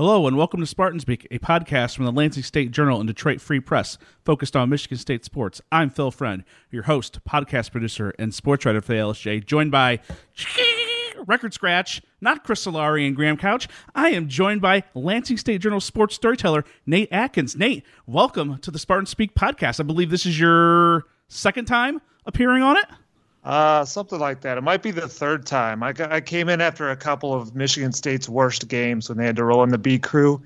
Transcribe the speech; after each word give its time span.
Hello 0.00 0.26
and 0.26 0.34
welcome 0.34 0.60
to 0.60 0.66
Spartan 0.66 0.98
Speak, 0.98 1.28
a 1.30 1.38
podcast 1.38 1.94
from 1.94 2.06
the 2.06 2.10
Lansing 2.10 2.42
State 2.42 2.70
Journal 2.70 3.00
and 3.00 3.06
Detroit 3.06 3.38
Free 3.38 3.60
Press, 3.60 3.98
focused 4.24 4.56
on 4.56 4.70
Michigan 4.70 4.96
State 4.96 5.26
sports. 5.26 5.60
I'm 5.70 5.90
Phil 5.90 6.10
Friend, 6.10 6.42
your 6.70 6.84
host, 6.84 7.22
podcast 7.28 7.70
producer, 7.70 8.14
and 8.18 8.32
sports 8.32 8.64
writer 8.64 8.80
for 8.80 8.94
the 8.94 8.98
LSJ, 8.98 9.44
joined 9.44 9.70
by 9.70 10.00
record 11.26 11.52
scratch, 11.52 12.00
not 12.22 12.44
Chris 12.44 12.64
Solari 12.64 13.06
and 13.06 13.14
Graham 13.14 13.36
Couch. 13.36 13.68
I 13.94 14.08
am 14.12 14.26
joined 14.26 14.62
by 14.62 14.84
Lansing 14.94 15.36
State 15.36 15.60
Journal 15.60 15.80
sports 15.80 16.14
storyteller 16.14 16.64
Nate 16.86 17.12
Atkins. 17.12 17.54
Nate, 17.54 17.84
welcome 18.06 18.56
to 18.60 18.70
the 18.70 18.78
Spartan 18.78 19.04
Speak 19.04 19.34
podcast. 19.34 19.80
I 19.80 19.82
believe 19.82 20.08
this 20.08 20.24
is 20.24 20.40
your 20.40 21.04
second 21.28 21.66
time 21.66 22.00
appearing 22.24 22.62
on 22.62 22.78
it. 22.78 22.86
Uh, 23.42 23.84
something 23.86 24.18
like 24.18 24.42
that. 24.42 24.58
It 24.58 24.60
might 24.60 24.82
be 24.82 24.90
the 24.90 25.08
third 25.08 25.46
time. 25.46 25.82
I, 25.82 25.94
I 25.98 26.20
came 26.20 26.50
in 26.50 26.60
after 26.60 26.90
a 26.90 26.96
couple 26.96 27.32
of 27.32 27.54
Michigan 27.54 27.92
State's 27.92 28.28
worst 28.28 28.68
games 28.68 29.08
when 29.08 29.16
they 29.16 29.24
had 29.24 29.36
to 29.36 29.44
roll 29.44 29.62
in 29.62 29.70
the 29.70 29.78
B 29.78 29.98
crew. 29.98 30.42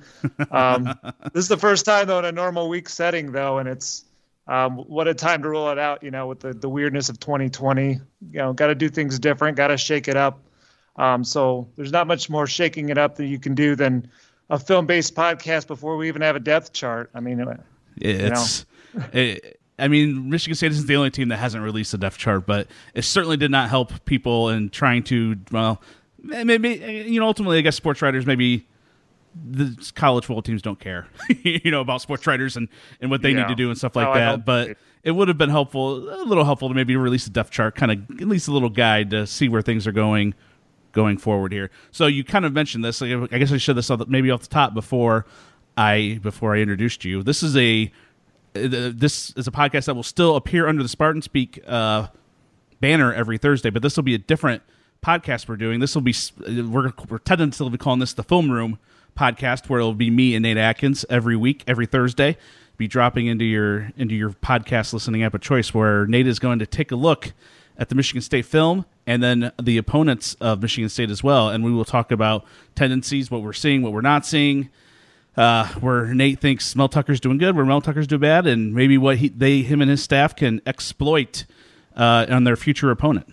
Um, 0.53 0.95
this 1.33 1.43
is 1.43 1.49
the 1.49 1.57
first 1.57 1.85
time 1.85 2.07
though 2.07 2.21
in 2.21 2.25
a 2.25 2.33
normal 2.33 2.69
week 2.69 2.89
setting 2.89 3.33
though, 3.33 3.59
and 3.59 3.69
it's 3.69 4.05
um, 4.47 4.77
what 4.77 5.09
a 5.09 5.15
time 5.15 5.43
to 5.43 5.49
roll 5.49 5.71
it 5.71 5.79
out. 5.79 6.05
You 6.05 6.13
know, 6.13 6.29
with 6.29 6.41
the 6.41 6.55
the 6.55 6.69
weirdness 6.69 7.09
of 7.09 7.19
2020. 7.19 7.95
You 7.95 8.01
know, 8.33 8.53
got 8.53 8.69
to 8.69 8.77
do 8.77 8.89
things 8.89 9.19
different. 9.19 9.57
Got 9.57 9.69
to 9.69 9.77
shake 9.77 10.07
it 10.07 10.17
up. 10.17 10.41
Um, 10.95 11.25
so 11.25 11.69
there's 11.75 11.91
not 11.91 12.07
much 12.07 12.31
more 12.31 12.47
shaking 12.47 12.91
it 12.91 12.99
up 12.99 13.17
that 13.17 13.27
you 13.27 13.41
can 13.41 13.57
do 13.57 13.75
than 13.75 14.09
a 14.51 14.59
film-based 14.59 15.17
podcast 15.17 15.67
before 15.67 15.97
we 15.97 16.07
even 16.07 16.23
have 16.23 16.37
a 16.37 16.41
depth 16.41 16.73
chart. 16.73 17.11
I 17.13 17.19
mean, 17.19 17.45
it's. 17.97 18.67
You 18.95 19.01
know. 19.01 19.07
it, 19.13 19.61
I 19.79 19.89
mean, 19.89 20.31
Michigan 20.31 20.55
State 20.55 20.73
isn't 20.73 20.87
the 20.87 20.97
only 20.97 21.11
team 21.11 21.29
that 21.29 21.39
hasn't 21.39 21.63
released 21.63 21.95
a 21.95 21.99
depth 21.99 22.19
chart, 22.19 22.47
but 22.47 22.69
it 22.95 23.03
certainly 23.03 23.37
did 23.37 23.51
not 23.51 23.69
help 23.69 24.05
people 24.05 24.51
in 24.51 24.71
trying 24.71 25.03
to, 25.05 25.37
well, 25.51 25.83
maybe, 26.23 27.05
you 27.09 27.19
know, 27.19 27.27
ultimately, 27.27 27.59
I 27.59 27.61
guess 27.61 27.77
sports 27.77 28.01
writers 28.01 28.25
maybe 28.25 28.67
the 29.35 29.77
college 29.97 30.27
football 30.27 30.43
teams 30.43 30.63
don't 30.63 30.79
care, 30.79 31.09
you 31.43 31.73
know, 31.73 31.81
about 31.81 32.01
sports 32.01 32.27
writers 32.27 32.57
and, 32.57 32.69
and 33.01 33.11
what 33.11 33.23
they 33.23 33.31
yeah. 33.31 33.43
need 33.43 33.49
to 33.49 33.55
do 33.57 33.69
and 33.69 33.77
stuff 33.77 33.97
like 33.97 34.07
oh, 34.07 34.15
that. 34.15 34.45
But 34.45 34.77
it 35.03 35.11
would 35.11 35.29
have 35.29 35.39
been 35.39 35.51
helpful, 35.51 36.09
a 36.09 36.23
little 36.25 36.45
helpful 36.45 36.69
to 36.69 36.75
maybe 36.75 36.97
release 36.97 37.27
a 37.27 37.31
depth 37.31 37.51
chart, 37.51 37.75
kind 37.75 37.91
of 37.91 38.21
at 38.21 38.29
least 38.29 38.47
a 38.47 38.53
little 38.53 38.71
guide 38.71 39.11
to 39.11 39.27
see 39.27 39.49
where 39.49 39.63
things 39.63 39.87
are 39.87 39.93
going 39.93 40.35
going 40.93 41.19
forward 41.19 41.53
here. 41.53 41.71
So 41.91 42.07
you 42.07 42.23
kind 42.23 42.45
of 42.45 42.53
mentioned 42.53 42.85
this. 42.85 43.03
I 43.03 43.27
guess 43.27 43.53
I 43.53 43.57
should 43.57 43.77
have 43.77 44.09
maybe 44.09 44.31
off 44.31 44.43
the 44.43 44.49
top 44.49 44.73
before 44.73 45.27
I 45.77 46.21
before 46.23 46.55
I 46.55 46.61
introduced 46.61 47.05
you. 47.05 47.23
This 47.23 47.43
is 47.43 47.57
a 47.57 47.91
this 48.55 49.33
is 49.37 49.49
a 49.49 49.51
podcast 49.51 49.87
that 49.87 49.95
will 49.95 50.03
still 50.03 50.37
appear 50.37 50.69
under 50.69 50.83
the 50.83 50.89
Spartan 50.89 51.23
Speak 51.23 51.63
uh, 51.67 52.09
banner 52.81 53.13
every 53.13 53.37
Thursday, 53.37 53.71
but 53.71 53.83
this 53.83 53.97
will 53.97 54.05
be 54.05 54.15
a 54.15 54.19
different 54.19 54.63
podcast 55.05 55.49
we're 55.49 55.57
doing. 55.57 55.81
This 55.81 55.95
will 55.95 56.03
be 56.03 56.15
we're 56.63 56.93
we're 57.09 57.19
tentatively 57.19 57.77
calling 57.79 58.01
this 58.01 58.13
the 58.15 58.23
Film 58.23 58.51
Room 58.51 58.79
podcast, 59.19 59.69
where 59.69 59.81
it'll 59.81 59.95
be 59.95 60.11
me 60.11 60.35
and 60.35 60.45
Nate 60.45 60.57
Atkins 60.57 61.05
every 61.11 61.37
week, 61.37 61.65
every 61.67 61.87
Thursday, 61.87 62.37
be 62.77 62.87
dropping 62.87 63.27
into 63.27 63.45
your 63.45 63.91
into 63.97 64.15
your 64.15 64.31
podcast 64.31 64.93
listening 64.93 65.25
app 65.25 65.35
of 65.35 65.41
choice, 65.41 65.75
where 65.75 66.07
Nate 66.07 66.29
is 66.29 66.39
going 66.39 66.61
to 66.61 66.67
take 66.67 66.93
a 66.93 66.97
look 66.97 67.33
at 67.77 67.89
the 67.89 67.97
Michigan 67.97 68.23
State 68.23 68.47
film 68.47 68.87
and 69.05 69.21
then 69.21 69.51
the 69.61 69.79
opponents 69.79 70.35
of 70.41 70.63
Michigan 70.63 70.89
State 70.89 71.11
as 71.11 71.25
well, 71.25 71.49
and 71.49 71.65
we 71.65 71.73
will 71.73 71.85
talk 71.85 72.13
about 72.13 72.45
tendencies, 72.77 73.33
what 73.33 73.43
we're 73.43 73.53
seeing, 73.53 73.83
what 73.83 73.93
we're 73.93 74.01
not 74.01 74.25
seeing 74.25 74.71
uh, 75.37 75.69
where 75.81 76.15
Nate 76.15 76.41
thinks 76.41 76.77
Mel 76.77 76.89
Tucker's 76.89 77.21
doing 77.21 77.39
good, 77.39 77.57
where 77.57 77.65
Mel 77.65 77.81
Tucker's 77.81 78.07
doing 78.07 78.21
bad, 78.21 78.47
and 78.47 78.75
maybe 78.75 78.99
what 78.99 79.19
he, 79.19 79.29
they, 79.29 79.63
him, 79.63 79.81
and 79.81 79.91
his 79.91 80.03
staff 80.03 80.37
can 80.37 80.61
exploit 80.67 81.45
uh, 81.97 82.27
on 82.29 82.45
their 82.45 82.57
future 82.57 82.91
opponent. 82.91 83.33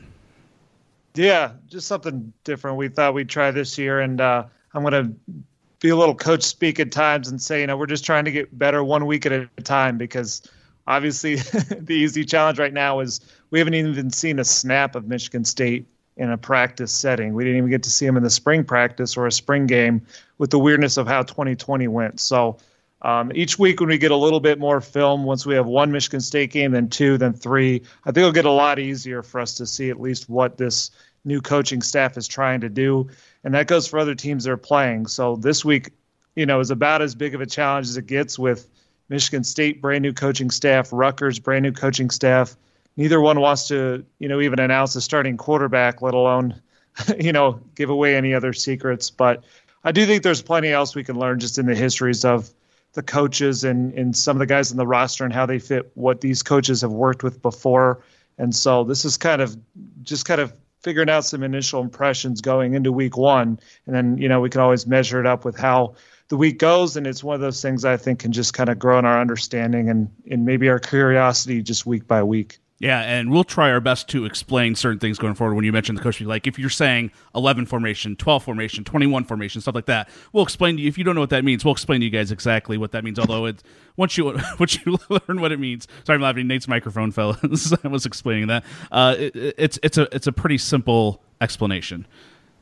Yeah, 1.14 1.54
just 1.68 1.88
something 1.88 2.34
different. 2.44 2.78
We 2.78 2.88
thought 2.88 3.14
we'd 3.14 3.30
try 3.30 3.52
this 3.52 3.78
year, 3.78 4.00
and 4.00 4.20
uh, 4.22 4.46
I'm 4.74 4.84
going 4.84 4.94
to 4.94 5.36
be 5.82 5.90
a 5.90 5.96
little 5.96 6.16
coach 6.16 6.44
speak 6.44 6.80
at 6.80 6.92
times 6.92 7.28
and 7.28 7.42
say, 7.42 7.62
you 7.62 7.68
know, 7.68 7.76
we're 7.76 7.88
just 7.88 8.06
trying 8.06 8.26
to 8.26 8.32
get 8.32 8.58
better 8.58 8.84
one 8.84 9.06
week 9.06 9.26
at 9.26 9.32
a 9.32 9.48
time 9.64 9.98
because 9.98 10.42
obviously 10.88 11.36
the 11.80 11.96
easy 11.96 12.24
challenge 12.24 12.60
right 12.60 12.74
now 12.74 13.00
is 13.00 13.20
we 13.50 13.60
haven't 13.60 13.74
even 13.74 14.12
seen 14.12 14.40
a 14.40 14.46
snap 14.46 14.96
of 14.96 15.08
Michigan 15.08 15.44
State 15.44 15.88
in 16.18 16.30
a 16.30 16.38
practice 16.38 16.92
setting. 16.92 17.34
We 17.34 17.44
didn't 17.44 17.58
even 17.58 17.70
get 17.70 17.84
to 17.84 17.90
see 17.90 18.06
them 18.06 18.16
in 18.16 18.24
the 18.24 18.30
spring 18.30 18.64
practice 18.64 19.18
or 19.18 19.26
a 19.26 19.32
spring 19.32 19.66
game 19.66 20.06
with 20.42 20.50
the 20.50 20.58
weirdness 20.58 20.98
of 20.98 21.06
how 21.06 21.22
2020 21.22 21.88
went. 21.88 22.20
So 22.20 22.58
um, 23.04 23.32
each 23.36 23.60
week 23.60 23.80
when 23.80 23.90
we 23.90 24.00
get 24.00 24.10
a 24.10 24.16
little 24.16 24.40
bit 24.40 24.58
more 24.58 24.82
film, 24.82 25.24
once 25.24 25.46
we 25.46 25.54
have 25.54 25.68
one 25.68 25.92
Michigan 25.92 26.20
State 26.20 26.52
game, 26.52 26.72
then 26.72 26.90
two, 26.90 27.20
then 27.20 27.32
three, 27.32 27.84
I 28.06 28.08
think 28.08 28.18
it'll 28.18 28.32
get 28.32 28.46
a 28.46 28.52
lot 28.52 28.80
easier 28.80 29.22
for 29.22 29.40
us 29.40 29.54
to 29.54 29.68
see 29.68 29.92
at 29.92 30.02
least 30.02 30.30
what 30.30 30.58
this 30.58 30.90
new 31.26 31.42
coaching 31.42 31.84
staff 31.84 32.18
is 32.18 32.28
trying 32.28 32.60
to 32.62 32.70
do. 32.70 33.08
And 33.44 33.54
that 33.54 33.68
goes 33.68 33.86
for 33.86 34.00
other 34.00 34.16
teams 34.16 34.46
that 34.46 34.52
are 34.52 34.58
playing. 34.58 35.06
So 35.06 35.36
this 35.36 35.64
week, 35.64 35.92
you 36.36 36.48
know, 36.48 36.60
is 36.60 36.72
about 36.72 37.04
as 37.04 37.14
big 37.14 37.36
of 37.36 37.42
a 37.42 37.46
challenge 37.46 37.88
as 37.88 37.98
it 37.98 38.08
gets 38.08 38.40
with 38.40 38.68
Michigan 39.10 39.44
State 39.44 39.80
brand 39.80 40.02
new 40.02 40.12
coaching 40.12 40.50
staff, 40.50 40.90
Rutgers 40.92 41.38
brand 41.38 41.62
new 41.62 41.72
coaching 41.72 42.10
staff 42.10 42.58
neither 42.98 43.22
one 43.22 43.40
wants 43.40 43.68
to, 43.70 44.06
you 44.20 44.28
know, 44.28 44.42
even 44.42 44.60
announce 44.60 44.96
a 44.96 45.02
starting 45.02 45.38
quarterback, 45.38 46.02
let 46.02 46.14
alone, 46.14 46.62
you 47.20 47.32
know, 47.32 47.60
give 47.76 47.90
away 47.90 48.16
any 48.16 48.34
other 48.34 48.54
secrets. 48.54 49.10
But 49.10 49.44
I 49.84 49.92
do 49.92 50.06
think 50.06 50.24
there's 50.24 50.42
plenty 50.42 50.72
else 50.72 50.96
we 50.96 51.04
can 51.04 51.18
learn 51.18 51.40
just 51.40 51.58
in 51.58 51.66
the 51.66 51.76
histories 51.76 52.24
of 52.24 52.50
the 52.94 53.02
coaches 53.02 53.64
and, 53.64 53.94
and 53.94 54.16
some 54.16 54.36
of 54.36 54.40
the 54.40 54.46
guys 54.46 54.72
in 54.72 54.78
the 54.78 54.86
roster 54.86 55.24
and 55.24 55.34
how 55.34 55.46
they 55.46 55.60
fit 55.60 55.92
what 55.96 56.22
these 56.22 56.44
coaches 56.44 56.82
have 56.82 56.92
worked 56.92 57.24
with 57.24 57.42
before. 57.42 58.04
And 58.38 58.56
so 58.56 58.84
this 58.84 59.06
is 59.06 59.18
kind 59.18 59.42
of 59.42 59.56
just 60.04 60.26
kind 60.26 60.42
of 60.42 60.54
figuring 60.82 61.10
out 61.10 61.26
some 61.26 61.44
initial 61.44 61.82
impressions 61.82 62.42
going 62.42 62.74
into 62.74 62.92
week 62.92 63.16
one. 63.16 63.60
And 63.86 63.96
then, 63.96 64.18
you 64.18 64.28
know, 64.28 64.42
we 64.42 64.50
can 64.50 64.62
always 64.62 64.88
measure 64.88 65.20
it 65.20 65.26
up 65.26 65.46
with 65.46 65.58
how 65.58 65.96
the 66.28 66.38
week 66.38 66.60
goes. 66.60 66.98
And 66.98 67.06
it's 67.08 67.24
one 67.24 67.36
of 67.36 67.42
those 67.42 67.62
things 67.62 67.86
I 67.86 67.98
think 67.98 68.20
can 68.20 68.32
just 68.32 68.54
kind 68.54 68.70
of 68.70 68.80
grow 68.80 69.00
in 69.00 69.06
our 69.06 69.20
understanding 69.22 69.90
and, 69.90 70.10
and 70.30 70.46
maybe 70.46 70.70
our 70.70 70.80
curiosity 70.80 71.62
just 71.62 71.86
week 71.86 72.08
by 72.08 72.24
week. 72.24 72.60
Yeah, 72.82 73.02
and 73.02 73.30
we'll 73.30 73.44
try 73.44 73.70
our 73.70 73.80
best 73.80 74.08
to 74.10 74.26
explain 74.26 74.74
certain 74.74 74.98
things 74.98 75.20
going 75.20 75.36
forward. 75.36 75.54
When 75.54 75.64
you 75.64 75.72
mention 75.72 75.94
the 75.94 76.02
coach, 76.02 76.20
like 76.20 76.48
if 76.48 76.58
you're 76.58 76.72
saying 76.72 77.12
11 77.36 77.68
formation, 77.68 78.16
12 78.16 78.44
formation, 78.44 78.84
21 78.84 79.24
formation, 79.26 79.62
stuff 79.62 79.76
like 79.76 79.86
that, 79.86 80.10
we'll 80.34 80.42
explain 80.42 80.78
to 80.78 80.82
you. 80.82 80.88
If 80.88 80.98
you 80.98 81.04
don't 81.04 81.14
know 81.14 81.22
what 81.22 81.30
that 81.30 81.46
means, 81.46 81.64
we'll 81.64 81.74
explain 81.76 82.00
to 82.00 82.06
you 82.06 82.10
guys 82.10 82.32
exactly 82.32 82.80
what 82.80 82.92
that 82.94 83.04
means. 83.04 83.20
Although 83.20 83.46
it's 83.46 83.64
once 83.98 84.18
you 84.18 84.36
once 84.60 84.84
you 84.84 84.98
learn 85.10 85.42
what 85.42 85.52
it 85.52 85.60
means. 85.60 85.88
Sorry, 86.06 86.16
I'm 86.16 86.24
laughing. 86.24 86.48
Nate's 86.48 86.68
microphone 86.68 87.12
fell. 87.12 87.38
I 87.84 87.88
was 87.88 88.08
explaining 88.08 88.48
that. 88.48 88.64
Uh, 88.92 89.16
it, 89.16 89.36
it's 89.36 89.78
it's 89.84 90.00
a 90.00 90.08
it's 90.12 90.26
a 90.26 90.32
pretty 90.32 90.58
simple 90.58 91.22
explanation, 91.40 92.08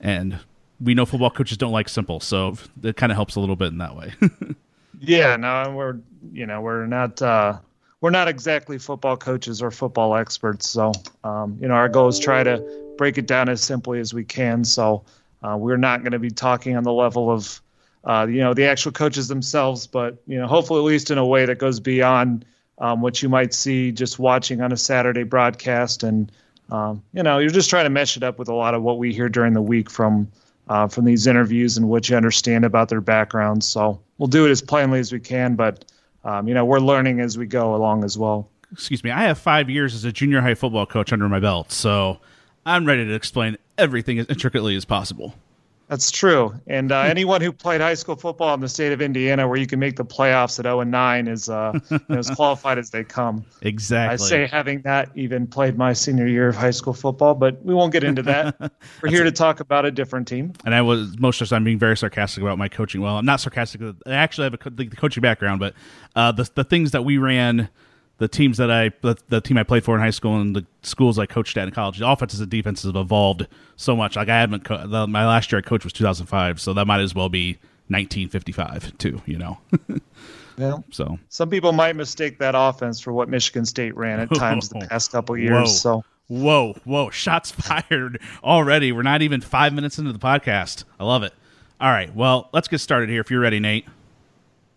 and 0.02 0.40
we 0.82 0.96
know 0.96 1.06
football 1.06 1.32
coaches 1.32 1.56
don't 1.56 1.72
like 1.72 1.88
simple, 1.88 2.20
so 2.20 2.58
it 2.84 2.98
kind 2.98 3.14
of 3.14 3.16
helps 3.16 3.38
a 3.38 3.40
little 3.40 3.56
bit 3.56 3.70
in 3.70 3.78
that 3.78 3.96
way. 3.96 4.14
yeah, 5.00 5.38
no, 5.38 5.74
we're 5.74 6.00
you 6.34 6.46
know 6.46 6.60
we're 6.60 6.88
not. 6.88 7.22
Uh 7.22 7.60
we're 8.02 8.10
not 8.10 8.28
exactly 8.28 8.78
football 8.78 9.18
coaches 9.18 9.62
or 9.62 9.72
football 9.72 10.16
experts. 10.16 10.70
So, 10.70 10.94
um, 11.24 11.58
you 11.62 11.68
know, 11.68 11.74
our 11.74 11.90
goal 11.90 12.08
is 12.08 12.20
try 12.20 12.44
to 12.44 12.94
break 12.98 13.18
it 13.18 13.28
down 13.28 13.50
as 13.50 13.62
simply 13.62 14.00
as 14.00 14.14
we 14.14 14.24
can. 14.24 14.64
So, 14.64 15.04
uh, 15.42 15.58
we're 15.58 15.78
not 15.78 16.02
going 16.02 16.12
to 16.12 16.20
be 16.20 16.30
talking 16.30 16.76
on 16.76 16.84
the 16.84 16.94
level 16.94 17.32
of, 17.32 17.62
uh, 18.04 18.28
you 18.30 18.40
know, 18.40 18.54
the 18.54 18.66
actual 18.66 18.92
coaches 18.92 19.28
themselves, 19.28 19.88
but 19.88 20.22
you 20.28 20.38
know, 20.38 20.48
hopefully 20.48 20.80
at 20.80 20.86
least 20.86 21.12
in 21.12 21.18
a 21.18 21.26
way 21.26 21.46
that 21.46 21.60
goes 21.60 21.80
beyond 21.80 22.46
um, 22.78 23.02
what 23.02 23.22
you 23.22 23.30
might 23.30 23.54
see 23.54 23.92
just 23.92 24.20
watching 24.20 24.62
on 24.62 24.72
a 24.72 24.78
Saturday 24.78 25.24
broadcast. 25.24 26.04
And 26.04 26.32
um, 26.72 27.04
you 27.14 27.24
know, 27.24 27.40
you're 27.40 27.50
just 27.50 27.70
trying 27.70 27.86
to 27.86 27.90
mesh 27.90 28.16
it 28.16 28.24
up 28.24 28.40
with 28.40 28.48
a 28.48 28.54
lot 28.54 28.74
of 28.74 28.84
what 28.84 28.98
we 28.98 29.14
hear 29.14 29.30
during 29.30 29.54
the 29.54 29.62
week 29.62 29.90
from 29.90 30.32
uh, 30.68 30.88
from 30.88 31.06
these 31.06 31.26
interviews 31.26 31.78
and 31.78 31.90
what 31.90 32.10
you 32.10 32.16
understand 32.16 32.64
about 32.64 32.90
their 32.90 33.02
backgrounds. 33.02 33.68
So 33.68 34.00
we'll 34.18 34.28
do 34.28 34.46
it 34.46 34.52
as 34.52 34.62
plainly 34.62 35.00
as 35.00 35.12
we 35.12 35.20
can, 35.20 35.56
but 35.56 35.84
um, 36.24 36.48
you 36.48 36.54
know, 36.54 36.66
we're 36.66 36.80
learning 36.80 37.20
as 37.20 37.38
we 37.38 37.46
go 37.46 37.76
along 37.76 38.04
as 38.04 38.18
well. 38.18 38.50
Excuse 38.72 39.04
me. 39.04 39.12
I 39.12 39.24
have 39.24 39.38
five 39.38 39.70
years 39.70 39.96
as 39.96 40.06
a 40.06 40.12
junior 40.12 40.42
high 40.42 40.56
football 40.56 40.86
coach 40.86 41.12
under 41.12 41.28
my 41.28 41.40
belt, 41.40 41.72
so 41.72 42.20
I'm 42.66 42.86
ready 42.86 43.06
to 43.06 43.14
explain 43.14 43.58
everything 43.78 44.20
as 44.20 44.28
intricately 44.28 44.76
as 44.76 44.86
possible. 44.86 45.34
That's 45.90 46.12
true. 46.12 46.54
And 46.68 46.92
uh, 46.92 47.00
anyone 47.00 47.42
who 47.42 47.52
played 47.52 47.82
high 47.82 47.96
school 47.96 48.16
football 48.16 48.54
in 48.54 48.60
the 48.60 48.70
state 48.70 48.92
of 48.92 49.02
Indiana, 49.02 49.48
where 49.48 49.58
you 49.58 49.66
can 49.66 49.80
make 49.80 49.96
the 49.96 50.06
playoffs 50.06 50.60
at 50.60 50.66
0 50.66 50.82
and 50.82 50.92
9, 50.92 51.28
is 51.28 51.50
uh, 51.50 51.80
you 51.90 52.00
know, 52.08 52.20
as 52.20 52.30
qualified 52.30 52.78
as 52.78 52.92
they 52.92 53.04
come. 53.04 53.44
Exactly. 53.64 54.14
I 54.14 54.30
say 54.30 54.46
having 54.46 54.84
that 54.84 55.10
even 55.16 55.48
played 55.48 55.80
my 55.80 55.94
senior 55.94 56.28
year 56.28 56.50
of 56.50 56.56
high 56.56 56.70
school 56.70 56.94
football, 56.94 57.34
but 57.34 57.66
we 57.66 57.74
won't 57.74 57.92
get 57.92 58.04
into 58.04 58.22
that. 58.22 58.72
We're 59.02 59.10
here 59.10 59.24
to 59.24 59.32
talk 59.32 59.62
about 59.62 59.86
a 59.86 59.92
different 59.92 60.28
team. 60.28 60.54
And 60.64 60.76
I 60.76 60.84
was 60.84 61.18
most 61.18 61.42
of 61.42 61.50
the 61.50 61.56
time 61.56 61.64
being 61.64 61.80
very 61.80 61.98
sarcastic 61.98 62.44
about 62.44 62.60
my 62.60 62.70
coaching. 62.70 63.02
Well, 63.02 63.18
I'm 63.18 63.26
not 63.26 63.40
sarcastic. 63.40 63.82
I 64.06 64.14
actually 64.14 64.44
have 64.44 64.54
a, 64.54 64.70
the, 64.70 64.88
the 64.88 64.96
coaching 64.96 65.22
background, 65.22 65.60
but 65.60 65.74
uh, 66.16 66.32
the 66.32 66.48
the 66.54 66.64
things 66.64 66.92
that 66.92 67.04
we 67.04 67.18
ran 67.18 67.68
the 68.20 68.28
teams 68.28 68.58
that 68.58 68.70
I 68.70 68.92
the, 69.02 69.18
the, 69.30 69.42
team 69.42 69.58
I 69.58 69.64
played 69.64 69.84
for 69.84 69.96
in 69.96 70.02
high 70.02 70.10
school 70.12 70.40
and 70.40 70.56
the 70.56 70.66
schools 70.84 71.18
I 71.18 71.26
coached 71.26 71.58
at 71.58 71.68
in 71.68 71.74
college, 71.74 71.98
the 71.98 72.08
offenses 72.08 72.42
and 72.42 72.52
defenses 72.52 72.86
have 72.86 72.96
evolved 72.96 73.48
so 73.78 73.96
much. 73.96 74.16
Like 74.16 74.30
I 74.30 74.40
haven't 74.40 74.66
co- 74.66 74.86
the, 74.86 75.08
my 75.08 75.26
last 75.26 75.52
year 75.52 75.60
I 75.60 75.62
coached 75.62 75.86
was 75.86 75.94
2005, 75.94 76.62
so 76.62 76.74
that 76.74 76.86
might 76.86 77.00
as 77.00 77.16
well 77.16 77.30
be 77.30 77.54
1955 77.88 78.98
too. 78.98 79.22
You 79.26 79.38
know. 79.38 79.58
yeah. 80.58 80.78
So 80.92 81.18
some 81.30 81.50
people 81.50 81.72
might 81.72 81.96
mistake 81.96 82.40
that 82.40 82.56
offense 82.56 83.00
for 83.00 83.14
what 83.14 83.30
Michigan 83.30 83.66
State 83.66 83.96
ran 83.96 84.20
at 84.20 84.30
times 84.36 84.70
the 84.70 84.86
past 84.90 85.12
couple 85.12 85.36
years. 85.38 85.52
Whoa. 85.52 85.66
So. 85.66 86.04
Whoa, 86.28 86.76
whoa! 86.84 87.10
Shots 87.10 87.50
fired 87.90 88.22
already. 88.44 88.92
We're 88.92 89.02
not 89.02 89.24
even 89.24 89.42
five 89.42 89.74
minutes 89.74 89.98
into 89.98 90.14
the 90.14 90.20
podcast. 90.20 90.84
I 91.00 91.06
love 91.06 91.24
it. 91.24 91.34
All 91.82 91.90
right, 91.90 92.14
well, 92.14 92.50
let's 92.52 92.68
get 92.68 92.80
started 92.80 93.10
here. 93.10 93.22
If 93.22 93.32
you're 93.32 93.40
ready, 93.40 93.60
Nate. 93.60 93.88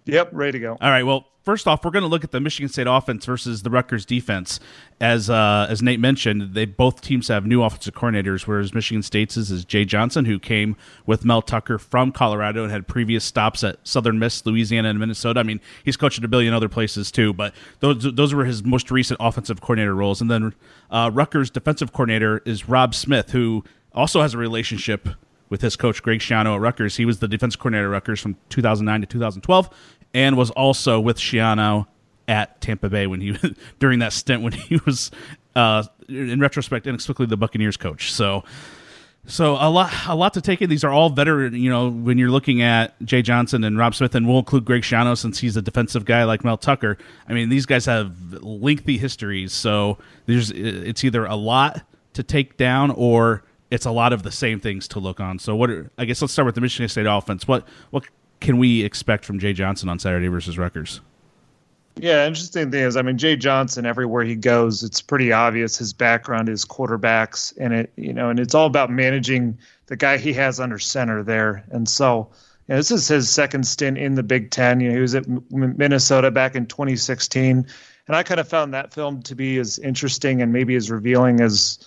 Yep, 0.04 0.30
ready 0.32 0.52
to 0.52 0.58
go. 0.58 0.78
All 0.80 0.90
right, 0.90 1.04
well, 1.04 1.26
first 1.42 1.68
off, 1.68 1.84
we're 1.84 1.90
going 1.90 2.02
to 2.02 2.08
look 2.08 2.24
at 2.24 2.32
the 2.32 2.40
Michigan 2.40 2.68
State 2.68 2.86
offense 2.88 3.24
versus 3.24 3.62
the 3.62 3.70
Rutgers 3.70 4.04
defense. 4.04 4.58
As 5.00 5.30
uh, 5.30 5.66
as 5.68 5.82
Nate 5.82 6.00
mentioned, 6.00 6.54
they 6.54 6.64
both 6.64 7.00
teams 7.00 7.28
have 7.28 7.46
new 7.46 7.62
offensive 7.62 7.94
coordinators, 7.94 8.46
whereas 8.46 8.74
Michigan 8.74 9.02
State's 9.02 9.36
is, 9.36 9.64
Jay 9.64 9.84
Johnson, 9.84 10.24
who 10.24 10.38
came 10.38 10.76
with 11.06 11.24
Mel 11.24 11.42
Tucker 11.42 11.78
from 11.78 12.10
Colorado 12.12 12.62
and 12.62 12.72
had 12.72 12.88
previous 12.88 13.24
stops 13.24 13.62
at 13.62 13.76
Southern 13.86 14.18
Miss, 14.18 14.44
Louisiana, 14.44 14.90
and 14.90 14.98
Minnesota. 14.98 15.40
I 15.40 15.44
mean, 15.44 15.60
he's 15.84 15.96
coached 15.96 16.18
at 16.18 16.24
a 16.24 16.28
billion 16.28 16.54
other 16.54 16.68
places 16.68 17.12
too, 17.12 17.32
but 17.32 17.54
those 17.80 18.02
those 18.14 18.34
were 18.34 18.44
his 18.44 18.64
most 18.64 18.90
recent 18.90 19.18
offensive 19.20 19.60
coordinator 19.60 19.94
roles. 19.94 20.20
And 20.20 20.30
then 20.30 20.54
uh, 20.90 21.10
Rutgers 21.12 21.50
defensive 21.50 21.92
coordinator 21.92 22.42
is 22.44 22.68
Rob 22.68 22.94
Smith, 22.94 23.30
who 23.30 23.64
also 23.94 24.22
has 24.22 24.34
a 24.34 24.38
relationship 24.38 25.08
with 25.52 25.60
his 25.60 25.76
coach 25.76 26.02
Greg 26.02 26.20
Schiano 26.20 26.54
at 26.54 26.62
Rutgers. 26.62 26.96
He 26.96 27.04
was 27.04 27.18
the 27.18 27.28
defensive 27.28 27.60
coordinator 27.60 27.88
at 27.88 27.90
Rutgers 27.90 28.20
from 28.20 28.36
2009 28.48 29.02
to 29.02 29.06
2012, 29.06 29.68
and 30.14 30.34
was 30.34 30.50
also 30.52 30.98
with 30.98 31.18
Schiano 31.18 31.86
at 32.26 32.58
Tampa 32.62 32.88
Bay 32.88 33.06
when 33.06 33.20
he 33.20 33.36
during 33.78 33.98
that 33.98 34.14
stint 34.14 34.42
when 34.42 34.52
he 34.52 34.80
was 34.86 35.10
uh, 35.54 35.84
in 36.08 36.40
retrospect 36.40 36.86
inexplicably 36.86 37.26
the 37.26 37.36
Buccaneers 37.36 37.76
coach. 37.76 38.12
So 38.12 38.44
so 39.26 39.56
a 39.60 39.68
lot 39.68 39.92
a 40.08 40.14
lot 40.14 40.32
to 40.34 40.40
take 40.40 40.62
in. 40.62 40.70
These 40.70 40.84
are 40.84 40.90
all 40.90 41.10
veteran, 41.10 41.54
you 41.54 41.68
know, 41.68 41.90
when 41.90 42.16
you're 42.16 42.30
looking 42.30 42.62
at 42.62 42.98
Jay 43.04 43.20
Johnson 43.20 43.62
and 43.62 43.76
Rob 43.76 43.94
Smith 43.94 44.14
and 44.14 44.26
we'll 44.26 44.38
include 44.38 44.64
Greg 44.64 44.84
Schiano 44.84 45.18
since 45.18 45.38
he's 45.38 45.58
a 45.58 45.62
defensive 45.62 46.06
guy 46.06 46.24
like 46.24 46.44
Mel 46.44 46.56
Tucker. 46.56 46.96
I 47.28 47.34
mean, 47.34 47.50
these 47.50 47.66
guys 47.66 47.84
have 47.84 48.42
lengthy 48.42 48.96
histories, 48.96 49.52
so 49.52 49.98
there's 50.24 50.50
it's 50.50 51.04
either 51.04 51.26
a 51.26 51.36
lot 51.36 51.82
to 52.14 52.22
take 52.22 52.56
down 52.56 52.90
or 52.92 53.44
it's 53.72 53.86
a 53.86 53.90
lot 53.90 54.12
of 54.12 54.22
the 54.22 54.30
same 54.30 54.60
things 54.60 54.86
to 54.88 54.98
look 55.00 55.18
on. 55.18 55.38
So 55.38 55.56
what 55.56 55.70
are, 55.70 55.90
I 55.96 56.04
guess 56.04 56.20
let's 56.20 56.34
start 56.34 56.44
with 56.44 56.54
the 56.54 56.60
Michigan 56.60 56.88
State 56.88 57.06
offense. 57.06 57.48
What 57.48 57.66
what 57.90 58.04
can 58.40 58.58
we 58.58 58.84
expect 58.84 59.24
from 59.24 59.38
Jay 59.38 59.54
Johnson 59.54 59.88
on 59.88 59.98
Saturday 59.98 60.28
versus 60.28 60.58
Rutgers? 60.58 61.00
Yeah, 61.96 62.26
interesting 62.26 62.70
thing 62.70 62.84
is, 62.84 62.96
I 62.96 63.02
mean, 63.02 63.18
Jay 63.18 63.36
Johnson, 63.36 63.84
everywhere 63.84 64.24
he 64.24 64.34
goes, 64.34 64.82
it's 64.82 65.02
pretty 65.02 65.30
obvious 65.30 65.76
his 65.76 65.92
background 65.92 66.48
is 66.48 66.64
quarterbacks, 66.64 67.52
and 67.58 67.74
it, 67.74 67.92
you 67.96 68.14
know, 68.14 68.30
and 68.30 68.40
it's 68.40 68.54
all 68.54 68.66
about 68.66 68.90
managing 68.90 69.58
the 69.86 69.96
guy 69.96 70.16
he 70.16 70.32
has 70.32 70.58
under 70.58 70.78
center 70.78 71.22
there. 71.22 71.64
And 71.70 71.86
so, 71.86 72.30
you 72.66 72.72
know, 72.72 72.76
this 72.76 72.90
is 72.90 73.08
his 73.08 73.28
second 73.28 73.66
stint 73.66 73.98
in 73.98 74.14
the 74.14 74.22
Big 74.22 74.50
Ten. 74.50 74.80
You 74.80 74.88
know, 74.88 74.94
he 74.94 75.00
was 75.00 75.14
at 75.14 75.26
Minnesota 75.50 76.30
back 76.30 76.54
in 76.54 76.66
2016, 76.66 77.66
and 78.06 78.16
I 78.16 78.22
kind 78.22 78.40
of 78.40 78.48
found 78.48 78.72
that 78.72 78.92
film 78.92 79.22
to 79.22 79.34
be 79.34 79.58
as 79.58 79.78
interesting 79.78 80.40
and 80.40 80.52
maybe 80.52 80.74
as 80.76 80.90
revealing 80.90 81.40
as, 81.40 81.78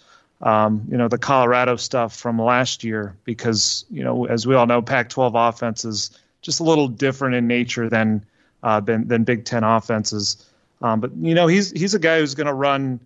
um, 0.46 0.86
you 0.90 0.96
know, 0.96 1.08
the 1.08 1.18
Colorado 1.18 1.76
stuff 1.76 2.16
from 2.16 2.40
last 2.40 2.84
year, 2.84 3.18
because 3.26 3.84
you 3.90 4.04
know, 4.04 4.26
as 4.26 4.46
we 4.46 4.54
all 4.54 4.68
know, 4.68 4.82
Pac-12 4.82 5.50
offenses 5.50 6.18
just 6.42 6.60
a 6.60 6.64
little 6.64 6.88
different 6.88 7.34
in 7.34 7.48
nature 7.48 7.90
than 7.90 8.24
uh, 8.62 8.80
than 8.80 9.08
than 9.08 9.24
Big 9.24 9.44
Ten 9.44 9.64
offenses. 9.64 10.46
Um, 10.82 11.00
but 11.02 11.16
you 11.18 11.34
know, 11.34 11.48
he's 11.48 11.72
he's 11.72 11.96
a 11.96 12.00
guy 12.00 12.20
who's 12.20 12.36
going 12.36 12.48
to 12.48 12.54
run. 12.54 13.00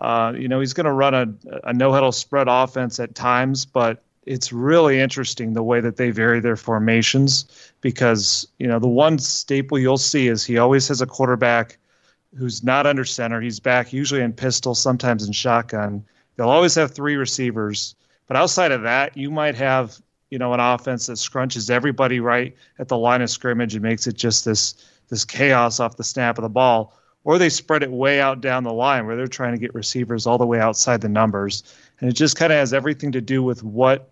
Uh, 0.00 0.34
you 0.36 0.46
know, 0.46 0.60
he's 0.60 0.74
going 0.74 0.84
to 0.84 0.92
run 0.92 1.14
a, 1.14 1.34
a 1.64 1.72
no 1.72 1.90
huddle 1.90 2.12
spread 2.12 2.48
offense 2.48 3.00
at 3.00 3.14
times, 3.14 3.64
but 3.64 4.02
it's 4.26 4.52
really 4.52 5.00
interesting 5.00 5.54
the 5.54 5.62
way 5.62 5.80
that 5.80 5.96
they 5.96 6.10
vary 6.10 6.40
their 6.40 6.56
formations 6.56 7.72
because 7.80 8.46
you 8.58 8.66
know 8.66 8.78
the 8.78 8.88
one 8.88 9.18
staple 9.18 9.78
you'll 9.78 9.96
see 9.96 10.28
is 10.28 10.44
he 10.44 10.58
always 10.58 10.86
has 10.88 11.00
a 11.00 11.06
quarterback 11.06 11.78
who's 12.36 12.62
not 12.62 12.86
under 12.86 13.06
center. 13.06 13.40
He's 13.40 13.60
back 13.60 13.92
usually 13.92 14.20
in 14.20 14.34
pistol, 14.34 14.74
sometimes 14.74 15.26
in 15.26 15.32
shotgun. 15.32 16.04
They'll 16.36 16.48
always 16.48 16.74
have 16.74 16.92
three 16.92 17.16
receivers, 17.16 17.94
but 18.26 18.36
outside 18.36 18.72
of 18.72 18.82
that, 18.82 19.16
you 19.16 19.30
might 19.30 19.54
have 19.54 20.00
you 20.34 20.38
know, 20.38 20.52
an 20.52 20.58
offense 20.58 21.06
that 21.06 21.12
scrunches 21.12 21.70
everybody 21.70 22.18
right 22.18 22.56
at 22.80 22.88
the 22.88 22.98
line 22.98 23.22
of 23.22 23.30
scrimmage 23.30 23.74
and 23.74 23.84
makes 23.84 24.08
it 24.08 24.16
just 24.16 24.44
this 24.44 24.74
this 25.08 25.24
chaos 25.24 25.78
off 25.78 25.96
the 25.96 26.02
snap 26.02 26.38
of 26.38 26.42
the 26.42 26.48
ball, 26.48 26.98
or 27.22 27.38
they 27.38 27.48
spread 27.48 27.84
it 27.84 27.90
way 27.92 28.20
out 28.20 28.40
down 28.40 28.64
the 28.64 28.72
line 28.72 29.06
where 29.06 29.14
they're 29.14 29.28
trying 29.28 29.52
to 29.52 29.58
get 29.58 29.72
receivers 29.74 30.26
all 30.26 30.36
the 30.36 30.44
way 30.44 30.58
outside 30.58 31.00
the 31.00 31.08
numbers, 31.08 31.62
and 32.00 32.10
it 32.10 32.14
just 32.14 32.34
kind 32.34 32.52
of 32.52 32.58
has 32.58 32.72
everything 32.72 33.12
to 33.12 33.20
do 33.20 33.44
with 33.44 33.62
what 33.62 34.10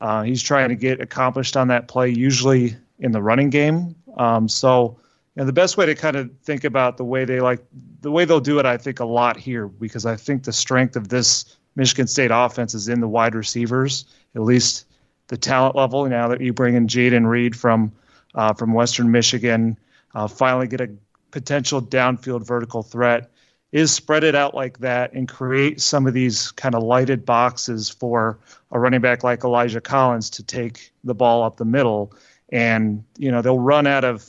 uh, 0.00 0.22
he's 0.22 0.40
trying 0.40 0.68
to 0.68 0.76
get 0.76 1.00
accomplished 1.00 1.56
on 1.56 1.66
that 1.66 1.88
play, 1.88 2.08
usually 2.08 2.76
in 3.00 3.10
the 3.10 3.20
running 3.20 3.50
game. 3.50 3.96
Um, 4.16 4.48
so, 4.48 4.96
know, 5.34 5.44
the 5.44 5.52
best 5.52 5.76
way 5.76 5.86
to 5.86 5.96
kind 5.96 6.14
of 6.14 6.30
think 6.44 6.62
about 6.62 6.98
the 6.98 7.04
way 7.04 7.24
they 7.24 7.40
like 7.40 7.64
the 8.02 8.12
way 8.12 8.24
they'll 8.24 8.38
do 8.38 8.60
it, 8.60 8.64
I 8.64 8.76
think 8.76 9.00
a 9.00 9.04
lot 9.04 9.36
here 9.36 9.66
because 9.66 10.06
I 10.06 10.14
think 10.14 10.44
the 10.44 10.52
strength 10.52 10.94
of 10.94 11.08
this 11.08 11.56
Michigan 11.76 12.06
State 12.06 12.30
offense 12.32 12.74
is 12.74 12.88
in 12.88 13.00
the 13.00 13.08
wide 13.08 13.34
receivers, 13.34 14.04
at 14.34 14.42
least 14.42 14.86
the 15.28 15.36
talent 15.36 15.76
level. 15.76 16.06
Now 16.06 16.28
that 16.28 16.40
you 16.40 16.52
bring 16.52 16.74
in 16.74 16.86
Jayden 16.86 17.26
Reed 17.28 17.56
from 17.56 17.92
uh, 18.34 18.52
from 18.52 18.72
Western 18.72 19.10
Michigan, 19.10 19.78
uh, 20.14 20.26
finally 20.26 20.66
get 20.66 20.80
a 20.80 20.90
potential 21.30 21.80
downfield 21.80 22.46
vertical 22.46 22.82
threat, 22.82 23.30
is 23.72 23.92
spread 23.92 24.24
it 24.24 24.34
out 24.34 24.54
like 24.54 24.78
that 24.78 25.12
and 25.12 25.28
create 25.28 25.80
some 25.80 26.06
of 26.06 26.14
these 26.14 26.52
kind 26.52 26.74
of 26.74 26.82
lighted 26.82 27.24
boxes 27.24 27.88
for 27.88 28.38
a 28.70 28.78
running 28.78 29.00
back 29.00 29.24
like 29.24 29.42
Elijah 29.44 29.80
Collins 29.80 30.30
to 30.30 30.42
take 30.42 30.92
the 31.02 31.14
ball 31.14 31.42
up 31.42 31.56
the 31.56 31.64
middle. 31.64 32.12
And 32.50 33.04
you 33.18 33.32
know 33.32 33.42
they'll 33.42 33.58
run 33.58 33.86
out 33.86 34.04
of 34.04 34.28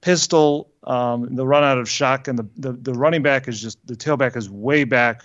pistol, 0.00 0.70
um, 0.84 1.34
they'll 1.34 1.46
run 1.46 1.64
out 1.64 1.78
of 1.78 1.88
shotgun. 1.88 2.36
The, 2.36 2.46
the 2.56 2.72
the 2.72 2.92
running 2.92 3.22
back 3.22 3.48
is 3.48 3.60
just 3.60 3.84
the 3.86 3.94
tailback 3.94 4.36
is 4.36 4.48
way 4.48 4.84
back 4.84 5.24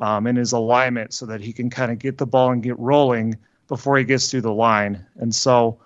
um, 0.00 0.26
in 0.26 0.36
his 0.36 0.52
alignment 0.52 1.12
so 1.12 1.26
that 1.26 1.40
he 1.40 1.52
can 1.52 1.70
kind 1.70 1.90
of 1.90 1.98
get 1.98 2.18
the 2.18 2.26
ball 2.26 2.50
and 2.52 2.62
get 2.62 2.78
rolling 2.78 3.36
before 3.66 3.98
he 3.98 4.04
gets 4.04 4.30
through 4.30 4.40
the 4.40 4.52
line. 4.52 5.04
And 5.16 5.34
so, 5.34 5.78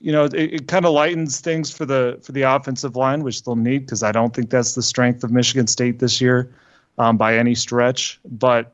you 0.00 0.12
know, 0.12 0.24
it, 0.24 0.34
it 0.34 0.68
kind 0.68 0.84
of 0.84 0.92
lightens 0.92 1.40
things 1.40 1.70
for 1.70 1.84
the 1.84 2.18
for 2.22 2.32
the 2.32 2.42
offensive 2.42 2.96
line, 2.96 3.22
which 3.22 3.44
they'll 3.44 3.56
need 3.56 3.80
because 3.80 4.02
I 4.02 4.12
don't 4.12 4.34
think 4.34 4.50
that's 4.50 4.74
the 4.74 4.82
strength 4.82 5.24
of 5.24 5.30
Michigan 5.30 5.66
State 5.66 5.98
this 5.98 6.20
year 6.20 6.52
um, 6.98 7.16
by 7.16 7.36
any 7.36 7.54
stretch. 7.54 8.20
But 8.24 8.72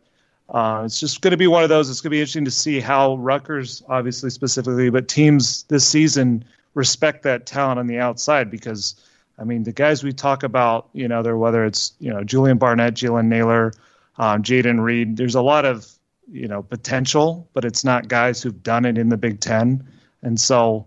uh, 0.48 0.82
it's 0.84 0.98
just 0.98 1.20
going 1.20 1.32
to 1.32 1.36
be 1.36 1.46
one 1.46 1.62
of 1.62 1.68
those. 1.68 1.90
It's 1.90 2.00
going 2.00 2.10
to 2.10 2.16
be 2.16 2.20
interesting 2.20 2.44
to 2.46 2.50
see 2.50 2.80
how 2.80 3.16
Rutgers, 3.16 3.82
obviously 3.88 4.30
specifically, 4.30 4.90
but 4.90 5.08
teams 5.08 5.64
this 5.64 5.86
season 5.86 6.44
respect 6.74 7.22
that 7.24 7.46
talent 7.46 7.78
on 7.78 7.86
the 7.86 7.98
outside 7.98 8.50
because. 8.50 8.96
I 9.40 9.44
mean, 9.44 9.62
the 9.62 9.70
guys 9.70 10.02
we 10.02 10.12
talk 10.12 10.42
about, 10.42 10.88
you 10.94 11.06
know, 11.06 11.22
they're 11.22 11.36
whether 11.36 11.64
it's 11.64 11.92
you 12.00 12.12
know 12.12 12.24
Julian 12.24 12.58
Barnett, 12.58 12.94
Jalen 12.94 13.26
Nailor, 13.26 13.72
um, 14.18 14.42
Jayden 14.42 14.80
Reed. 14.80 15.16
There's 15.16 15.34
a 15.34 15.42
lot 15.42 15.64
of 15.64 15.86
you 16.30 16.46
know 16.46 16.62
potential, 16.62 17.48
but 17.54 17.64
it's 17.64 17.84
not 17.84 18.08
guys 18.08 18.42
who've 18.42 18.62
done 18.62 18.84
it 18.84 18.98
in 18.98 19.08
the 19.08 19.16
Big 19.16 19.40
Ten. 19.40 19.86
And 20.22 20.38
so, 20.38 20.86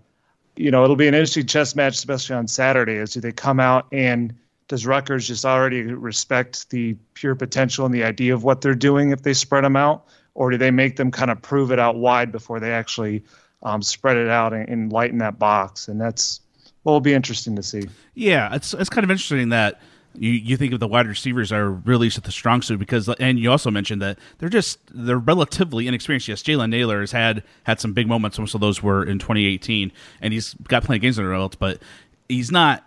you 0.55 0.71
know, 0.71 0.83
it'll 0.83 0.95
be 0.95 1.07
an 1.07 1.13
interesting 1.13 1.47
chess 1.47 1.75
match, 1.75 1.95
especially 1.95 2.35
on 2.35 2.47
Saturday. 2.47 2.93
Is 2.93 3.13
do 3.13 3.21
they 3.21 3.31
come 3.31 3.59
out 3.59 3.87
and 3.91 4.33
does 4.67 4.85
Rutgers 4.85 5.27
just 5.27 5.45
already 5.45 5.81
respect 5.83 6.69
the 6.69 6.95
pure 7.13 7.35
potential 7.35 7.85
and 7.85 7.93
the 7.93 8.03
idea 8.03 8.33
of 8.33 8.43
what 8.43 8.61
they're 8.61 8.75
doing 8.75 9.11
if 9.11 9.23
they 9.23 9.33
spread 9.33 9.63
them 9.63 9.75
out, 9.75 10.05
or 10.33 10.51
do 10.51 10.57
they 10.57 10.71
make 10.71 10.95
them 10.95 11.11
kind 11.11 11.31
of 11.31 11.41
prove 11.41 11.71
it 11.71 11.79
out 11.79 11.97
wide 11.97 12.31
before 12.31 12.59
they 12.59 12.71
actually 12.71 13.23
um, 13.63 13.81
spread 13.81 14.17
it 14.17 14.29
out 14.29 14.53
and, 14.53 14.69
and 14.69 14.91
lighten 14.93 15.17
that 15.19 15.39
box? 15.39 15.87
And 15.87 15.99
that's 15.99 16.41
what 16.83 16.93
will 16.93 17.01
be 17.01 17.13
interesting 17.13 17.55
to 17.55 17.63
see. 17.63 17.83
Yeah, 18.13 18.53
it's 18.55 18.73
it's 18.73 18.89
kind 18.89 19.03
of 19.03 19.11
interesting 19.11 19.49
that 19.49 19.81
you 20.15 20.31
you 20.31 20.57
think 20.57 20.73
of 20.73 20.79
the 20.79 20.87
wide 20.87 21.07
receivers 21.07 21.51
are 21.51 21.69
really 21.69 22.09
the 22.09 22.31
strong 22.31 22.61
suit 22.61 22.79
because 22.79 23.07
and 23.19 23.39
you 23.39 23.49
also 23.49 23.71
mentioned 23.71 24.01
that 24.01 24.19
they're 24.37 24.49
just 24.49 24.79
they're 24.91 25.17
relatively 25.17 25.87
inexperienced. 25.87 26.27
Yes, 26.27 26.43
Jalen 26.43 26.69
Nailor 26.69 26.99
has 27.01 27.11
had 27.11 27.43
had 27.63 27.79
some 27.79 27.93
big 27.93 28.07
moments. 28.07 28.37
Most 28.37 28.53
of 28.53 28.61
those 28.61 28.83
were 28.83 29.03
in 29.03 29.19
2018, 29.19 29.91
and 30.21 30.33
he's 30.33 30.53
got 30.67 30.83
plenty 30.83 30.97
of 30.97 31.01
games 31.01 31.17
under 31.17 31.31
belt, 31.31 31.57
but 31.59 31.81
he's 32.27 32.51
not 32.51 32.85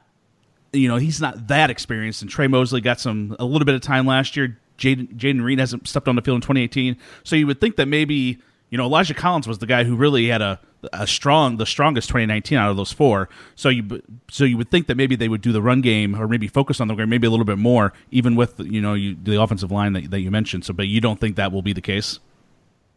you 0.73 0.88
know 0.88 0.97
he's 0.97 1.21
not 1.21 1.49
that 1.49 1.71
experienced. 1.71 2.23
And 2.23 2.31
Tre 2.31 2.47
Mosley 2.47 2.81
got 2.81 3.00
some 3.00 3.37
a 3.38 3.45
little 3.45 3.66
bit 3.66 3.75
of 3.75 3.81
time 3.81 4.07
last 4.07 4.37
year. 4.37 4.59
Jayden, 4.76 5.16
Jayden 5.16 5.43
Reed 5.45 5.61
hasn't 5.61 5.87
stepped 5.87 6.09
on 6.09 6.16
the 6.16 6.23
field 6.23 6.37
in 6.37 6.40
2018, 6.40 6.97
so 7.23 7.37
you 7.37 7.47
would 7.47 7.61
think 7.61 7.76
that 7.76 7.87
maybe 7.87 8.38
you 8.71 8.76
know 8.76 8.85
Elijah 8.85 9.14
Collins 9.14 9.49
was 9.49 9.59
the 9.59 9.66
guy 9.66 9.85
who 9.85 9.97
really 9.97 10.26
had 10.26 10.43
a 10.43 10.61
a 10.93 11.07
strong, 11.07 11.57
the 11.57 11.67
strongest 11.67 12.09
2019 12.09 12.59
out 12.59 12.71
of 12.71 12.76
those 12.76 12.93
four. 12.93 13.29
So 13.57 13.69
you 13.69 14.03
so 14.31 14.45
you 14.45 14.57
would 14.57 14.71
think 14.71 14.87
that 14.87 14.97
maybe 14.97 15.17
they 15.17 15.29
would 15.29 15.41
do 15.41 15.53
the 15.53 15.62
run 15.62 15.81
game 15.81 16.21
or 16.21 16.29
maybe 16.29 16.49
focus 16.49 16.81
on 16.81 16.88
the 16.88 16.95
game 16.95 17.09
maybe 17.09 17.26
a 17.26 17.31
little 17.31 17.45
bit 17.45 17.59
more, 17.59 17.93
even 18.11 18.37
with 18.37 18.59
you 18.61 18.81
know 18.81 18.95
you, 18.95 19.17
the 19.23 19.41
offensive 19.41 19.71
line 19.71 19.93
that 19.95 20.11
that 20.11 20.21
you 20.21 20.31
mentioned. 20.31 20.64
So, 20.64 20.75
but 20.75 20.87
you 20.87 21.00
don't 21.00 21.21
think 21.21 21.37
that 21.37 21.53
will 21.53 21.62
be 21.62 21.73
the 21.73 21.81
case? 21.81 22.21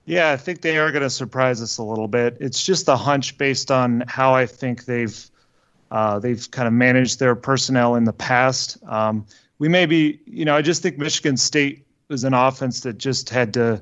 Yeah, 0.05 0.31
I 0.31 0.37
think 0.37 0.61
they 0.61 0.77
are 0.77 0.91
going 0.91 1.03
to 1.03 1.09
surprise 1.09 1.61
us 1.61 1.77
a 1.79 1.83
little 1.83 2.07
bit. 2.07 2.37
It's 2.39 2.63
just 2.63 2.87
a 2.87 2.95
hunch 2.95 3.37
based 3.37 3.71
on 3.71 4.05
how 4.07 4.33
I 4.33 4.45
think 4.45 4.85
they've 4.85 5.29
uh, 5.91 6.19
they've 6.19 6.49
kind 6.51 6.67
of 6.67 6.73
managed 6.73 7.19
their 7.19 7.35
personnel 7.35 7.95
in 7.95 8.05
the 8.05 8.13
past. 8.13 8.77
Um, 8.87 9.25
we 9.59 9.67
may 9.67 9.85
be, 9.85 10.19
you 10.25 10.45
know, 10.45 10.55
I 10.55 10.61
just 10.61 10.81
think 10.81 10.97
Michigan 10.97 11.37
State 11.37 11.85
was 12.09 12.23
an 12.23 12.33
offense 12.33 12.81
that 12.81 12.97
just 12.97 13.29
had 13.29 13.53
to 13.55 13.81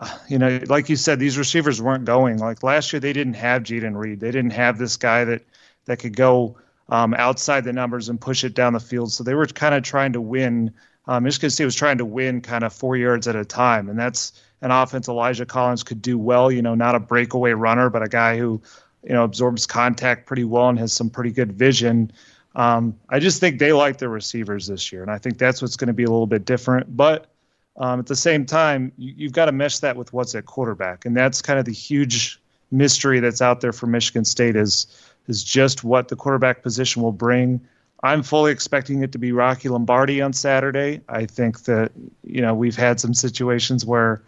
you 0.28 0.38
know, 0.38 0.60
like 0.66 0.88
you 0.88 0.96
said, 0.96 1.18
these 1.18 1.38
receivers 1.38 1.80
weren't 1.80 2.04
going. 2.04 2.38
Like 2.38 2.62
last 2.62 2.92
year, 2.92 3.00
they 3.00 3.12
didn't 3.12 3.34
have 3.34 3.62
Jayden 3.62 3.96
Reed. 3.96 4.20
They 4.20 4.30
didn't 4.30 4.52
have 4.52 4.78
this 4.78 4.96
guy 4.96 5.24
that 5.24 5.42
that 5.86 5.98
could 5.98 6.16
go 6.16 6.56
um, 6.88 7.14
outside 7.14 7.64
the 7.64 7.72
numbers 7.72 8.08
and 8.08 8.20
push 8.20 8.44
it 8.44 8.54
down 8.54 8.72
the 8.72 8.80
field. 8.80 9.12
So 9.12 9.24
they 9.24 9.34
were 9.34 9.46
kind 9.46 9.74
of 9.74 9.82
trying 9.82 10.12
to 10.12 10.20
win. 10.20 10.72
Um, 11.06 11.24
Michigan 11.24 11.50
State 11.50 11.64
was 11.64 11.74
trying 11.74 11.98
to 11.98 12.04
win 12.04 12.40
kind 12.40 12.62
of 12.62 12.72
four 12.72 12.96
yards 12.96 13.26
at 13.26 13.34
a 13.34 13.44
time, 13.44 13.88
and 13.88 13.98
that's 13.98 14.40
an 14.60 14.70
offense 14.70 15.08
Elijah 15.08 15.44
Collins 15.44 15.82
could 15.82 16.00
do 16.00 16.16
well. 16.16 16.50
You 16.50 16.62
know, 16.62 16.74
not 16.74 16.94
a 16.94 17.00
breakaway 17.00 17.52
runner, 17.52 17.90
but 17.90 18.02
a 18.02 18.08
guy 18.08 18.38
who 18.38 18.60
you 19.02 19.12
know 19.12 19.24
absorbs 19.24 19.66
contact 19.66 20.26
pretty 20.26 20.44
well 20.44 20.68
and 20.68 20.78
has 20.78 20.92
some 20.92 21.10
pretty 21.10 21.32
good 21.32 21.52
vision. 21.52 22.12
Um, 22.54 22.98
I 23.08 23.18
just 23.18 23.40
think 23.40 23.58
they 23.58 23.72
like 23.72 23.98
their 23.98 24.10
receivers 24.10 24.66
this 24.66 24.92
year, 24.92 25.02
and 25.02 25.10
I 25.10 25.18
think 25.18 25.38
that's 25.38 25.62
what's 25.62 25.76
going 25.76 25.88
to 25.88 25.94
be 25.94 26.04
a 26.04 26.10
little 26.10 26.26
bit 26.26 26.44
different. 26.44 26.96
But 26.96 27.26
um, 27.76 28.00
at 28.00 28.06
the 28.06 28.16
same 28.16 28.44
time, 28.44 28.92
you, 28.98 29.26
have 29.26 29.32
got 29.32 29.46
to 29.46 29.52
mesh 29.52 29.78
that 29.78 29.96
with 29.96 30.12
what's 30.12 30.34
at 30.34 30.46
quarterback, 30.46 31.04
and 31.06 31.16
that's 31.16 31.40
kind 31.40 31.58
of 31.58 31.64
the 31.64 31.72
huge 31.72 32.40
mystery 32.70 33.20
that's 33.20 33.42
out 33.42 33.60
there 33.60 33.72
for 33.72 33.86
Michigan 33.86 34.24
State 34.24 34.56
is 34.56 34.86
is 35.28 35.44
just 35.44 35.84
what 35.84 36.08
the 36.08 36.16
quarterback 36.16 36.62
position 36.62 37.02
will 37.02 37.12
bring. 37.12 37.60
I'm 38.02 38.22
fully 38.24 38.50
expecting 38.50 39.02
it 39.04 39.12
to 39.12 39.18
be 39.18 39.30
Rocky 39.30 39.68
Lombardi 39.68 40.20
on 40.20 40.32
Saturday. 40.32 41.00
I 41.08 41.26
think 41.26 41.64
that 41.64 41.92
you 42.24 42.42
know 42.42 42.54
we've 42.54 42.76
had 42.76 43.00
some 43.00 43.14
situations 43.14 43.86
where 43.86 44.22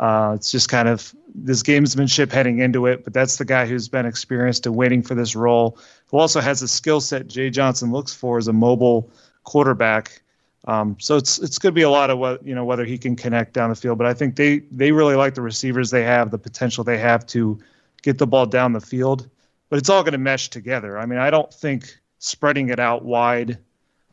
uh, 0.00 0.32
it's 0.36 0.50
just 0.50 0.68
kind 0.68 0.88
of 0.88 1.14
this 1.34 1.62
gamesmanship 1.62 2.32
heading 2.32 2.58
into 2.60 2.86
it, 2.86 3.04
but 3.04 3.12
that's 3.12 3.36
the 3.36 3.44
guy 3.44 3.66
who's 3.66 3.88
been 3.88 4.06
experienced 4.06 4.66
and 4.66 4.74
waiting 4.74 5.02
for 5.02 5.14
this 5.14 5.36
role, 5.36 5.78
who 6.06 6.18
also 6.18 6.40
has 6.40 6.62
a 6.62 6.68
skill 6.68 7.00
set 7.00 7.28
Jay 7.28 7.50
Johnson 7.50 7.92
looks 7.92 8.14
for 8.14 8.38
as 8.38 8.48
a 8.48 8.52
mobile 8.52 9.10
quarterback 9.44 10.22
um, 10.68 10.96
so 11.00 11.16
it's 11.16 11.38
it's 11.38 11.58
going 11.58 11.72
to 11.72 11.74
be 11.74 11.82
a 11.82 11.90
lot 11.90 12.10
of 12.10 12.18
what 12.18 12.46
you 12.46 12.54
know 12.54 12.64
whether 12.64 12.84
he 12.84 12.98
can 12.98 13.16
connect 13.16 13.54
down 13.54 13.70
the 13.70 13.74
field, 13.74 13.96
but 13.96 14.06
I 14.06 14.12
think 14.14 14.36
they 14.36 14.58
they 14.70 14.92
really 14.92 15.16
like 15.16 15.34
the 15.34 15.42
receivers 15.42 15.90
they 15.90 16.04
have, 16.04 16.30
the 16.30 16.38
potential 16.38 16.84
they 16.84 16.98
have 16.98 17.26
to 17.28 17.58
get 18.02 18.18
the 18.18 18.26
ball 18.26 18.44
down 18.44 18.74
the 18.74 18.80
field. 18.80 19.28
But 19.70 19.78
it's 19.78 19.88
all 19.88 20.02
going 20.02 20.12
to 20.12 20.18
mesh 20.18 20.50
together. 20.50 20.98
I 20.98 21.06
mean, 21.06 21.18
I 21.18 21.30
don't 21.30 21.52
think 21.52 21.98
spreading 22.18 22.68
it 22.68 22.78
out 22.78 23.04
wide 23.04 23.58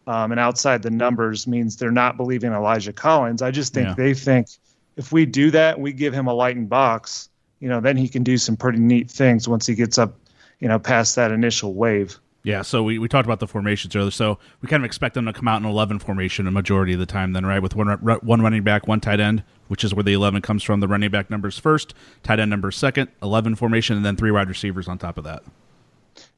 um, 0.08 0.32
and 0.32 0.40
outside 0.40 0.82
the 0.82 0.92
numbers 0.92 1.46
means 1.46 1.76
they're 1.76 1.92
not 1.92 2.18
believing 2.18 2.54
Elijah 2.54 2.94
Collins. 2.94 3.42
I 3.42 3.52
just 3.52 3.74
think 3.74 3.90
yeah. 3.90 3.94
they 3.96 4.14
think 4.14 4.48
if 4.96 5.12
we 5.12 5.26
do 5.26 5.52
that, 5.52 5.80
we 5.80 5.94
give 5.94 6.14
him 6.14 6.28
a 6.28 6.34
lighting 6.34 6.68
box, 6.68 7.30
you 7.60 7.68
know, 7.68 7.82
then 7.82 7.98
he 7.98 8.08
can 8.08 8.24
do 8.24 8.38
some 8.38 8.56
pretty 8.56 8.80
neat 8.80 9.10
things 9.10 9.48
once 9.48 9.66
he 9.66 9.76
gets 9.76 9.98
up, 9.98 10.16
you 10.60 10.68
know, 10.68 10.80
past 10.80 11.16
that 11.16 11.32
initial 11.32 11.74
wave. 11.74 12.18
Yeah, 12.46 12.62
so 12.62 12.84
we, 12.84 13.00
we 13.00 13.08
talked 13.08 13.26
about 13.26 13.40
the 13.40 13.48
formations 13.48 13.96
earlier. 13.96 14.12
So 14.12 14.38
we 14.62 14.70
kind 14.70 14.84
of 14.84 14.86
expect 14.86 15.16
them 15.16 15.26
to 15.26 15.34
come 15.34 15.48
out 15.48 15.60
in 15.64 15.68
11 15.68 15.98
formation 15.98 16.46
a 16.46 16.52
majority 16.52 16.94
of 16.94 17.00
the 17.00 17.08
time, 17.08 17.34
then, 17.34 17.44
right? 17.44 17.60
With 17.60 17.76
one, 17.76 17.88
one 17.88 18.42
running 18.44 18.62
back, 18.62 18.88
one 18.88 19.02
tight 19.02 19.20
end, 19.20 19.44
which 19.68 19.84
is 19.84 19.96
where 19.96 20.04
the 20.04 20.14
11 20.14 20.44
comes 20.44 20.62
from. 20.62 20.80
The 20.80 20.88
running 20.88 21.10
back 21.10 21.32
numbers 21.32 21.58
first, 21.58 21.96
tight 22.22 22.40
end 22.40 22.52
numbers 22.52 22.78
second, 22.78 23.10
11 23.24 23.56
formation, 23.56 23.98
and 23.98 24.06
then 24.06 24.16
three 24.16 24.30
wide 24.30 24.48
receivers 24.48 24.88
on 24.88 25.00
top 25.00 25.18
of 25.18 25.24
that. 25.24 25.42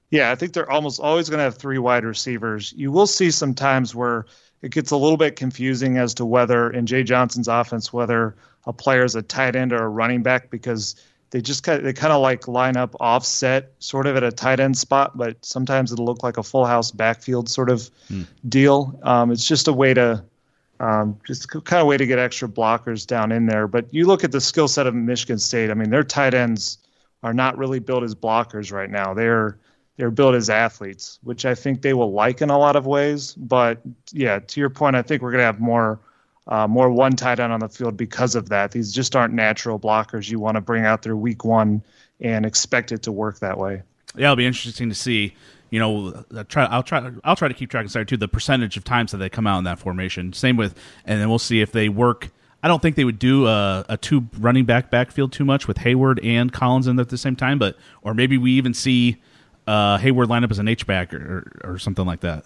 Yeah, 0.09 0.31
I 0.31 0.35
think 0.35 0.53
they're 0.53 0.71
almost 0.71 1.01
always 1.01 1.27
going 1.27 1.39
to 1.39 1.43
have 1.43 1.57
three 1.57 1.77
wide 1.77 2.05
receivers. 2.05 2.73
You 2.77 2.89
will 2.89 3.07
see 3.07 3.29
some 3.29 3.53
times 3.53 3.93
where 3.93 4.27
it 4.61 4.71
gets 4.71 4.91
a 4.91 4.97
little 4.97 5.17
bit 5.17 5.35
confusing 5.35 5.97
as 5.97 6.13
to 6.13 6.25
whether, 6.25 6.69
in 6.69 6.85
Jay 6.85 7.03
Johnson's 7.03 7.49
offense, 7.49 7.91
whether 7.91 8.33
a 8.65 8.71
player 8.71 9.03
is 9.03 9.15
a 9.15 9.21
tight 9.21 9.57
end 9.57 9.73
or 9.73 9.83
a 9.83 9.89
running 9.89 10.23
back 10.23 10.51
because 10.51 10.95
they 11.31 11.41
just 11.41 11.63
kind 11.63 11.79
of, 11.79 11.84
they 11.84 11.93
kind 11.93 12.13
of 12.13 12.22
like 12.22 12.48
line 12.48 12.77
up 12.77 12.96
offset 13.00 13.74
sort 13.79 14.07
of 14.07 14.15
at 14.15 14.24
a 14.24 14.31
tight 14.31 14.60
end 14.60 14.77
spot, 14.77 15.17
but 15.17 15.43
sometimes 15.46 15.91
it'll 15.91 16.05
look 16.05 16.24
like 16.24 16.38
a 16.38 16.43
full 16.43 16.65
house 16.65 16.91
backfield 16.91 17.50
sort 17.50 17.69
of 17.69 17.89
hmm. 18.07 18.24
deal. 18.48 19.00
Um, 19.03 19.31
it's 19.31 19.48
just 19.48 19.67
a 19.67 19.74
way 19.74 19.93
to 19.93 20.24
um, 20.79 21.19
just 21.25 21.50
kind 21.50 21.81
of 21.81 21.88
way 21.88 21.98
to 21.98 22.05
get 22.05 22.19
extra 22.19 22.48
blockers 22.48 23.05
down 23.05 23.31
in 23.31 23.46
there. 23.46 23.67
But 23.67 23.93
you 23.93 24.05
look 24.05 24.24
at 24.24 24.31
the 24.31 24.41
skill 24.41 24.67
set 24.67 24.88
of 24.88 24.96
Michigan 24.96 25.39
State. 25.39 25.69
I 25.69 25.74
mean, 25.74 25.89
their 25.89 26.03
tight 26.03 26.34
ends 26.34 26.77
are 27.24 27.34
not 27.34 27.57
really 27.57 27.79
built 27.79 28.03
as 28.03 28.15
blockers 28.15 28.72
right 28.72 28.89
now. 28.89 29.13
They're 29.13 29.57
they're 29.98 30.12
built 30.12 30.36
as 30.36 30.50
athletes, 30.50 31.19
which 31.24 31.46
I 31.46 31.55
think 31.55 31.81
they 31.81 31.93
will 31.93 32.12
like 32.12 32.41
in 32.41 32.51
a 32.51 32.57
lot 32.57 32.75
of 32.75 32.86
ways. 32.86 33.34
But 33.34 33.81
yeah, 34.12 34.39
to 34.39 34.60
your 34.60 34.69
point, 34.69 34.96
I 34.96 35.01
think 35.01 35.24
we're 35.24 35.31
going 35.31 35.39
to 35.39 35.46
have 35.46 35.60
more 35.60 36.00
uh, 36.47 36.67
more 36.67 36.89
one 36.89 37.15
tight 37.15 37.39
end 37.39 37.51
on 37.51 37.59
the 37.59 37.69
field 37.69 37.97
because 37.97 38.35
of 38.35 38.49
that. 38.49 38.71
These 38.71 38.91
just 38.91 39.15
aren't 39.15 39.33
natural 39.33 39.79
blockers 39.79 40.29
you 40.29 40.39
want 40.39 40.55
to 40.55 40.61
bring 40.61 40.85
out 40.85 41.01
there 41.01 41.15
week 41.15 41.43
one 41.43 41.81
and 42.19 42.45
expect 42.45 42.91
it 42.91 43.03
to 43.03 43.11
work 43.11 43.39
that 43.39 43.57
way. 43.57 43.81
Yeah, 44.15 44.27
it'll 44.27 44.35
be 44.37 44.45
interesting 44.45 44.89
to 44.89 44.95
see. 44.95 45.35
You 45.69 45.79
know, 45.79 46.23
I'll 46.33 46.45
try. 46.45 46.65
I'll 46.65 46.83
try. 46.83 47.11
I'll 47.25 47.35
try 47.35 47.49
to 47.49 47.53
keep 47.53 47.69
track 47.69 47.85
of 47.85 47.91
sorry 47.91 48.05
too 48.05 48.15
the 48.15 48.29
percentage 48.29 48.77
of 48.77 48.85
times 48.85 49.11
that 49.11 49.17
they 49.17 49.29
come 49.29 49.45
out 49.45 49.57
in 49.57 49.65
that 49.65 49.79
formation. 49.79 50.31
Same 50.31 50.55
with, 50.55 50.75
and 51.05 51.19
then 51.19 51.29
we'll 51.29 51.39
see 51.39 51.59
if 51.59 51.73
they 51.73 51.89
work. 51.89 52.29
I 52.63 52.69
don't 52.69 52.81
think 52.81 52.95
they 52.95 53.03
would 53.03 53.19
do 53.19 53.47
a, 53.47 53.85
a 53.89 53.97
two 53.97 54.27
running 54.39 54.65
back 54.65 54.89
backfield 54.89 55.33
too 55.33 55.45
much 55.45 55.67
with 55.67 55.77
Heyward 55.77 56.25
and 56.25 56.51
Collins 56.51 56.87
in 56.87 56.95
there 56.95 57.03
at 57.03 57.09
the 57.09 57.17
same 57.17 57.35
time, 57.35 57.59
but 57.59 57.77
or 58.01 58.13
maybe 58.13 58.37
we 58.37 58.53
even 58.53 58.73
see 58.73 59.17
uh, 59.67 59.97
Heyward 59.97 60.29
line 60.29 60.43
up 60.43 60.51
as 60.51 60.57
an 60.57 60.67
H 60.67 60.87
back 60.87 61.13
or, 61.13 61.51
or, 61.63 61.71
or 61.73 61.77
something 61.77 62.05
like 62.05 62.21
that. 62.21 62.45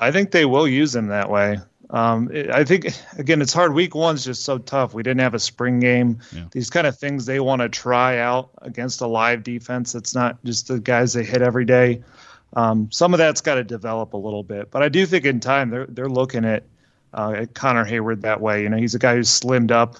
I 0.00 0.10
think 0.10 0.32
they 0.32 0.46
will 0.46 0.66
use 0.66 0.96
him 0.96 1.08
that 1.08 1.30
way. 1.30 1.58
Um, 1.92 2.30
it, 2.32 2.50
I 2.50 2.64
think 2.64 2.86
again, 3.18 3.42
it's 3.42 3.52
hard. 3.52 3.74
Week 3.74 3.94
one's 3.94 4.24
just 4.24 4.44
so 4.44 4.56
tough. 4.56 4.94
We 4.94 5.02
didn't 5.02 5.20
have 5.20 5.34
a 5.34 5.38
spring 5.38 5.78
game. 5.78 6.20
Yeah. 6.34 6.44
These 6.50 6.70
kind 6.70 6.86
of 6.86 6.98
things 6.98 7.26
they 7.26 7.38
want 7.38 7.60
to 7.60 7.68
try 7.68 8.18
out 8.18 8.50
against 8.62 9.02
a 9.02 9.06
live 9.06 9.42
defense. 9.42 9.94
It's 9.94 10.14
not 10.14 10.42
just 10.42 10.68
the 10.68 10.80
guys 10.80 11.12
they 11.12 11.22
hit 11.22 11.42
every 11.42 11.66
day. 11.66 12.02
Um, 12.54 12.90
some 12.90 13.12
of 13.12 13.18
that's 13.18 13.42
got 13.42 13.56
to 13.56 13.64
develop 13.64 14.14
a 14.14 14.16
little 14.16 14.42
bit, 14.42 14.70
but 14.70 14.82
I 14.82 14.88
do 14.88 15.04
think 15.06 15.26
in 15.26 15.40
time 15.40 15.70
they're 15.70 15.86
they're 15.86 16.08
looking 16.08 16.44
at, 16.46 16.64
uh, 17.12 17.34
at 17.36 17.54
Connor 17.54 17.84
Heyward 17.84 18.22
that 18.22 18.40
way. 18.40 18.62
You 18.62 18.70
know, 18.70 18.78
he's 18.78 18.94
a 18.94 18.98
guy 18.98 19.14
who's 19.14 19.28
slimmed 19.28 19.70
up, 19.70 19.96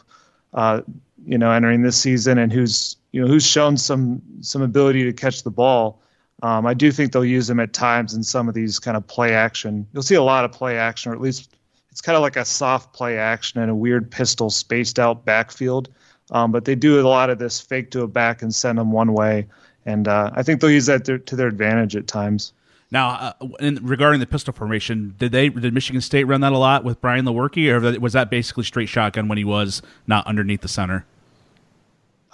uh, 0.54 0.80
you 1.24 1.38
know, 1.38 1.50
entering 1.50 1.82
this 1.82 1.96
season 1.96 2.38
and 2.38 2.50
who's 2.50 2.96
you 3.10 3.20
know 3.20 3.26
who's 3.26 3.46
shown 3.46 3.76
some 3.76 4.22
some 4.40 4.62
ability 4.62 5.04
to 5.04 5.12
catch 5.12 5.42
the 5.42 5.50
ball. 5.50 6.00
Um, 6.42 6.66
I 6.66 6.74
do 6.74 6.90
think 6.90 7.12
they'll 7.12 7.24
use 7.24 7.48
him 7.48 7.60
at 7.60 7.72
times 7.72 8.14
in 8.14 8.22
some 8.22 8.48
of 8.48 8.54
these 8.54 8.78
kind 8.78 8.96
of 8.96 9.06
play 9.06 9.34
action. 9.34 9.86
You'll 9.92 10.02
see 10.02 10.16
a 10.16 10.22
lot 10.22 10.44
of 10.44 10.52
play 10.52 10.76
action, 10.76 11.12
or 11.12 11.14
at 11.14 11.20
least 11.20 11.54
it's 11.92 12.00
kind 12.00 12.16
of 12.16 12.22
like 12.22 12.36
a 12.36 12.44
soft 12.44 12.92
play 12.92 13.18
action 13.18 13.60
and 13.60 13.70
a 13.70 13.74
weird 13.74 14.10
pistol 14.10 14.50
spaced 14.50 14.98
out 14.98 15.24
backfield. 15.24 15.90
Um, 16.30 16.50
but 16.50 16.64
they 16.64 16.74
do 16.74 16.98
a 16.98 17.06
lot 17.06 17.28
of 17.28 17.38
this 17.38 17.60
fake 17.60 17.90
to 17.90 18.02
a 18.02 18.08
back 18.08 18.40
and 18.40 18.54
send 18.54 18.78
them 18.78 18.90
one 18.90 19.12
way, 19.12 19.46
and 19.84 20.08
uh, 20.08 20.30
I 20.32 20.42
think 20.42 20.60
they'll 20.60 20.70
use 20.70 20.86
that 20.86 21.04
to, 21.04 21.18
to 21.18 21.36
their 21.36 21.48
advantage 21.48 21.94
at 21.94 22.06
times. 22.06 22.54
Now, 22.90 23.08
uh, 23.10 23.32
in, 23.60 23.78
regarding 23.82 24.20
the 24.20 24.26
pistol 24.26 24.54
formation, 24.54 25.14
did 25.18 25.32
they 25.32 25.50
did 25.50 25.74
Michigan 25.74 26.00
State 26.00 26.24
run 26.24 26.40
that 26.40 26.52
a 26.52 26.58
lot 26.58 26.84
with 26.84 27.00
Brian 27.02 27.26
Lewerke, 27.26 27.70
or 27.70 28.00
was 28.00 28.14
that 28.14 28.30
basically 28.30 28.64
straight 28.64 28.88
shotgun 28.88 29.28
when 29.28 29.36
he 29.36 29.44
was 29.44 29.82
not 30.06 30.26
underneath 30.26 30.62
the 30.62 30.68
center? 30.68 31.04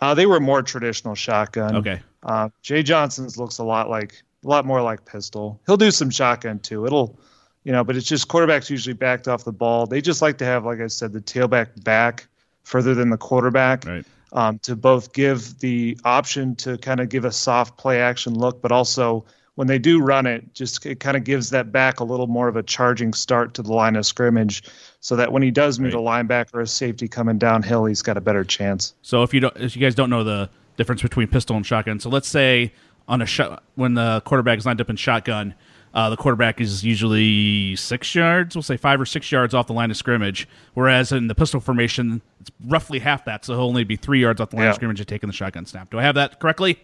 Uh, 0.00 0.15
they 0.15 0.27
were 0.27 0.38
more 0.38 0.62
traditional 0.62 1.17
shotgun. 1.17 1.77
Okay. 1.77 2.00
Uh, 2.23 2.50
Jay 2.62 2.85
Johnson's 2.85 3.37
looks 3.37 3.59
a 3.59 3.65
lot 3.65 3.91
like 3.91 4.23
a 4.45 4.49
lot 4.49 4.65
more 4.65 4.81
like 4.81 5.05
pistol. 5.05 5.61
He'll 5.67 5.77
do 5.77 5.91
some 5.91 6.11
shotgun 6.11 6.61
too. 6.61 6.87
It'll 6.87 7.19
you 7.65 7.73
know, 7.73 7.85
but 7.85 7.97
it's 7.97 8.07
just 8.07 8.29
quarterbacks 8.29 8.71
usually 8.71 8.95
backed 8.95 9.29
off 9.29 9.45
the 9.45 9.53
ball. 9.53 9.87
They 9.87 10.00
just 10.00 10.23
like 10.23 10.38
to 10.38 10.45
have, 10.45 10.65
like 10.65 10.81
I 10.81 10.87
said, 10.87 11.12
the 11.12 11.21
tailback 11.21 11.85
back 11.85 12.29
further 12.62 12.95
than 12.95 13.11
the 13.11 13.17
quarterback 13.17 13.85
right. 13.87 14.05
um, 14.33 14.59
to 14.61 14.77
both 14.77 15.12
give 15.12 15.59
the 15.59 15.99
option 16.05 16.55
to 16.57 16.79
kind 16.79 17.00
of 17.00 17.09
give 17.09 17.25
a 17.25 17.33
soft 17.33 17.77
play 17.77 18.00
action 18.00 18.35
look, 18.35 18.62
but 18.62 18.73
also 18.73 19.25
when 19.55 19.67
they 19.67 19.79
do 19.79 20.00
run 20.00 20.25
it, 20.25 20.55
just 20.55 20.87
it 20.87 21.00
kind 21.00 21.17
of 21.17 21.25
gives 21.25 21.50
that 21.50 21.73
back 21.73 21.99
a 21.99 22.05
little 22.05 22.29
more 22.29 22.47
of 22.47 22.55
a 22.55 22.62
charging 22.62 23.12
start 23.12 23.55
to 23.55 23.62
the 23.62 23.73
line 23.73 23.97
of 23.97 24.07
scrimmage, 24.07 24.62
so 25.00 25.17
that 25.17 25.33
when 25.33 25.43
he 25.43 25.50
does 25.50 25.81
meet 25.81 25.95
right. 25.95 25.95
a 25.95 26.25
linebacker 26.25 26.55
or 26.55 26.61
a 26.61 26.67
safety 26.67 27.09
coming 27.09 27.38
downhill, 27.38 27.85
he's 27.85 28.00
got 28.00 28.17
a 28.17 28.21
better 28.21 28.45
chance. 28.45 28.95
So 29.03 29.25
if 29.25 29.35
you 29.35 29.41
don't, 29.41 29.57
if 29.57 29.75
you 29.75 29.83
guys 29.83 29.97
don't 29.97 30.11
know 30.11 30.23
the 30.23 30.49
difference 30.77 31.03
between 31.03 31.27
pistol 31.27 31.57
and 31.57 31.67
shotgun, 31.67 31.99
so 31.99 32.09
let's 32.09 32.29
say 32.29 32.73
on 33.09 33.21
a 33.21 33.27
shot 33.27 33.65
when 33.75 33.95
the 33.95 34.23
quarterback 34.25 34.59
is 34.59 34.67
lined 34.67 34.81
up 34.81 34.91
in 34.91 34.97
shotgun 34.97 35.55
uh, 35.95 36.11
the 36.11 36.16
quarterback 36.16 36.61
is 36.61 36.85
usually 36.85 37.76
six 37.76 38.14
yards, 38.14 38.54
we'll 38.54 38.62
say 38.62 38.76
five 38.76 39.00
or 39.00 39.07
six 39.07 39.30
yards 39.33 39.54
off 39.54 39.66
the 39.66 39.73
line 39.73 39.90
of 39.90 39.97
scrimmage. 39.97 40.49
Whereas 40.75 41.12
in 41.12 41.28
the 41.28 41.35
pistol 41.35 41.61
formation, 41.61 42.23
it's 42.40 42.50
roughly 42.66 42.99
half 42.99 43.25
that, 43.25 43.45
so 43.45 43.54
he'll 43.54 43.64
only 43.64 43.85
be 43.85 43.97
three 43.97 44.21
yards 44.21 44.40
off 44.40 44.50
the 44.50 44.57
line 44.57 44.64
yeah. 44.64 44.71
of 44.71 44.76
scrimmage 44.76 45.00
and 45.00 45.09
taking 45.09 45.28
the 45.28 45.33
shotgun 45.35 45.66
snap. 45.66 45.90
Do 45.90 45.99
I 45.99 46.02
have 46.02 46.14
that 46.16 46.40
correctly? 46.40 46.78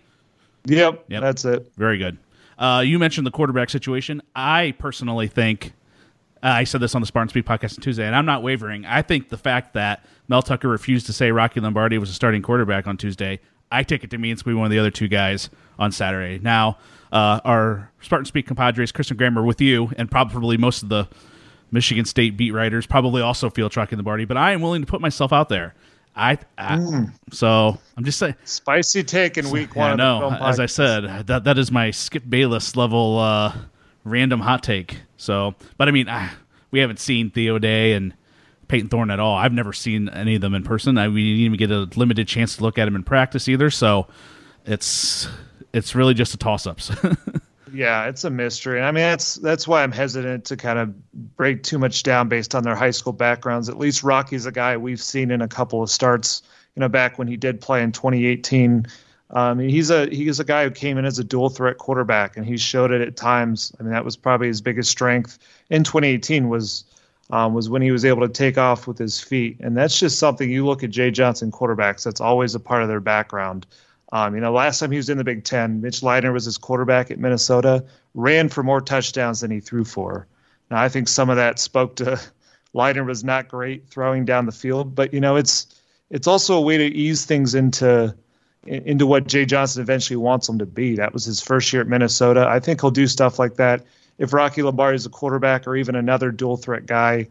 Yep, 0.66 1.04
yep. 1.08 1.22
that's 1.22 1.44
it. 1.44 1.70
Very 1.76 1.98
good. 1.98 2.18
Uh, 2.58 2.82
you 2.84 2.98
mentioned 2.98 3.26
the 3.26 3.30
quarterback 3.30 3.68
situation. 3.68 4.22
I 4.34 4.74
personally 4.78 5.28
think 5.28 5.72
uh, 6.42 6.48
I 6.48 6.64
said 6.64 6.80
this 6.80 6.94
on 6.94 7.00
the 7.00 7.06
Spartan 7.06 7.30
Speak 7.30 7.46
podcast 7.46 7.78
on 7.78 7.82
Tuesday, 7.82 8.06
and 8.06 8.14
I'm 8.14 8.26
not 8.26 8.42
wavering. 8.42 8.84
I 8.84 9.02
think 9.02 9.30
the 9.30 9.38
fact 9.38 9.72
that 9.74 10.04
Mel 10.28 10.42
Tucker 10.42 10.68
refused 10.68 11.06
to 11.06 11.12
say 11.12 11.30
Rocky 11.30 11.60
Lombardi 11.60 11.96
was 11.98 12.10
a 12.10 12.12
starting 12.12 12.42
quarterback 12.42 12.86
on 12.86 12.96
Tuesday, 12.96 13.40
I 13.70 13.82
take 13.82 14.04
it 14.04 14.10
to 14.10 14.18
mean 14.18 14.32
it's 14.32 14.42
going 14.42 14.54
to 14.54 14.56
be 14.56 14.60
one 14.60 14.66
of 14.66 14.70
the 14.72 14.78
other 14.78 14.90
two 14.90 15.08
guys 15.08 15.50
on 15.78 15.92
Saturday. 15.92 16.38
Now, 16.38 16.78
uh, 17.12 17.40
our 17.44 17.90
Spartan 18.00 18.26
Speak 18.26 18.46
compadres, 18.46 18.92
Chris 18.92 19.10
and 19.10 19.18
Graham, 19.18 19.34
with 19.44 19.60
you, 19.60 19.90
and 19.96 20.10
probably 20.10 20.56
most 20.56 20.82
of 20.82 20.88
the 20.88 21.08
Michigan 21.70 22.04
State 22.04 22.36
beat 22.36 22.52
writers 22.52 22.86
probably 22.86 23.20
also 23.20 23.50
feel 23.50 23.68
trucking 23.68 23.98
the 23.98 24.04
party, 24.04 24.24
but 24.24 24.36
I 24.36 24.52
am 24.52 24.62
willing 24.62 24.82
to 24.82 24.86
put 24.86 25.00
myself 25.00 25.32
out 25.32 25.48
there. 25.48 25.74
I, 26.16 26.38
I 26.56 26.76
mm. 26.76 27.12
so 27.32 27.76
I'm 27.96 28.04
just 28.04 28.20
saying 28.20 28.36
spicy 28.44 29.02
take 29.02 29.36
in 29.36 29.50
week 29.50 29.74
one. 29.74 29.90
I 29.90 29.94
know, 29.96 30.30
as 30.30 30.60
I 30.60 30.66
said, 30.66 31.26
that 31.26 31.42
that 31.44 31.58
is 31.58 31.72
my 31.72 31.90
Skip 31.90 32.22
Bayless 32.28 32.76
level 32.76 33.18
uh, 33.18 33.52
random 34.04 34.38
hot 34.38 34.62
take. 34.62 35.00
So, 35.16 35.56
but 35.76 35.88
I 35.88 35.90
mean, 35.90 36.08
I, 36.08 36.30
we 36.70 36.78
haven't 36.78 37.00
seen 37.00 37.30
Theo 37.30 37.58
Day 37.58 37.94
and 37.94 38.14
Payton 38.68 38.88
Thorne 38.88 39.10
at 39.10 39.20
all. 39.20 39.36
I've 39.36 39.52
never 39.52 39.72
seen 39.72 40.08
any 40.08 40.34
of 40.34 40.40
them 40.40 40.54
in 40.54 40.62
person. 40.62 40.98
I 40.98 41.08
we 41.08 41.22
didn't 41.22 41.40
even 41.40 41.58
get 41.58 41.70
a 41.70 41.88
limited 41.98 42.28
chance 42.28 42.56
to 42.56 42.62
look 42.62 42.78
at 42.78 42.84
them 42.86 42.96
in 42.96 43.02
practice 43.02 43.48
either. 43.48 43.70
So, 43.70 44.06
it's 44.64 45.28
it's 45.72 45.94
really 45.94 46.14
just 46.14 46.34
a 46.34 46.36
toss 46.36 46.66
ups. 46.66 46.90
yeah, 47.72 48.06
it's 48.06 48.24
a 48.24 48.30
mystery. 48.30 48.80
I 48.80 48.90
mean, 48.92 49.02
that's 49.02 49.34
that's 49.36 49.68
why 49.68 49.82
I'm 49.82 49.92
hesitant 49.92 50.46
to 50.46 50.56
kind 50.56 50.78
of 50.78 51.12
break 51.36 51.62
too 51.62 51.78
much 51.78 52.02
down 52.02 52.28
based 52.28 52.54
on 52.54 52.62
their 52.62 52.76
high 52.76 52.92
school 52.92 53.12
backgrounds. 53.12 53.68
At 53.68 53.78
least 53.78 54.02
Rocky's 54.02 54.46
a 54.46 54.52
guy 54.52 54.76
we've 54.76 55.02
seen 55.02 55.30
in 55.30 55.42
a 55.42 55.48
couple 55.48 55.82
of 55.82 55.90
starts. 55.90 56.42
You 56.76 56.80
know, 56.80 56.88
back 56.88 57.18
when 57.18 57.28
he 57.28 57.36
did 57.36 57.60
play 57.60 57.82
in 57.82 57.92
2018. 57.92 58.86
Um, 59.30 59.58
he's 59.58 59.90
a 59.90 60.06
he's 60.06 60.38
a 60.38 60.44
guy 60.44 60.64
who 60.64 60.70
came 60.70 60.98
in 60.98 61.04
as 61.04 61.18
a 61.18 61.24
dual 61.24 61.48
threat 61.48 61.78
quarterback, 61.78 62.36
and 62.36 62.46
he 62.46 62.56
showed 62.56 62.92
it 62.92 63.00
at 63.00 63.16
times. 63.16 63.72
I 63.78 63.82
mean, 63.82 63.92
that 63.92 64.04
was 64.04 64.16
probably 64.16 64.48
his 64.48 64.60
biggest 64.60 64.90
strength 64.90 65.38
in 65.70 65.82
2018 65.82 66.48
was 66.48 66.84
um, 67.30 67.54
was 67.54 67.68
when 67.68 67.82
he 67.82 67.90
was 67.90 68.04
able 68.04 68.20
to 68.26 68.32
take 68.32 68.58
off 68.58 68.86
with 68.86 68.98
his 68.98 69.20
feet, 69.20 69.58
and 69.60 69.76
that's 69.76 69.98
just 69.98 70.18
something 70.18 70.50
you 70.50 70.66
look 70.66 70.82
at 70.82 70.90
Jay 70.90 71.10
Johnson 71.10 71.50
quarterbacks. 71.50 72.04
That's 72.04 72.20
always 72.20 72.54
a 72.54 72.60
part 72.60 72.82
of 72.82 72.88
their 72.88 73.00
background. 73.00 73.66
Um, 74.12 74.34
you 74.34 74.40
know, 74.40 74.52
last 74.52 74.78
time 74.78 74.90
he 74.90 74.96
was 74.96 75.08
in 75.08 75.18
the 75.18 75.24
Big 75.24 75.44
Ten, 75.44 75.80
Mitch 75.80 76.00
Leidner 76.00 76.32
was 76.32 76.44
his 76.44 76.58
quarterback 76.58 77.10
at 77.10 77.18
Minnesota, 77.18 77.84
ran 78.14 78.48
for 78.48 78.62
more 78.62 78.80
touchdowns 78.80 79.40
than 79.40 79.50
he 79.50 79.60
threw 79.60 79.84
for. 79.84 80.26
Now, 80.70 80.80
I 80.80 80.88
think 80.88 81.08
some 81.08 81.30
of 81.30 81.36
that 81.36 81.58
spoke 81.58 81.96
to 81.96 82.20
Leidner 82.74 83.06
was 83.06 83.24
not 83.24 83.48
great 83.48 83.88
throwing 83.88 84.24
down 84.24 84.46
the 84.46 84.52
field, 84.52 84.94
but 84.94 85.12
you 85.14 85.20
know, 85.20 85.36
it's 85.36 85.66
it's 86.10 86.26
also 86.26 86.56
a 86.56 86.60
way 86.60 86.76
to 86.76 86.84
ease 86.84 87.24
things 87.24 87.54
into 87.54 88.14
into 88.66 89.06
what 89.06 89.26
Jay 89.26 89.44
Johnson 89.44 89.82
eventually 89.82 90.16
wants 90.16 90.48
him 90.48 90.58
to 90.58 90.66
be. 90.66 90.96
That 90.96 91.12
was 91.12 91.24
his 91.24 91.40
first 91.40 91.72
year 91.72 91.82
at 91.82 91.88
Minnesota. 91.88 92.46
I 92.48 92.60
think 92.60 92.80
he'll 92.80 92.90
do 92.90 93.06
stuff 93.06 93.38
like 93.38 93.56
that 93.56 93.84
if 94.18 94.32
Rocky 94.32 94.62
Lombardi 94.62 94.96
is 94.96 95.06
a 95.06 95.10
quarterback 95.10 95.66
or 95.66 95.76
even 95.76 95.94
another 95.94 96.30
dual 96.30 96.56
threat 96.56 96.86
guy 96.86 97.28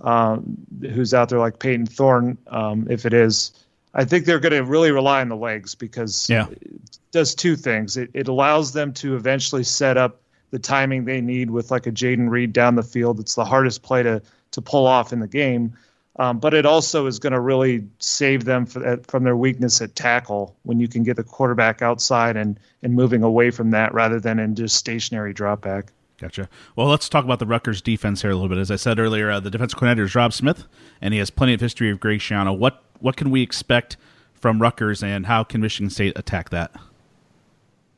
um, 0.00 0.56
who's 0.80 1.14
out 1.14 1.28
there 1.28 1.38
like 1.38 1.58
Payton 1.58 1.86
Thorne, 1.86 2.38
um, 2.48 2.86
if 2.90 3.06
it 3.06 3.12
is. 3.12 3.52
I 3.96 4.04
think 4.04 4.24
they're 4.24 4.40
going 4.40 4.52
to 4.52 4.64
really 4.64 4.90
rely 4.90 5.20
on 5.20 5.28
the 5.28 5.36
legs 5.36 5.76
because 5.76 6.28
yeah. 6.28 6.48
it 6.48 6.98
does 7.12 7.34
two 7.34 7.54
things. 7.54 7.96
It, 7.96 8.10
it 8.12 8.26
allows 8.26 8.72
them 8.72 8.92
to 8.94 9.14
eventually 9.14 9.62
set 9.62 9.96
up 9.96 10.20
the 10.50 10.58
timing 10.58 11.04
they 11.04 11.20
need 11.20 11.50
with 11.50 11.70
like 11.70 11.86
a 11.86 11.92
Jayden 11.92 12.28
Reed 12.28 12.52
down 12.52 12.74
the 12.74 12.82
field. 12.82 13.20
It's 13.20 13.36
the 13.36 13.44
hardest 13.44 13.82
play 13.82 14.02
to 14.02 14.20
to 14.52 14.62
pull 14.62 14.86
off 14.86 15.12
in 15.12 15.20
the 15.20 15.28
game. 15.28 15.74
Um, 16.16 16.38
but 16.38 16.54
it 16.54 16.64
also 16.64 17.06
is 17.06 17.18
going 17.18 17.32
to 17.32 17.40
really 17.40 17.84
save 17.98 18.44
them 18.44 18.66
for, 18.66 18.98
from 19.08 19.24
their 19.24 19.36
weakness 19.36 19.82
at 19.82 19.96
tackle 19.96 20.54
when 20.62 20.78
you 20.78 20.86
can 20.86 21.02
get 21.02 21.16
the 21.16 21.24
quarterback 21.24 21.82
outside 21.82 22.36
and, 22.36 22.58
and 22.84 22.94
moving 22.94 23.24
away 23.24 23.50
from 23.50 23.72
that 23.72 23.92
rather 23.92 24.20
than 24.20 24.38
in 24.38 24.54
just 24.54 24.76
stationary 24.76 25.32
drop 25.32 25.62
back. 25.62 25.92
Gotcha. 26.18 26.48
Well, 26.76 26.86
let's 26.86 27.08
talk 27.08 27.24
about 27.24 27.40
the 27.40 27.46
Rutgers 27.46 27.82
defense 27.82 28.22
here 28.22 28.30
a 28.30 28.34
little 28.34 28.48
bit. 28.48 28.58
As 28.58 28.70
I 28.70 28.76
said 28.76 28.98
earlier, 28.98 29.30
uh, 29.30 29.40
the 29.40 29.50
defensive 29.50 29.78
coordinator 29.78 30.04
is 30.04 30.14
Rob 30.14 30.32
Smith, 30.32 30.66
and 31.00 31.12
he 31.12 31.18
has 31.18 31.30
plenty 31.30 31.54
of 31.54 31.60
history 31.60 31.90
of 31.90 31.98
Greg 31.98 32.20
Schiano. 32.20 32.56
What 32.56 32.82
what 33.00 33.16
can 33.16 33.30
we 33.30 33.42
expect 33.42 33.96
from 34.34 34.62
Rutgers, 34.62 35.02
and 35.02 35.26
how 35.26 35.42
can 35.42 35.60
Michigan 35.60 35.90
State 35.90 36.16
attack 36.16 36.50
that? 36.50 36.70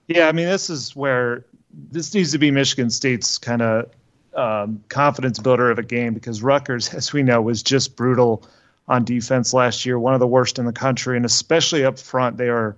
Yeah, 0.08 0.28
I 0.28 0.32
mean, 0.32 0.46
this 0.46 0.70
is 0.70 0.96
where 0.96 1.44
this 1.90 2.14
needs 2.14 2.32
to 2.32 2.38
be 2.38 2.50
Michigan 2.50 2.90
State's 2.90 3.36
kind 3.36 3.60
of 3.60 3.90
um, 4.34 4.82
confidence 4.88 5.38
builder 5.38 5.70
of 5.70 5.78
a 5.78 5.82
game 5.82 6.14
because 6.14 6.42
Rutgers, 6.42 6.88
as 6.94 7.12
we 7.12 7.22
know, 7.22 7.42
was 7.42 7.62
just 7.62 7.96
brutal 7.96 8.44
on 8.88 9.04
defense 9.04 9.52
last 9.52 9.84
year, 9.84 9.98
one 9.98 10.14
of 10.14 10.20
the 10.20 10.26
worst 10.26 10.58
in 10.58 10.64
the 10.64 10.72
country, 10.72 11.16
and 11.16 11.26
especially 11.26 11.84
up 11.84 11.98
front, 11.98 12.36
they 12.36 12.48
are 12.48 12.76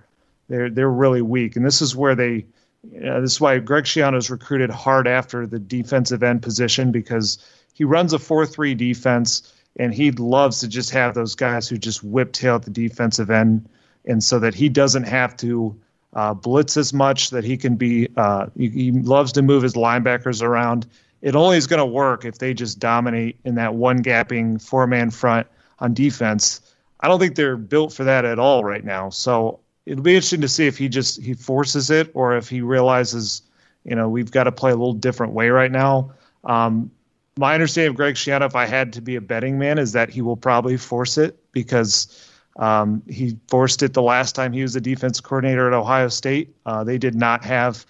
they're 0.49 0.71
they're 0.71 0.91
really 0.91 1.23
weak. 1.23 1.55
And 1.55 1.65
this 1.65 1.83
is 1.83 1.95
where 1.95 2.15
they 2.15 2.47
know, 2.85 3.21
this 3.21 3.33
is 3.33 3.41
why 3.41 3.59
Greg 3.59 3.85
Schiano 3.85 4.17
is 4.17 4.31
recruited 4.31 4.71
hard 4.71 5.07
after 5.07 5.47
the 5.47 5.59
defensive 5.59 6.23
end 6.23 6.43
position 6.43 6.93
because 6.93 7.39
he 7.75 7.85
runs 7.85 8.13
a 8.13 8.19
4 8.19 8.47
3 8.47 8.75
defense 8.75 9.53
and 9.79 9.95
he 9.95 10.11
loves 10.11 10.61
to 10.61 10.69
just 10.69 10.91
have 10.91 11.15
those 11.15 11.35
guys 11.35 11.69
who 11.69 11.79
just 11.79 12.03
whip 12.03 12.33
tail 12.33 12.57
at 12.57 12.63
the 12.63 12.71
defensive 12.71 13.31
end. 13.31 13.69
And 14.05 14.23
so 14.23 14.39
that 14.41 14.55
he 14.55 14.69
doesn't 14.69 15.05
have 15.05 15.37
to 15.39 15.79
uh, 16.15 16.35
blitz 16.35 16.77
as 16.77 16.93
much, 16.93 17.31
that 17.31 17.45
he 17.45 17.57
can 17.57 17.77
be, 17.77 18.09
uh, 18.17 18.47
he, 18.57 18.69
he 18.69 18.93
loves 18.93 19.33
to 19.33 19.43
move 19.43 19.63
his 19.63 19.75
linebackers 19.75 20.43
around. 20.43 20.87
It 21.21 21.37
only 21.37 21.57
is 21.57 21.67
going 21.67 21.79
to 21.79 21.87
work 21.87 22.25
if 22.25 22.39
they 22.39 22.55
just 22.55 22.79
dominate 22.79 23.39
in 23.45 23.57
that 23.57 23.75
one 23.75 24.03
gapping 24.03 24.63
four 24.63 24.87
man 24.87 25.11
front 25.11 25.47
on 25.79 25.95
defense. 25.95 26.61
I 27.01 27.09
don't 27.09 27.21
think 27.21 27.37
they're 27.37 27.57
built 27.57 27.93
for 27.93 28.05
that 28.05 28.25
at 28.25 28.39
all 28.39 28.65
right 28.65 28.85
now. 28.85 29.11
So 29.11 29.61
it'll 29.89 30.03
be 30.03 30.15
interesting 30.15 30.43
to 30.43 30.49
see 30.49 30.67
if 30.67 30.77
he 30.77 30.89
just 30.89 31.21
he 31.23 31.33
forces 31.33 31.91
it 31.91 32.11
or 32.15 32.37
if 32.37 32.49
he 32.49 32.61
realizes, 32.61 33.43
you 33.85 33.97
know, 33.97 34.09
we've 34.09 34.31
got 34.31 34.45
to 34.45 34.53
play 34.53 34.71
a 34.71 34.77
little 34.77 34.93
different 34.93 35.33
way 35.33 35.49
right 35.49 35.73
now. 35.73 36.13
Um, 36.45 36.91
my 37.39 37.55
understanding 37.55 37.91
of 37.91 37.97
Greg 37.97 38.15
Schiano, 38.15 38.47
if 38.47 38.55
I 38.55 38.67
had 38.67 38.93
to 38.95 39.01
be 39.01 39.17
a 39.17 39.21
betting 39.21 39.59
man, 39.59 39.79
is 39.79 39.93
that 39.93 40.11
he 40.11 40.21
will 40.21 40.37
probably 40.37 40.77
force 40.77 41.17
it 41.17 41.39
because 41.53 42.31
um, 42.57 43.03
he 43.09 43.39
forced 43.49 43.83
it 43.83 43.95
the 43.95 44.03
last 44.03 44.35
time 44.35 44.53
he 44.53 44.61
was 44.61 44.75
the 44.75 44.81
defense 44.81 45.21
coordinator 45.21 45.69
at 45.69 45.73
Ohio 45.73 46.09
State. 46.09 46.55
Uh, 46.67 46.85
they 46.85 46.99
did 46.99 47.15
not 47.15 47.45
have 47.45 47.87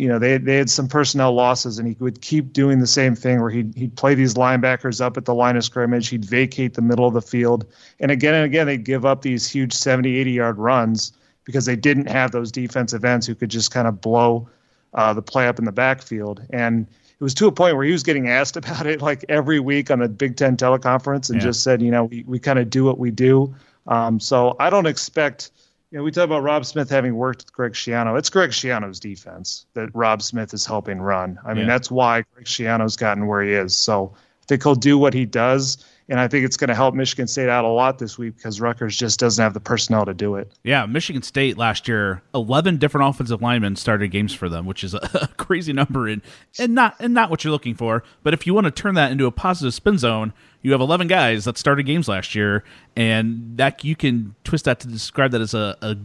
you 0.00 0.08
know 0.08 0.18
they 0.18 0.38
they 0.38 0.56
had 0.56 0.70
some 0.70 0.88
personnel 0.88 1.32
losses, 1.32 1.78
and 1.78 1.86
he 1.86 1.96
would 2.00 2.22
keep 2.22 2.52
doing 2.52 2.80
the 2.80 2.86
same 2.86 3.14
thing 3.14 3.40
where 3.40 3.50
he'd 3.50 3.74
he'd 3.76 3.94
play 3.96 4.14
these 4.14 4.34
linebackers 4.34 5.00
up 5.00 5.18
at 5.18 5.26
the 5.26 5.34
line 5.34 5.56
of 5.56 5.64
scrimmage, 5.64 6.08
he'd 6.08 6.24
vacate 6.24 6.74
the 6.74 6.82
middle 6.82 7.06
of 7.06 7.12
the 7.12 7.20
field, 7.20 7.66
and 8.00 8.10
again 8.10 8.34
and 8.34 8.44
again 8.44 8.66
they'd 8.66 8.84
give 8.84 9.04
up 9.04 9.20
these 9.20 9.46
huge 9.46 9.74
70, 9.74 10.16
80 10.16 10.30
yard 10.30 10.58
runs 10.58 11.12
because 11.44 11.66
they 11.66 11.76
didn't 11.76 12.06
have 12.06 12.32
those 12.32 12.50
defensive 12.50 13.04
ends 13.04 13.26
who 13.26 13.34
could 13.34 13.50
just 13.50 13.70
kind 13.72 13.86
of 13.86 14.00
blow 14.00 14.48
uh, 14.94 15.12
the 15.12 15.22
play 15.22 15.46
up 15.46 15.58
in 15.58 15.64
the 15.64 15.72
backfield. 15.72 16.42
And 16.50 16.86
it 16.86 17.22
was 17.22 17.34
to 17.34 17.46
a 17.46 17.52
point 17.52 17.76
where 17.76 17.84
he 17.84 17.92
was 17.92 18.02
getting 18.02 18.28
asked 18.28 18.56
about 18.62 18.86
it 18.86 19.02
like 19.02 19.24
every 19.28 19.60
week 19.60 19.90
on 19.90 19.98
the 19.98 20.08
Big 20.08 20.36
Ten 20.36 20.56
teleconference, 20.56 21.28
and 21.28 21.40
yeah. 21.40 21.48
just 21.48 21.62
said, 21.62 21.82
you 21.82 21.90
know, 21.90 22.04
we 22.04 22.24
we 22.26 22.38
kind 22.38 22.58
of 22.58 22.70
do 22.70 22.84
what 22.84 22.98
we 22.98 23.10
do. 23.10 23.54
Um, 23.86 24.18
so 24.18 24.56
I 24.58 24.70
don't 24.70 24.86
expect 24.86 25.50
you 25.90 25.98
know, 25.98 26.04
we 26.04 26.12
talk 26.12 26.24
about 26.24 26.42
Rob 26.42 26.64
Smith 26.64 26.88
having 26.88 27.16
worked 27.16 27.42
with 27.42 27.52
Greg 27.52 27.72
Schiano. 27.72 28.16
It's 28.16 28.30
Greg 28.30 28.50
Schiano's 28.50 29.00
defense 29.00 29.66
that 29.74 29.90
Rob 29.92 30.22
Smith 30.22 30.54
is 30.54 30.64
helping 30.64 31.00
run. 31.00 31.38
I 31.44 31.52
mean, 31.52 31.66
yeah. 31.66 31.72
that's 31.72 31.90
why 31.90 32.24
Greg 32.34 32.46
Schiano's 32.46 32.96
gotten 32.96 33.26
where 33.26 33.42
he 33.42 33.52
is. 33.52 33.74
So 33.74 34.14
think 34.50 34.62
he'll 34.64 34.74
do 34.74 34.98
what 34.98 35.14
he 35.14 35.24
does. 35.24 35.82
And 36.08 36.18
I 36.18 36.26
think 36.26 36.44
it's 36.44 36.56
going 36.56 36.68
to 36.68 36.74
help 36.74 36.92
Michigan 36.96 37.28
State 37.28 37.48
out 37.48 37.64
a 37.64 37.68
lot 37.68 38.00
this 38.00 38.18
week 38.18 38.34
because 38.34 38.60
Rutgers 38.60 38.96
just 38.96 39.20
doesn't 39.20 39.40
have 39.40 39.54
the 39.54 39.60
personnel 39.60 40.04
to 40.06 40.12
do 40.12 40.34
it. 40.34 40.50
Yeah, 40.64 40.84
Michigan 40.86 41.22
State 41.22 41.56
last 41.56 41.86
year, 41.86 42.20
eleven 42.34 42.78
different 42.78 43.08
offensive 43.08 43.40
linemen 43.40 43.76
started 43.76 44.08
games 44.08 44.34
for 44.34 44.48
them, 44.48 44.66
which 44.66 44.82
is 44.82 44.92
a 44.92 45.30
crazy 45.36 45.72
number 45.72 46.08
and 46.08 46.20
and 46.58 46.74
not 46.74 46.96
and 46.98 47.14
not 47.14 47.30
what 47.30 47.44
you're 47.44 47.52
looking 47.52 47.76
for. 47.76 48.02
But 48.24 48.34
if 48.34 48.44
you 48.44 48.54
want 48.54 48.64
to 48.64 48.72
turn 48.72 48.96
that 48.96 49.12
into 49.12 49.26
a 49.26 49.30
positive 49.30 49.72
spin 49.72 49.98
zone, 49.98 50.32
you 50.62 50.72
have 50.72 50.80
11 50.80 51.06
guys 51.06 51.44
that 51.44 51.56
started 51.56 51.84
games 51.84 52.08
last 52.08 52.34
year, 52.34 52.64
and 52.96 53.56
that 53.56 53.84
you 53.84 53.94
can 53.94 54.34
twist 54.42 54.64
that 54.64 54.80
to 54.80 54.88
describe 54.88 55.30
that 55.30 55.40
as 55.40 55.54
a, 55.54 55.76
a 55.80 55.96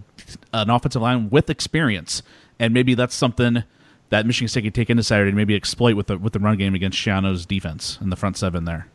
an 0.53 0.69
offensive 0.69 1.01
line 1.01 1.31
with 1.31 1.49
experience, 1.49 2.21
and 2.59 2.75
maybe 2.75 2.93
that's 2.93 3.15
something 3.15 3.63
that 4.09 4.25
Michigan 4.25 4.47
State 4.47 4.63
could 4.63 4.75
take 4.75 4.89
into 4.89 5.03
Saturday 5.03 5.29
and 5.29 5.37
maybe 5.37 5.55
exploit 5.55 5.95
with 5.95 6.07
the 6.07 6.17
with 6.17 6.33
the 6.33 6.39
run 6.39 6.57
game 6.57 6.75
against 6.75 6.97
Schiano's 6.97 7.45
defense 7.45 7.97
in 8.01 8.09
the 8.09 8.15
front 8.15 8.37
seven 8.37 8.65
there. 8.65 8.87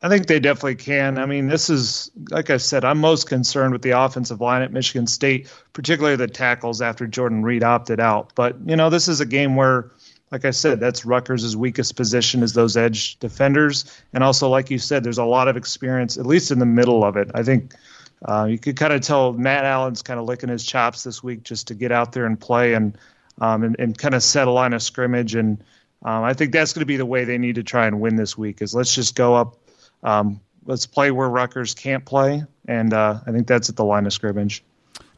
I 0.00 0.08
think 0.08 0.28
they 0.28 0.38
definitely 0.38 0.76
can. 0.76 1.18
I 1.18 1.26
mean, 1.26 1.48
this 1.48 1.68
is 1.68 2.10
like 2.30 2.50
I 2.50 2.56
said, 2.56 2.84
I'm 2.84 2.98
most 2.98 3.28
concerned 3.28 3.72
with 3.72 3.82
the 3.82 3.90
offensive 3.90 4.40
line 4.40 4.62
at 4.62 4.72
Michigan 4.72 5.06
State, 5.06 5.52
particularly 5.72 6.16
the 6.16 6.28
tackles 6.28 6.80
after 6.80 7.06
Jordan 7.06 7.42
Reid 7.42 7.64
opted 7.64 7.98
out. 7.98 8.32
But 8.34 8.56
you 8.64 8.76
know, 8.76 8.90
this 8.90 9.08
is 9.08 9.20
a 9.20 9.26
game 9.26 9.56
where 9.56 9.90
like 10.30 10.44
I 10.44 10.50
said, 10.50 10.78
that's 10.78 11.04
Rutgers' 11.04 11.56
weakest 11.56 11.96
position 11.96 12.42
is 12.42 12.52
those 12.52 12.76
edge 12.76 13.18
defenders, 13.18 13.84
and 14.12 14.22
also 14.22 14.48
like 14.48 14.70
you 14.70 14.78
said, 14.78 15.02
there's 15.02 15.18
a 15.18 15.24
lot 15.24 15.48
of 15.48 15.56
experience, 15.56 16.16
at 16.16 16.26
least 16.26 16.50
in 16.50 16.58
the 16.58 16.66
middle 16.66 17.02
of 17.02 17.16
it. 17.16 17.30
I 17.34 17.42
think 17.42 17.74
uh, 18.24 18.46
you 18.48 18.58
could 18.58 18.76
kind 18.76 18.92
of 18.92 19.00
tell 19.00 19.32
Matt 19.32 19.64
Allen's 19.64 20.02
kind 20.02 20.20
of 20.20 20.26
licking 20.26 20.48
his 20.48 20.64
chops 20.64 21.02
this 21.02 21.22
week 21.22 21.42
just 21.42 21.66
to 21.68 21.74
get 21.74 21.90
out 21.90 22.12
there 22.12 22.26
and 22.26 22.38
play 22.38 22.74
and 22.74 22.96
um, 23.40 23.62
and, 23.62 23.76
and 23.78 23.98
kind 23.98 24.14
of 24.14 24.22
set 24.22 24.48
a 24.48 24.50
line 24.50 24.72
of 24.72 24.82
scrimmage. 24.82 25.34
And 25.34 25.62
um, 26.04 26.24
I 26.24 26.34
think 26.34 26.52
that's 26.52 26.72
going 26.72 26.80
to 26.80 26.86
be 26.86 26.96
the 26.96 27.06
way 27.06 27.24
they 27.24 27.38
need 27.38 27.56
to 27.56 27.62
try 27.62 27.86
and 27.86 28.00
win 28.00 28.16
this 28.16 28.36
week. 28.36 28.62
Is 28.62 28.74
let's 28.74 28.94
just 28.94 29.14
go 29.14 29.34
up, 29.34 29.56
um, 30.02 30.40
let's 30.66 30.86
play 30.86 31.10
where 31.10 31.28
Rutgers 31.28 31.74
can't 31.74 32.04
play, 32.04 32.44
and 32.66 32.92
uh, 32.92 33.20
I 33.26 33.32
think 33.32 33.46
that's 33.46 33.68
at 33.68 33.76
the 33.76 33.84
line 33.84 34.06
of 34.06 34.12
scrimmage. 34.12 34.62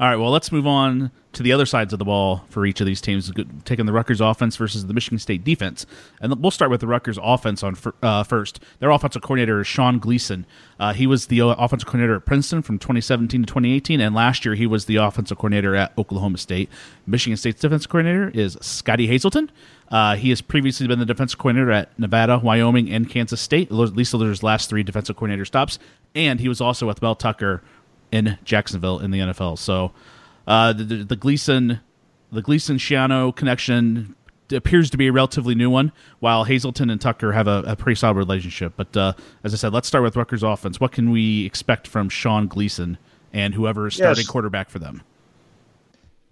All 0.01 0.09
right, 0.09 0.17
well, 0.17 0.31
let's 0.31 0.51
move 0.51 0.67
on 0.67 1.11
to 1.33 1.43
the 1.43 1.53
other 1.53 1.67
sides 1.67 1.93
of 1.93 1.99
the 1.99 2.05
ball 2.05 2.45
for 2.49 2.67
each 2.67 2.81
of 2.81 2.87
these 2.87 3.01
teams, 3.01 3.31
taking 3.65 3.87
the 3.87 3.93
Rutgers 3.93 4.21
offense 4.21 4.57
versus 4.57 4.87
the 4.87 4.95
Michigan 4.95 5.19
State 5.19 5.45
defense. 5.45 5.85
And 6.21 6.35
we'll 6.41 6.51
start 6.51 6.71
with 6.71 6.81
the 6.81 6.87
Rutgers 6.87 7.19
offense 7.23 7.63
on 7.63 7.77
uh, 8.03 8.23
first. 8.25 8.61
Their 8.79 8.91
offensive 8.91 9.23
coordinator 9.23 9.61
is 9.61 9.67
Sean 9.67 9.99
Gleeson. 9.99 10.47
Uh, 10.79 10.95
he 10.95 11.07
was 11.07 11.27
the 11.27 11.43
uh, 11.43 11.49
offensive 11.49 11.87
coordinator 11.87 12.17
at 12.17 12.25
Princeton 12.25 12.63
from 12.63 12.79
2017 12.79 13.43
to 13.43 13.47
2018, 13.47 14.01
and 14.01 14.15
last 14.15 14.45
year 14.45 14.55
he 14.55 14.67
was 14.67 14.87
the 14.87 14.97
offensive 14.97 15.37
coordinator 15.37 15.77
at 15.77 15.97
Oklahoma 15.99 16.39
State. 16.39 16.71
Michigan 17.07 17.37
State's 17.37 17.61
defense 17.61 17.87
coordinator 17.87 18.31
is 18.31 18.57
Scottie 18.63 19.07
Hazelton. 19.07 19.51
Uh, 19.91 20.17
he 20.17 20.31
has 20.31 20.41
previously 20.41 20.87
been 20.87 20.99
the 20.99 21.07
defensive 21.07 21.39
coordinator 21.39 21.73
at 21.73 21.97
Nevada, 21.99 22.39
Wyoming, 22.39 22.91
and 22.91 23.11
Kansas 23.11 23.41
State, 23.41 23.71
at 23.71 23.75
least 23.75 24.13
those 24.13 24.43
last 24.43 24.71
three 24.71 24.83
defensive 24.83 25.17
coordinator 25.17 25.45
stops. 25.45 25.79
And 26.15 26.41
he 26.41 26.49
was 26.49 26.61
also 26.61 26.87
with 26.87 27.03
Mel 27.03 27.15
Tucker 27.15 27.63
in 28.13 28.39
Jacksonville 28.45 28.99
in 28.99 29.11
the 29.11 29.21
NFL. 29.21 29.59
So 29.59 29.93
uh, 30.47 30.73
the, 30.73 31.05
the, 31.05 31.17
Gleeson 31.17 31.81
the 32.33 32.43
Gleeson 32.43 32.77
Schiano 32.77 33.35
connection 33.35 34.15
appears 34.53 34.91
to 34.91 34.97
be 34.97 35.07
a 35.07 35.13
relatively 35.13 35.55
new 35.55 35.71
one, 35.71 35.93
while 36.19 36.45
Hazelton 36.45 36.91
and 36.91 37.01
Tucker 37.01 37.33
have 37.33 37.47
a, 37.47 37.63
a 37.67 37.77
pretty 37.77 37.97
solid 37.97 38.17
relationship. 38.17 38.73
But 38.77 38.97
uh, 38.97 39.13
as 39.45 39.55
I 39.55 39.57
said, 39.57 39.73
let's 39.73 39.89
start 39.89 40.03
with 40.05 40.17
Rutgers 40.17 40.43
offense. 40.43 40.81
What 40.81 40.93
can 40.93 41.11
we 41.11 41.47
expect 41.47 41.87
from 41.87 42.09
Sean 42.09 42.47
Gleeson 42.49 42.99
and 43.33 43.55
whoever 43.55 43.87
is 43.87 43.95
starting 43.95 44.23
yes. 44.23 44.29
quarterback 44.29 44.71
for 44.71 44.79
them? 44.79 45.03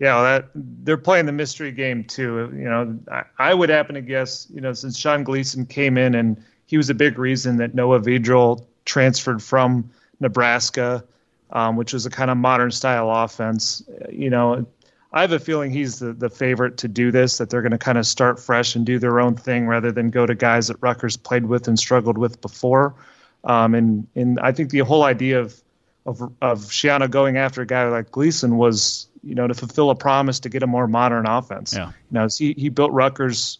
Yeah, 0.01 0.23
that 0.23 0.51
they're 0.55 0.97
playing 0.97 1.27
the 1.27 1.33
mystery 1.33 1.73
game 1.73 2.05
too. 2.05 2.53
You 2.55 2.65
know, 2.65 2.99
I, 3.11 3.25
I, 3.39 3.55
would 3.55 3.69
happen 3.69 3.97
to 3.97 4.01
guess, 4.01 4.47
you 4.53 4.61
know, 4.61 4.73
since 4.73 4.97
Sean 4.97 5.25
Gleeson 5.25 5.67
came 5.67 5.99
in 5.99 6.15
and 6.15 6.41
he 6.67 6.77
was 6.77 6.89
a 6.89 6.95
big 6.95 7.19
reason 7.19 7.57
that 7.57 7.75
Noah 7.75 7.99
Vedral 8.01 8.65
transferred 8.85 9.43
from 9.43 9.91
Nebraska 10.21 11.05
um, 11.51 11.77
which 11.77 11.93
was 11.93 12.07
a 12.07 12.11
kind 12.11 12.31
of 12.31 12.37
modern 12.37 12.71
style 12.71 13.11
offense. 13.11 13.83
You 14.11 14.31
know, 14.31 14.67
I 15.13 15.23
have 15.23 15.33
a 15.33 15.39
feeling 15.39 15.71
he's 15.71 15.99
the, 15.99 16.13
the 16.13 16.29
favorite 16.29 16.77
to 16.79 16.89
do 16.89 17.11
this, 17.11 17.39
that 17.39 17.49
they're 17.49 17.63
going 17.63 17.73
to 17.73 17.79
kind 17.79 17.97
of 17.97 18.07
start 18.07 18.39
fresh 18.39 18.77
and 18.77 18.85
do 18.85 18.99
their 18.99 19.21
own 19.21 19.37
thing 19.37 19.67
rather 19.67 19.91
than 19.91 20.11
go 20.11 20.27
to 20.27 20.35
guys 20.35 20.69
that 20.69 20.77
Rutgers 20.81 21.17
played 21.17 21.47
with 21.47 21.67
and 21.69 21.79
struggled 21.79 22.19
with 22.19 22.41
before. 22.41 22.95
Um, 23.45 23.75
and, 23.75 24.07
and 24.15 24.39
I 24.41 24.53
think 24.53 24.71
the 24.71 24.81
whole 24.81 25.05
idea 25.05 25.41
of, 25.41 25.63
of, 26.05 26.21
of 26.43 26.61
Schiano 26.67 27.11
going 27.11 27.37
after 27.37 27.63
a 27.63 27.67
guy 27.67 27.89
like 27.89 28.11
Gleeson 28.11 28.59
was, 28.59 29.09
you 29.23 29.35
know, 29.35 29.47
to 29.47 29.55
fulfill 29.55 29.91
a 29.91 29.95
promise 29.95 30.41
to 30.41 30.49
get 30.49 30.63
a 30.63 30.67
more 30.67 30.87
modern 30.87 31.27
offense. 31.27 31.75
Yeah. 31.75 31.87
You 31.89 31.93
know, 32.11 32.29
he, 32.37 32.55
he 32.59 32.69
built 32.69 32.93
Rutgers, 32.93 33.59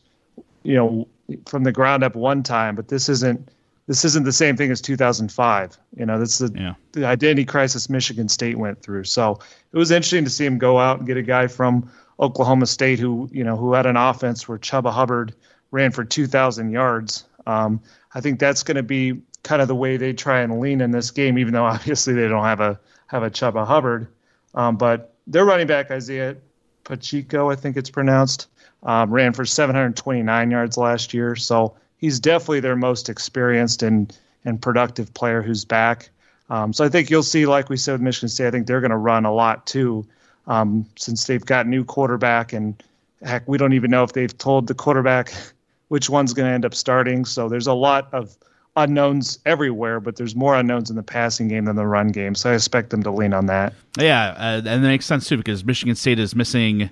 you 0.63 0.75
know, 0.75 1.09
from 1.47 1.63
the 1.65 1.73
ground 1.73 2.05
up 2.05 2.15
one 2.15 2.43
time, 2.43 2.75
but 2.75 2.89
this 2.89 3.09
isn't, 3.09 3.49
this 3.89 4.05
isn't 4.05 4.25
the 4.25 4.33
same 4.33 4.55
thing 4.55 4.71
as 4.71 4.83
2005. 4.83 5.79
You 5.97 6.07
know, 6.07 6.19
that's 6.19 6.39
the, 6.39 6.53
yeah. 6.55 6.75
the 6.93 7.07
identity 7.07 7.47
crisis 7.47 7.89
Michigan 7.89 8.29
State 8.29 8.59
went 8.59 8.83
through. 8.83 9.05
So 9.05 9.41
it 9.73 9.79
was 9.79 9.91
interesting 9.91 10.25
to 10.25 10.31
see 10.31 10.45
him 10.45 10.59
go 10.59 10.79
out 10.79 10.99
and 10.99 11.07
get 11.07 11.17
a 11.17 11.23
guy 11.23 11.47
from 11.47 11.91
Oklahoma 12.21 12.67
State 12.67 12.99
who, 12.99 13.31
you 13.33 13.43
know, 13.43 13.57
who 13.57 13.73
had 13.73 13.87
an 13.87 13.97
offense 13.97 14.47
where 14.47 14.59
Chuba 14.59 14.93
Hubbard 14.93 15.35
ran 15.71 15.91
for 15.91 16.05
2,000 16.05 16.71
yards. 16.71 17.25
Um, 17.47 17.81
I 18.15 18.21
think 18.21 18.39
that's 18.39 18.63
going 18.63 18.77
to 18.77 18.83
be 18.83 19.23
kind 19.43 19.63
of 19.63 19.69
the 19.69 19.75
way 19.75 19.97
they 19.97 20.13
try 20.13 20.41
and 20.41 20.61
lean 20.61 20.83
in 20.83 20.91
this 20.91 21.11
game, 21.11 21.39
even 21.39 21.55
though 21.55 21.65
obviously 21.65 22.13
they 22.13 22.29
don't 22.29 22.45
have 22.45 22.61
a 22.61 22.79
have 23.07 23.23
a 23.23 23.31
Chuba 23.31 23.67
Hubbard. 23.67 24.07
Um, 24.55 24.77
but 24.77 25.15
their 25.27 25.47
running 25.47 25.67
back 25.67 25.91
Isaiah 25.91 26.37
Pacheco, 26.85 27.51
I 27.51 27.57
think 27.57 27.79
it's 27.79 27.89
pronounced, 27.89 28.49
um, 28.83 29.11
ran 29.11 29.33
for 29.33 29.47
729 29.47 30.51
yards 30.51 30.77
last 30.77 31.15
year. 31.15 31.35
So 31.37 31.75
he's 31.99 32.19
definitely 32.19 32.61
their 32.61 32.77
most 32.77 33.09
experienced 33.09 33.83
and 33.83 34.17
and 34.45 34.63
productive 34.63 35.13
player 35.15 35.43
who's 35.43 35.65
back. 35.65 36.11
Um, 36.49 36.73
so 36.73 36.85
I 36.85 36.89
think 36.89 37.11
you'll 37.11 37.23
see, 37.23 37.45
like 37.45 37.69
we 37.69 37.77
said 37.77 37.93
with 37.93 38.01
Michigan 38.01 38.29
State, 38.29 38.47
I 38.47 38.51
think 38.51 38.67
they're 38.67 38.81
going 38.81 38.91
to 38.91 38.97
run 38.97 39.27
a 39.27 39.33
lot 39.33 39.67
too, 39.67 40.07
um, 40.47 40.87
since 40.97 41.27
they've 41.27 41.45
got 41.45 41.67
new 41.67 41.85
quarterback 41.85 42.53
and 42.53 42.83
heck, 43.23 43.47
we 43.47 43.59
don't 43.59 43.75
even 43.75 43.91
know 43.91 44.05
if 44.05 44.13
they've 44.13 44.37
told 44.39 44.67
the 44.67 44.75
quarterback 44.75 45.35
which 45.89 46.09
one's 46.09 46.33
going 46.33 46.49
to 46.49 46.55
end 46.55 46.65
up 46.65 46.75
starting. 46.75 47.25
So 47.25 47.49
there's 47.49 47.67
a 47.67 47.75
lot 47.75 48.09
of 48.13 48.37
unknowns 48.77 49.39
everywhere, 49.45 50.01
but 50.01 50.17
there's 50.17 50.37
more 50.37 50.55
unknowns 50.55 50.89
in 50.91 50.97
the 50.97 51.03
passing 51.03 51.49
game 51.49 51.65
than 51.65 51.77
the 51.77 51.87
run 51.87 52.09
game. 52.09 52.35
So 52.35 52.51
I 52.51 52.55
expect 52.55 52.91
them 52.91 53.03
to 53.03 53.11
lean 53.11 53.35
on 53.35 53.47
that. 53.47 53.75
Yeah, 53.99 54.29
uh, 54.31 54.57
and 54.57 54.67
that 54.67 54.81
makes 54.81 55.07
sense 55.07 55.29
too 55.29 55.37
because 55.37 55.65
Michigan 55.65 55.97
State 55.97 56.19
is 56.19 56.35
missing 56.35 56.91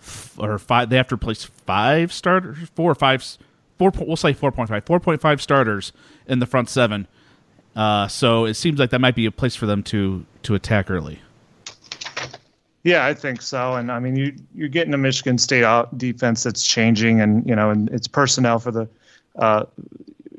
f- 0.00 0.34
or 0.38 0.58
five. 0.58 0.90
They 0.90 0.96
have 0.96 1.08
to 1.08 1.14
replace 1.14 1.44
five 1.44 2.12
starters, 2.12 2.58
four 2.74 2.90
or 2.90 2.94
five 2.94 3.22
four. 3.80 3.92
We'll 4.06 4.16
say 4.16 4.34
four 4.34 4.52
point 4.52 4.68
five. 4.68 4.84
Four 4.84 5.00
point 5.00 5.22
five 5.22 5.40
starters 5.40 5.92
in 6.26 6.38
the 6.38 6.46
front 6.46 6.68
seven. 6.68 7.06
Uh, 7.74 8.08
so 8.08 8.44
it 8.44 8.54
seems 8.54 8.78
like 8.78 8.90
that 8.90 9.00
might 9.00 9.14
be 9.14 9.24
a 9.24 9.30
place 9.30 9.56
for 9.56 9.64
them 9.66 9.82
to 9.84 10.26
to 10.42 10.54
attack 10.54 10.90
early. 10.90 11.20
Yeah, 12.82 13.06
I 13.06 13.14
think 13.14 13.40
so. 13.42 13.74
And 13.74 13.90
I 13.90 13.98
mean, 13.98 14.16
you 14.16 14.34
you're 14.54 14.68
getting 14.68 14.92
a 14.92 14.98
Michigan 14.98 15.38
State 15.38 15.64
defense 15.96 16.42
that's 16.42 16.66
changing, 16.66 17.20
and 17.20 17.46
you 17.48 17.56
know, 17.56 17.70
and 17.70 17.88
it's 17.88 18.06
personnel 18.06 18.58
for 18.58 18.70
the, 18.70 18.88
uh, 19.36 19.64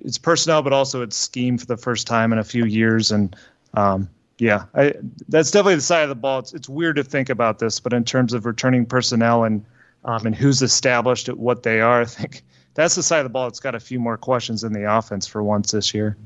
it's 0.03 0.19
personnel, 0.19 0.61
but 0.61 0.71
also 0.73 1.01
it's 1.01 1.17
scheme 1.17 1.57
for 1.57 1.65
the 1.65 1.77
first 1.77 2.05
time 2.05 2.31
in 2.31 2.37
a 2.37 2.43
few 2.43 2.65
years. 2.65 3.11
And 3.11 3.35
um, 3.73 4.07
yeah, 4.37 4.65
I, 4.75 4.93
that's 5.29 5.49
definitely 5.49 5.75
the 5.75 5.81
side 5.81 6.03
of 6.03 6.09
the 6.09 6.15
ball. 6.15 6.39
It's 6.39 6.53
it's 6.53 6.69
weird 6.69 6.97
to 6.97 7.03
think 7.03 7.29
about 7.29 7.57
this, 7.57 7.79
but 7.79 7.91
in 7.91 8.03
terms 8.03 8.33
of 8.33 8.45
returning 8.45 8.85
personnel 8.85 9.43
and 9.43 9.65
um, 10.05 10.25
and 10.25 10.35
who's 10.35 10.61
established 10.61 11.27
at 11.29 11.37
what 11.37 11.63
they 11.63 11.81
are, 11.81 12.01
I 12.01 12.05
think 12.05 12.43
that's 12.73 12.95
the 12.95 13.03
side 13.03 13.19
of 13.19 13.25
the 13.25 13.29
ball 13.29 13.47
that's 13.47 13.59
got 13.59 13.75
a 13.75 13.79
few 13.79 13.99
more 13.99 14.17
questions 14.17 14.63
in 14.63 14.73
the 14.73 14.91
offense 14.91 15.27
for 15.27 15.43
once 15.43 15.71
this 15.71 15.93
year. 15.93 16.17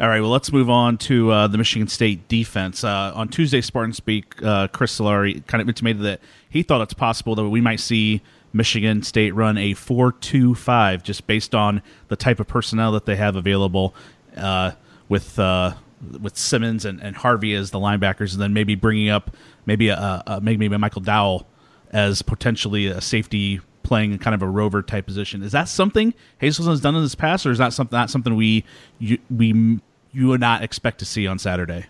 All 0.00 0.08
right, 0.08 0.20
well, 0.20 0.30
let's 0.30 0.52
move 0.52 0.68
on 0.68 0.98
to 0.98 1.30
uh, 1.30 1.46
the 1.46 1.56
Michigan 1.56 1.86
State 1.86 2.26
defense. 2.26 2.82
Uh, 2.82 3.12
on 3.14 3.28
Tuesday, 3.28 3.60
Spartan 3.60 3.92
Speak, 3.92 4.42
uh, 4.42 4.66
Chris 4.68 4.98
Solari 4.98 5.46
kind 5.46 5.62
of 5.62 5.68
intimated 5.68 6.02
that 6.02 6.20
he 6.50 6.64
thought 6.64 6.80
it's 6.80 6.94
possible 6.94 7.36
that 7.36 7.48
we 7.48 7.60
might 7.60 7.78
see 7.78 8.20
Michigan 8.52 9.04
State 9.04 9.36
run 9.36 9.56
a 9.56 9.74
4 9.74 10.10
2 10.10 10.56
5 10.56 11.04
just 11.04 11.28
based 11.28 11.54
on 11.54 11.80
the 12.08 12.16
type 12.16 12.40
of 12.40 12.48
personnel 12.48 12.90
that 12.92 13.06
they 13.06 13.16
have 13.16 13.36
available 13.36 13.94
uh, 14.36 14.72
with. 15.08 15.38
Uh, 15.38 15.74
with 16.20 16.36
Simmons 16.36 16.84
and, 16.84 17.00
and 17.00 17.16
Harvey 17.16 17.54
as 17.54 17.70
the 17.70 17.78
linebackers, 17.78 18.34
and 18.34 18.42
then 18.42 18.52
maybe 18.52 18.74
bringing 18.74 19.08
up 19.08 19.34
maybe 19.64 19.88
a, 19.88 20.22
a 20.26 20.38
maybe 20.42 20.68
Michael 20.68 21.00
Dowell 21.00 21.46
as 21.92 22.20
potentially 22.20 22.88
a 22.88 23.00
safety 23.00 23.62
playing 23.84 24.18
kind 24.18 24.34
of 24.34 24.42
a 24.42 24.48
rover 24.48 24.82
type 24.82 25.06
position. 25.06 25.42
Is 25.42 25.52
that 25.52 25.68
something 25.68 26.14
Hazelton's 26.38 26.80
done 26.80 26.96
in 26.96 27.02
this 27.02 27.14
past, 27.14 27.46
or 27.46 27.50
is 27.50 27.58
that 27.58 27.72
something 27.72 27.96
not 27.96 28.10
something 28.10 28.34
we 28.34 28.64
you, 28.98 29.18
we 29.30 29.80
you 30.12 30.28
would 30.28 30.40
not 30.40 30.62
expect 30.62 30.98
to 30.98 31.04
see 31.04 31.26
on 31.26 31.38
Saturday? 31.38 31.86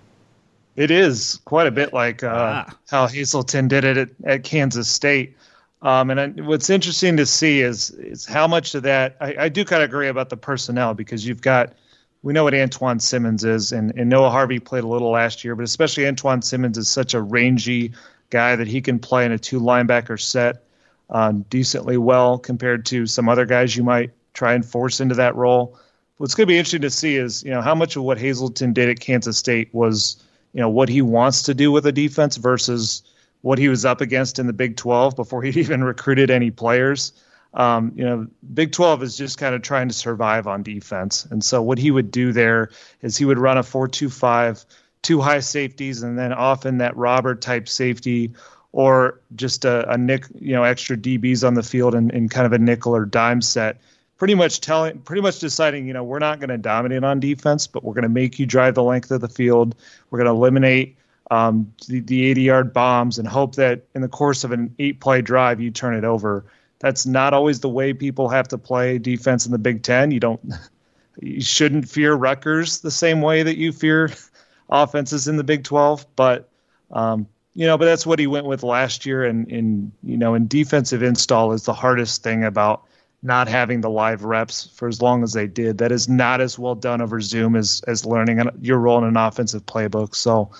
It 0.76 0.90
is 0.90 1.40
quite 1.44 1.66
a 1.66 1.70
bit 1.70 1.92
like 1.92 2.22
uh, 2.22 2.66
ah. 2.68 2.78
how 2.90 3.06
Hazelton 3.06 3.68
did 3.68 3.84
it 3.84 3.96
at, 3.96 4.08
at 4.24 4.44
Kansas 4.44 4.88
State. 4.88 5.36
Um, 5.82 6.10
and 6.10 6.20
I, 6.20 6.28
what's 6.42 6.68
interesting 6.68 7.16
to 7.18 7.26
see 7.26 7.60
is 7.60 7.90
is 7.90 8.26
how 8.26 8.46
much 8.46 8.74
of 8.74 8.82
that 8.82 9.16
I, 9.20 9.36
I 9.38 9.48
do 9.48 9.64
kind 9.64 9.82
of 9.82 9.88
agree 9.88 10.08
about 10.08 10.30
the 10.30 10.36
personnel 10.36 10.94
because 10.94 11.26
you've 11.26 11.42
got 11.42 11.74
we 12.22 12.32
know 12.32 12.44
what 12.44 12.54
Antoine 12.54 13.00
Simmons 13.00 13.44
is, 13.44 13.70
and, 13.70 13.92
and 13.98 14.08
Noah 14.08 14.30
Harvey 14.30 14.58
played 14.58 14.82
a 14.82 14.86
little 14.86 15.10
last 15.10 15.44
year, 15.44 15.54
but 15.54 15.62
especially 15.62 16.06
Antoine 16.06 16.40
Simmons 16.40 16.78
is 16.78 16.88
such 16.88 17.12
a 17.12 17.20
rangy 17.20 17.92
guy 18.30 18.56
that 18.56 18.66
he 18.66 18.80
can 18.80 18.98
play 18.98 19.26
in 19.26 19.32
a 19.32 19.38
two 19.38 19.60
linebacker 19.60 20.18
set 20.18 20.63
um, 21.10 21.44
decently 21.50 21.96
well 21.96 22.38
compared 22.38 22.86
to 22.86 23.06
some 23.06 23.28
other 23.28 23.46
guys 23.46 23.76
you 23.76 23.82
might 23.82 24.10
try 24.32 24.54
and 24.54 24.64
force 24.64 25.00
into 25.00 25.14
that 25.14 25.34
role. 25.36 25.78
What's 26.18 26.34
going 26.34 26.46
to 26.46 26.52
be 26.52 26.58
interesting 26.58 26.82
to 26.82 26.90
see 26.90 27.16
is 27.16 27.42
you 27.42 27.50
know 27.50 27.60
how 27.60 27.74
much 27.74 27.96
of 27.96 28.02
what 28.02 28.18
Hazelton 28.18 28.72
did 28.72 28.88
at 28.88 29.00
Kansas 29.00 29.36
State 29.36 29.72
was 29.72 30.22
you 30.52 30.60
know 30.60 30.68
what 30.68 30.88
he 30.88 31.02
wants 31.02 31.42
to 31.42 31.54
do 31.54 31.72
with 31.72 31.86
a 31.86 31.92
defense 31.92 32.36
versus 32.36 33.02
what 33.42 33.58
he 33.58 33.68
was 33.68 33.84
up 33.84 34.00
against 34.00 34.38
in 34.38 34.46
the 34.46 34.52
Big 34.52 34.76
12 34.76 35.16
before 35.16 35.42
he 35.42 35.50
even 35.60 35.84
recruited 35.84 36.30
any 36.30 36.50
players. 36.50 37.12
Um, 37.52 37.92
you 37.94 38.04
know, 38.04 38.26
Big 38.52 38.72
12 38.72 39.02
is 39.04 39.16
just 39.16 39.38
kind 39.38 39.54
of 39.54 39.62
trying 39.62 39.86
to 39.88 39.94
survive 39.94 40.48
on 40.48 40.62
defense, 40.62 41.24
and 41.30 41.44
so 41.44 41.62
what 41.62 41.78
he 41.78 41.90
would 41.90 42.10
do 42.10 42.32
there 42.32 42.70
is 43.02 43.16
he 43.16 43.24
would 43.24 43.38
run 43.38 43.58
a 43.58 43.62
four-two-five, 43.62 44.64
two 45.02 45.20
high 45.20 45.38
safeties, 45.38 46.02
and 46.02 46.18
then 46.18 46.32
often 46.32 46.78
that 46.78 46.96
robber 46.96 47.36
type 47.36 47.68
safety 47.68 48.32
or 48.74 49.20
just 49.36 49.64
a, 49.64 49.88
a 49.88 49.96
nick, 49.96 50.26
you 50.40 50.52
know, 50.52 50.64
extra 50.64 50.96
DBs 50.96 51.46
on 51.46 51.54
the 51.54 51.62
field 51.62 51.94
and, 51.94 52.10
in 52.10 52.28
kind 52.28 52.44
of 52.44 52.52
a 52.52 52.58
nickel 52.58 52.94
or 52.94 53.06
dime 53.06 53.40
set. 53.40 53.80
Pretty 54.16 54.34
much 54.34 54.60
telling, 54.60 54.98
pretty 54.98 55.22
much 55.22 55.38
deciding, 55.38 55.86
you 55.86 55.92
know, 55.92 56.02
we're 56.02 56.18
not 56.18 56.40
going 56.40 56.50
to 56.50 56.58
dominate 56.58 57.04
on 57.04 57.20
defense, 57.20 57.68
but 57.68 57.84
we're 57.84 57.94
going 57.94 58.02
to 58.02 58.08
make 58.08 58.40
you 58.40 58.46
drive 58.46 58.74
the 58.74 58.82
length 58.82 59.12
of 59.12 59.20
the 59.20 59.28
field. 59.28 59.76
We're 60.10 60.18
going 60.18 60.26
to 60.26 60.36
eliminate 60.36 60.96
um, 61.30 61.72
the, 61.86 62.00
the 62.00 62.24
80 62.26 62.42
yard 62.42 62.72
bombs 62.72 63.16
and 63.16 63.28
hope 63.28 63.54
that 63.54 63.82
in 63.94 64.02
the 64.02 64.08
course 64.08 64.42
of 64.42 64.50
an 64.50 64.74
eight 64.80 64.98
play 64.98 65.22
drive, 65.22 65.60
you 65.60 65.70
turn 65.70 65.94
it 65.94 66.04
over. 66.04 66.44
That's 66.80 67.06
not 67.06 67.32
always 67.32 67.60
the 67.60 67.68
way 67.68 67.92
people 67.92 68.28
have 68.28 68.48
to 68.48 68.58
play 68.58 68.98
defense 68.98 69.46
in 69.46 69.52
the 69.52 69.58
Big 69.58 69.84
Ten. 69.84 70.10
You 70.10 70.18
don't, 70.18 70.40
you 71.22 71.40
shouldn't 71.40 71.88
fear 71.88 72.14
Rutgers 72.14 72.80
the 72.80 72.90
same 72.90 73.20
way 73.20 73.44
that 73.44 73.56
you 73.56 73.70
fear 73.70 74.10
offenses 74.68 75.28
in 75.28 75.36
the 75.36 75.44
Big 75.44 75.62
12, 75.62 76.06
but 76.16 76.48
um, 76.90 77.28
you 77.54 77.66
know, 77.66 77.78
but 77.78 77.84
that's 77.84 78.04
what 78.06 78.18
he 78.18 78.26
went 78.26 78.46
with 78.46 78.62
last 78.62 79.06
year. 79.06 79.24
And 79.24 79.48
in 79.50 79.92
you 80.02 80.16
know, 80.16 80.34
in 80.34 80.46
defensive 80.48 81.02
install 81.02 81.52
is 81.52 81.62
the 81.64 81.74
hardest 81.74 82.22
thing 82.22 82.44
about 82.44 82.82
not 83.22 83.48
having 83.48 83.80
the 83.80 83.88
live 83.88 84.22
reps 84.24 84.68
for 84.74 84.86
as 84.86 85.00
long 85.00 85.22
as 85.22 85.32
they 85.32 85.46
did. 85.46 85.78
That 85.78 85.92
is 85.92 86.08
not 86.08 86.40
as 86.42 86.58
well 86.58 86.74
done 86.74 87.00
over 87.00 87.20
Zoom 87.20 87.56
as 87.56 87.82
as 87.86 88.04
learning 88.04 88.42
your 88.60 88.78
role 88.78 88.98
in 88.98 89.04
an 89.04 89.16
offensive 89.16 89.64
playbook. 89.66 90.14
So, 90.14 90.50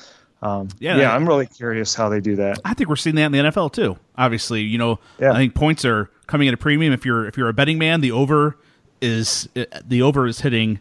Um, 0.42 0.68
Yeah, 0.78 0.98
yeah, 0.98 1.14
I'm 1.14 1.26
really 1.26 1.46
curious 1.46 1.94
how 1.94 2.10
they 2.10 2.20
do 2.20 2.36
that. 2.36 2.60
I 2.64 2.74
think 2.74 2.90
we're 2.90 2.96
seeing 2.96 3.16
that 3.16 3.26
in 3.26 3.32
the 3.32 3.38
NFL 3.38 3.72
too. 3.72 3.96
Obviously, 4.16 4.60
you 4.62 4.76
know, 4.78 4.98
Yeah. 5.18 5.32
I 5.32 5.36
think 5.36 5.54
points 5.54 5.84
are 5.84 6.10
coming 6.26 6.48
at 6.48 6.54
a 6.54 6.58
premium. 6.58 6.92
If 6.92 7.04
you're 7.06 7.26
if 7.26 7.36
you're 7.36 7.48
a 7.48 7.54
betting 7.54 7.78
man, 7.78 8.02
the 8.02 8.12
over 8.12 8.56
is 9.00 9.48
the 9.54 10.02
over 10.02 10.26
is 10.26 10.40
hitting 10.40 10.80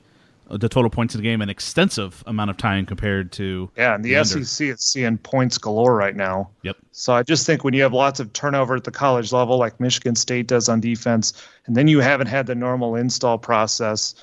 the 0.49 0.69
total 0.69 0.89
points 0.89 1.15
in 1.15 1.21
the 1.21 1.23
game 1.23 1.41
an 1.41 1.49
extensive 1.49 2.23
amount 2.27 2.49
of 2.49 2.57
time 2.57 2.85
compared 2.85 3.31
to 3.33 3.69
Yeah, 3.77 3.95
and 3.95 4.03
the, 4.03 4.15
under. 4.15 4.43
SEC 4.43 4.67
is 4.67 4.81
seeing 4.81 5.17
points 5.17 5.57
galore 5.57 5.95
right 5.95 6.15
now. 6.15 6.49
Yep. 6.63 6.77
So 6.91 7.13
I 7.13 7.23
just 7.23 7.45
think 7.45 7.63
when 7.63 7.73
you 7.73 7.81
have 7.83 7.93
lots 7.93 8.19
of 8.19 8.33
turnover 8.33 8.75
at 8.75 8.83
the 8.83 8.91
college 8.91 9.31
level, 9.31 9.57
like 9.57 9.79
Michigan 9.79 10.15
State 10.15 10.47
does 10.47 10.69
on 10.69 10.79
defense, 10.79 11.33
and 11.65 11.75
then 11.75 11.87
you 11.87 11.99
haven't 11.99 12.27
had 12.27 12.47
the 12.47 12.55
normal 12.55 12.95
install 12.95 13.37
process, 13.37 14.15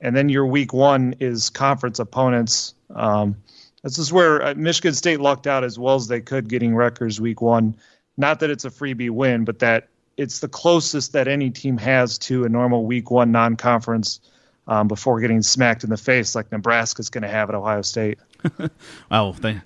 and 0.00 0.16
then 0.16 0.28
your 0.28 0.46
week 0.46 0.72
one 0.72 1.14
is 1.20 1.50
conference 1.50 1.98
opponents. 1.98 2.74
Um, 2.94 3.36
this 3.82 3.98
is 3.98 4.12
where 4.12 4.44
uh, 4.44 4.54
Michigan 4.54 4.94
State 4.94 5.20
lucked 5.20 5.46
out 5.46 5.64
as 5.64 5.78
well 5.78 5.96
as 5.96 6.08
they 6.08 6.20
could 6.20 6.48
getting 6.48 6.74
Rutgers 6.74 7.20
week 7.20 7.40
one. 7.40 7.76
Not 8.16 8.40
that 8.40 8.50
it's 8.50 8.64
a 8.64 8.70
freebie 8.70 9.10
win, 9.10 9.44
but 9.44 9.58
that 9.60 9.88
it's 10.16 10.40
the 10.40 10.48
closest 10.48 11.12
that 11.14 11.26
any 11.26 11.50
team 11.50 11.78
has 11.78 12.18
to 12.18 12.44
a 12.44 12.48
normal 12.48 12.84
week 12.84 13.10
one 13.10 13.32
non-conference 13.32 14.20
um, 14.66 14.88
before 14.88 15.20
getting 15.20 15.42
smacked 15.42 15.84
in 15.84 15.90
the 15.90 15.96
face 15.96 16.34
like 16.34 16.50
Nebraska's 16.52 17.10
going 17.10 17.22
to 17.22 17.28
have 17.28 17.48
at 17.48 17.54
Ohio 17.54 17.82
State. 17.82 18.18
Oh, 19.10 19.32
they, 19.32 19.60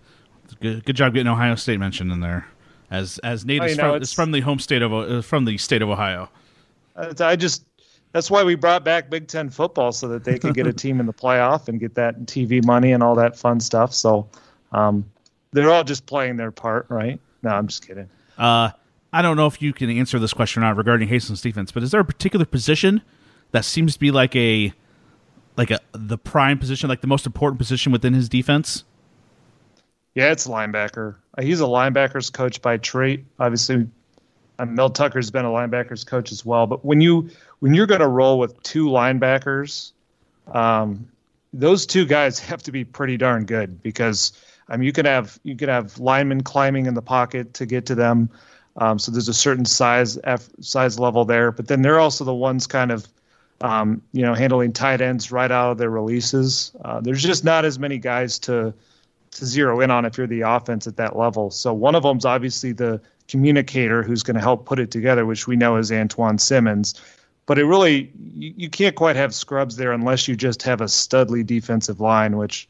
good, 0.61 0.85
good 0.85 0.97
job 0.97 1.15
getting 1.15 1.29
Ohio 1.29 1.55
State 1.55 1.79
mentioned 1.79 2.13
in 2.13 2.21
there. 2.21 2.47
As 2.91 3.19
as 3.19 3.45
Nate 3.45 3.65
is 3.65 3.77
know, 3.79 3.95
from, 3.95 4.03
is 4.03 4.13
from 4.13 4.31
the 4.33 4.41
home 4.41 4.59
state 4.59 4.83
of 4.83 4.93
uh, 4.93 5.23
from 5.23 5.45
the 5.45 5.59
state 5.59 5.83
of 5.83 5.89
Ohio. 5.89 6.29
I 6.97 7.37
just 7.37 7.65
that's 8.13 8.31
why 8.31 8.45
we 8.45 8.55
brought 8.55 8.85
back 8.85 9.11
Big 9.11 9.29
Ten 9.29 9.51
football 9.51 9.93
so 9.93 10.09
that 10.09 10.25
they 10.25 10.39
could 10.39 10.55
get 10.55 10.67
a 10.67 10.73
team 10.75 11.01
in 11.01 11.07
the 11.07 11.13
playoff 11.13 11.69
and 11.69 11.81
get 11.81 11.95
that 11.97 12.27
TV 12.27 12.65
money 12.65 12.93
and 12.93 13.03
all 13.03 13.15
that 13.17 13.37
fun 13.37 13.61
stuff. 13.61 13.93
So 13.93 14.29
um, 14.73 15.05
they're 15.53 15.71
all 15.71 15.85
just 15.85 16.07
playing 16.07 16.37
their 16.37 16.51
part, 16.51 16.87
right? 16.89 17.21
No, 17.43 17.51
I'm 17.51 17.67
just 17.67 17.87
kidding. 17.87 18.09
Uh, 18.39 18.71
I 19.13 19.23
don't 19.23 19.37
know 19.37 19.47
if 19.47 19.61
you 19.61 19.73
can 19.73 19.91
answer 19.91 20.19
this 20.19 20.33
question 20.33 20.63
or 20.63 20.67
not 20.67 20.77
regarding 20.77 21.09
Hastings' 21.09 21.41
defense, 21.41 21.73
but 21.73 21.83
is 21.83 21.91
there 21.91 22.01
a 22.01 22.05
particular 22.05 22.45
position 22.45 23.03
that 23.53 23.65
seems 23.65 23.95
to 23.95 24.01
be 24.01 24.11
like 24.11 24.35
a 24.37 24.73
like 25.57 25.71
a 25.71 25.81
the 25.93 26.19
prime 26.19 26.59
position, 26.59 26.89
like 26.89 27.01
the 27.01 27.07
most 27.07 27.27
important 27.27 27.59
position 27.59 27.93
within 27.93 28.15
his 28.15 28.29
defense? 28.29 28.85
Yeah, 30.15 30.33
it's 30.33 30.47
linebacker. 30.47 31.17
He's 31.41 31.61
a 31.61 31.65
linebackers 31.65 32.33
coach 32.33 32.63
by 32.63 32.79
trait. 32.79 33.25
Obviously, 33.39 33.87
uh, 34.59 34.65
Mel 34.65 34.91
Tucker's 34.91 35.31
been 35.31 35.45
a 35.45 35.51
linebackers 35.51 36.07
coach 36.07 36.33
as 36.33 36.45
well. 36.45 36.67
But 36.67 36.85
when 36.85 37.01
you 37.01 37.29
when 37.61 37.75
you're 37.75 37.87
going 37.87 38.01
to 38.01 38.09
roll 38.09 38.39
with 38.39 38.63
two 38.63 38.87
linebackers, 38.87 39.93
um, 40.53 41.09
those 41.53 41.87
two 41.87 42.07
guys 42.07 42.39
have 42.49 42.63
to 42.65 42.73
be 42.73 42.85
pretty 42.85 43.17
darn 43.17 43.45
good 43.45 43.83
because 43.83 44.33
I 44.69 44.77
mean 44.77 44.85
you 44.85 44.93
could 44.93 45.07
have 45.07 45.39
you 45.43 45.57
could 45.57 45.69
have 45.69 45.99
linemen 45.99 46.43
climbing 46.43 46.87
in 46.87 46.95
the 46.95 47.03
pocket 47.03 47.55
to 47.55 47.67
get 47.67 47.87
to 47.87 47.95
them. 47.95 48.31
Um, 48.79 48.99
so 48.99 49.11
there's 49.11 49.29
a 49.29 49.35
certain 49.35 49.65
size 49.65 50.19
F, 50.25 50.49
size 50.61 50.99
level 50.99 51.25
there, 51.25 51.51
but 51.51 51.67
then 51.67 51.81
they're 51.81 51.99
also 51.99 52.25
the 52.25 52.35
ones 52.35 52.67
kind 52.67 52.91
of 52.91 53.07
um, 53.61 54.03
you 54.13 54.23
know 54.23 54.35
handling 54.35 54.73
tight 54.73 55.01
ends 55.01 55.33
right 55.33 55.51
out 55.51 55.73
of 55.73 55.79
their 55.79 55.91
releases. 55.91 56.73
Uh, 56.85 57.01
there's 57.01 57.23
just 57.23 57.45
not 57.45 57.65
as 57.65 57.79
many 57.79 57.99
guys 57.99 58.39
to 58.41 58.75
to 59.33 59.47
zero 59.47 59.81
in 59.81 59.91
on 59.91 60.05
if 60.05 60.19
you're 60.19 60.27
the 60.27 60.43
offense 60.43 60.87
at 60.87 60.97
that 60.97 61.17
level. 61.17 61.51
So 61.51 61.73
one 61.73 61.95
of 61.95 62.03
them's 62.03 62.25
obviously 62.25 62.73
the 62.73 63.01
communicator 63.29 64.03
who's 64.03 64.23
going 64.23 64.37
to 64.37 64.41
help 64.41 64.67
put 64.67 64.79
it 64.79 64.91
together, 64.91 65.27
which 65.27 65.47
we 65.47 65.57
know 65.57 65.77
is 65.77 65.91
Antoine 65.91 66.39
Simmons. 66.39 66.95
But 67.47 67.59
it 67.59 67.65
really, 67.65 68.11
you, 68.35 68.55
you 68.57 68.71
can't 68.71 68.97
quite 68.97 69.17
have 69.17 69.35
scrubs 69.35 69.77
there 69.77 69.93
unless 69.93 70.27
you 70.27 70.37
just 70.37 70.63
have 70.63 70.81
a 70.81 70.87
studly 70.87 71.47
defensive 71.47 72.01
line, 72.01 72.37
which 72.37 72.69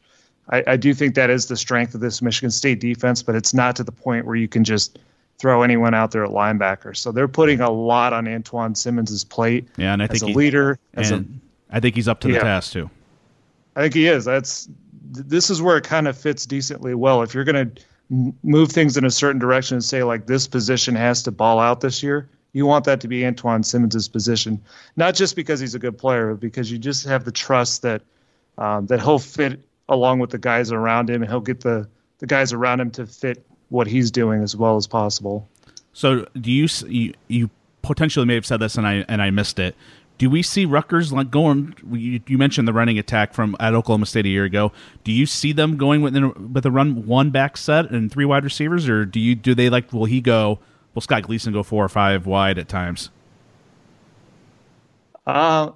I, 0.49 0.63
I 0.67 0.77
do 0.77 0.93
think 0.93 1.15
that 1.15 1.29
is 1.29 1.47
the 1.47 1.57
strength 1.57 1.95
of 1.95 2.01
this 2.01 2.21
Michigan 2.21 2.51
State 2.51 2.79
defense, 2.79 3.23
but 3.23 3.35
it's 3.35 3.53
not 3.53 3.75
to 3.77 3.83
the 3.83 3.91
point 3.91 4.25
where 4.25 4.35
you 4.35 4.47
can 4.47 4.63
just 4.63 4.99
throw 5.37 5.61
anyone 5.61 5.93
out 5.93 6.11
there 6.11 6.23
at 6.23 6.31
linebacker. 6.31 6.95
So 6.95 7.11
they're 7.11 7.27
putting 7.27 7.61
a 7.61 7.69
lot 7.69 8.13
on 8.13 8.27
Antoine 8.27 8.75
Simmons's 8.75 9.23
plate 9.23 9.67
Yeah, 9.77 9.93
and 9.93 10.01
I 10.01 10.05
as 10.05 10.11
think 10.11 10.23
a 10.23 10.27
he, 10.27 10.33
leader, 10.33 10.79
as 10.95 11.11
a 11.11 11.15
and 11.15 11.41
I 11.69 11.79
think 11.79 11.95
he's 11.95 12.07
up 12.07 12.19
to 12.21 12.27
the 12.27 12.39
task 12.39 12.73
too. 12.73 12.89
I 13.75 13.81
think 13.81 13.93
he 13.93 14.07
is. 14.07 14.25
That's 14.25 14.69
this 15.11 15.49
is 15.49 15.61
where 15.61 15.77
it 15.77 15.83
kind 15.83 16.07
of 16.07 16.17
fits 16.17 16.45
decently 16.45 16.93
well. 16.93 17.21
If 17.21 17.33
you're 17.33 17.43
going 17.43 17.69
to 17.69 17.81
move 18.43 18.71
things 18.71 18.97
in 18.97 19.05
a 19.05 19.11
certain 19.11 19.39
direction 19.39 19.75
and 19.75 19.83
say 19.83 20.03
like 20.03 20.27
this 20.27 20.47
position 20.47 20.95
has 20.95 21.21
to 21.23 21.31
ball 21.31 21.59
out 21.59 21.81
this 21.81 22.01
year, 22.01 22.29
you 22.53 22.65
want 22.65 22.85
that 22.85 23.01
to 23.01 23.07
be 23.07 23.25
Antoine 23.25 23.63
Simmons' 23.63 24.07
position, 24.07 24.61
not 24.95 25.13
just 25.13 25.35
because 25.35 25.59
he's 25.59 25.75
a 25.75 25.79
good 25.79 25.97
player, 25.97 26.31
but 26.31 26.39
because 26.39 26.71
you 26.71 26.77
just 26.77 27.05
have 27.05 27.25
the 27.25 27.31
trust 27.31 27.81
that 27.83 28.01
um, 28.57 28.87
that 28.87 29.01
he'll 29.01 29.19
fit 29.19 29.59
along 29.89 30.19
with 30.19 30.31
the 30.31 30.37
guys 30.37 30.71
around 30.71 31.09
him, 31.09 31.21
and 31.21 31.29
he'll 31.29 31.39
get 31.39 31.61
the 31.61 31.87
the 32.19 32.25
guys 32.25 32.53
around 32.53 32.79
him 32.79 32.89
to 32.91 33.05
fit 33.05 33.45
what 33.69 33.87
he's 33.87 34.11
doing 34.11 34.43
as 34.43 34.55
well 34.55 34.77
as 34.77 34.87
possible. 34.87 35.47
So 35.93 36.27
do 36.39 36.51
you 36.51 36.67
you, 36.87 37.13
you 37.27 37.49
potentially 37.81 38.25
may 38.25 38.35
have 38.35 38.45
said 38.45 38.59
this 38.59 38.75
and 38.75 38.85
I 38.87 39.05
and 39.07 39.21
I 39.21 39.29
missed 39.31 39.59
it. 39.59 39.75
Do 40.17 40.31
we 40.31 40.41
see 40.41 40.65
Rutgers 40.65 41.13
like 41.13 41.29
going? 41.29 41.75
You, 41.91 42.19
you 42.25 42.37
mentioned 42.39 42.67
the 42.67 42.73
running 42.73 42.97
attack 42.97 43.33
from 43.33 43.55
at 43.59 43.75
Oklahoma 43.75 44.07
State 44.07 44.25
a 44.25 44.29
year 44.29 44.45
ago. 44.45 44.71
Do 45.03 45.11
you 45.11 45.27
see 45.27 45.51
them 45.51 45.77
going 45.77 46.01
with 46.01 46.15
with 46.15 46.65
a 46.65 46.71
run 46.71 47.05
one 47.05 47.29
back 47.29 47.55
set 47.55 47.91
and 47.91 48.11
three 48.11 48.25
wide 48.25 48.43
receivers, 48.43 48.89
or 48.89 49.05
do 49.05 49.19
you 49.19 49.35
do 49.35 49.53
they 49.53 49.69
like? 49.69 49.93
Will 49.93 50.05
he 50.05 50.21
go? 50.21 50.59
Will 50.95 51.01
Scott 51.01 51.23
Gleeson 51.23 51.53
go 51.53 51.61
four 51.61 51.85
or 51.85 51.89
five 51.89 52.25
wide 52.25 52.57
at 52.57 52.67
times? 52.67 53.11
Uh, 55.27 55.71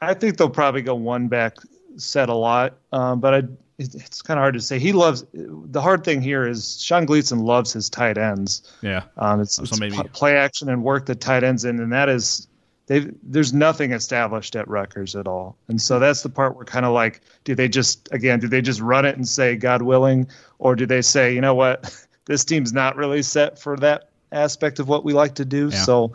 I 0.00 0.12
think 0.14 0.36
they'll 0.36 0.50
probably 0.50 0.82
go 0.82 0.94
one 0.94 1.28
back 1.28 1.56
set 1.96 2.28
a 2.28 2.34
lot, 2.34 2.76
um, 2.92 3.20
but 3.20 3.34
I, 3.34 3.42
it's 3.78 4.22
kind 4.22 4.38
of 4.38 4.42
hard 4.42 4.54
to 4.54 4.60
say. 4.60 4.78
He 4.78 4.92
loves 4.92 5.24
the 5.32 5.80
hard 5.80 6.02
thing 6.04 6.20
here 6.20 6.46
is 6.46 6.82
Sean 6.82 7.04
Gleeson 7.06 7.38
loves 7.40 7.72
his 7.72 7.88
tight 7.88 8.18
ends. 8.18 8.62
Yeah, 8.82 9.04
Um, 9.16 9.40
it's, 9.40 9.58
it's 9.58 9.78
maybe- 9.78 9.96
play 10.12 10.36
action 10.36 10.68
and 10.68 10.82
work 10.82 11.06
the 11.06 11.14
tight 11.14 11.44
ends 11.44 11.64
in, 11.64 11.78
and 11.80 11.92
that 11.92 12.08
is 12.08 12.48
they 12.86 13.06
there's 13.22 13.52
nothing 13.52 13.92
established 13.92 14.56
at 14.56 14.66
Rutgers 14.66 15.14
at 15.14 15.28
all, 15.28 15.56
and 15.68 15.80
so 15.80 15.98
that's 16.00 16.22
the 16.22 16.28
part 16.28 16.56
where 16.56 16.64
kind 16.64 16.84
of 16.86 16.92
like, 16.92 17.20
do 17.44 17.54
they 17.54 17.68
just 17.68 18.08
again, 18.12 18.40
do 18.40 18.48
they 18.48 18.60
just 18.62 18.80
run 18.80 19.04
it 19.04 19.16
and 19.16 19.28
say 19.28 19.54
God 19.56 19.82
willing, 19.82 20.26
or 20.58 20.74
do 20.74 20.84
they 20.86 21.02
say, 21.02 21.32
you 21.34 21.40
know 21.40 21.54
what, 21.54 21.94
this 22.24 22.44
team's 22.44 22.72
not 22.72 22.96
really 22.96 23.22
set 23.22 23.58
for 23.60 23.76
that 23.76 24.08
aspect 24.32 24.78
of 24.80 24.88
what 24.88 25.04
we 25.04 25.12
like 25.12 25.34
to 25.36 25.44
do, 25.44 25.68
Yeah. 25.72 25.82
so 25.84 26.12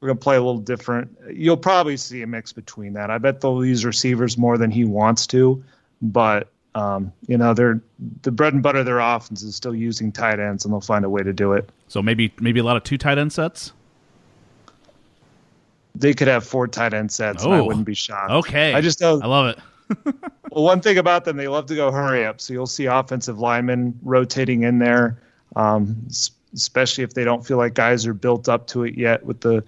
we're 0.00 0.08
gonna 0.08 0.16
play 0.20 0.36
a 0.36 0.40
little 0.42 0.60
different. 0.60 1.16
You'll 1.32 1.56
probably 1.56 1.96
see 1.96 2.20
a 2.22 2.26
mix 2.26 2.52
between 2.52 2.92
that. 2.92 3.10
I 3.10 3.16
bet 3.18 3.40
they'll 3.40 3.64
use 3.64 3.84
receivers 3.84 4.36
more 4.36 4.58
than 4.58 4.70
he 4.70 4.84
wants 4.84 5.26
to, 5.28 5.64
but. 6.02 6.50
Um, 6.78 7.12
you 7.26 7.36
know, 7.36 7.54
they're 7.54 7.80
the 8.22 8.30
bread 8.30 8.52
and 8.54 8.62
butter 8.62 8.78
of 8.80 8.86
their 8.86 9.00
offense 9.00 9.42
is 9.42 9.56
still 9.56 9.74
using 9.74 10.12
tight 10.12 10.38
ends, 10.38 10.64
and 10.64 10.72
they'll 10.72 10.80
find 10.80 11.04
a 11.04 11.10
way 11.10 11.22
to 11.22 11.32
do 11.32 11.52
it. 11.54 11.68
so 11.88 12.00
maybe 12.02 12.32
maybe 12.40 12.60
a 12.60 12.64
lot 12.64 12.76
of 12.76 12.84
two 12.84 12.96
tight 12.98 13.18
end 13.18 13.32
sets. 13.32 13.72
they 15.94 16.14
could 16.14 16.28
have 16.28 16.44
four 16.44 16.68
tight 16.68 16.94
end 16.94 17.10
sets, 17.10 17.42
and 17.44 17.52
I 17.52 17.58
Oh. 17.58 17.64
wouldn't 17.64 17.84
be 17.86 17.94
shocked. 17.94 18.30
Okay, 18.30 18.72
I 18.74 18.80
just 18.80 19.00
know. 19.00 19.20
I 19.20 19.26
love 19.26 19.46
it. 19.56 20.14
Well, 20.50 20.64
one 20.64 20.80
thing 20.80 20.96
about 20.96 21.26
them, 21.26 21.36
they 21.36 21.46
love 21.46 21.66
to 21.66 21.74
go 21.74 21.92
hurry 21.92 22.24
up. 22.24 22.40
So 22.40 22.54
you'll 22.54 22.66
see 22.66 22.86
offensive 22.86 23.38
linemen 23.38 23.98
rotating 24.02 24.62
in 24.62 24.78
there, 24.78 25.18
um, 25.56 25.94
especially 26.54 27.04
if 27.04 27.12
they 27.12 27.22
don't 27.22 27.46
feel 27.46 27.58
like 27.58 27.74
guys 27.74 28.06
are 28.06 28.14
built 28.14 28.48
up 28.48 28.66
to 28.68 28.84
it 28.84 28.94
yet 28.96 29.26
with 29.26 29.40
the 29.42 29.62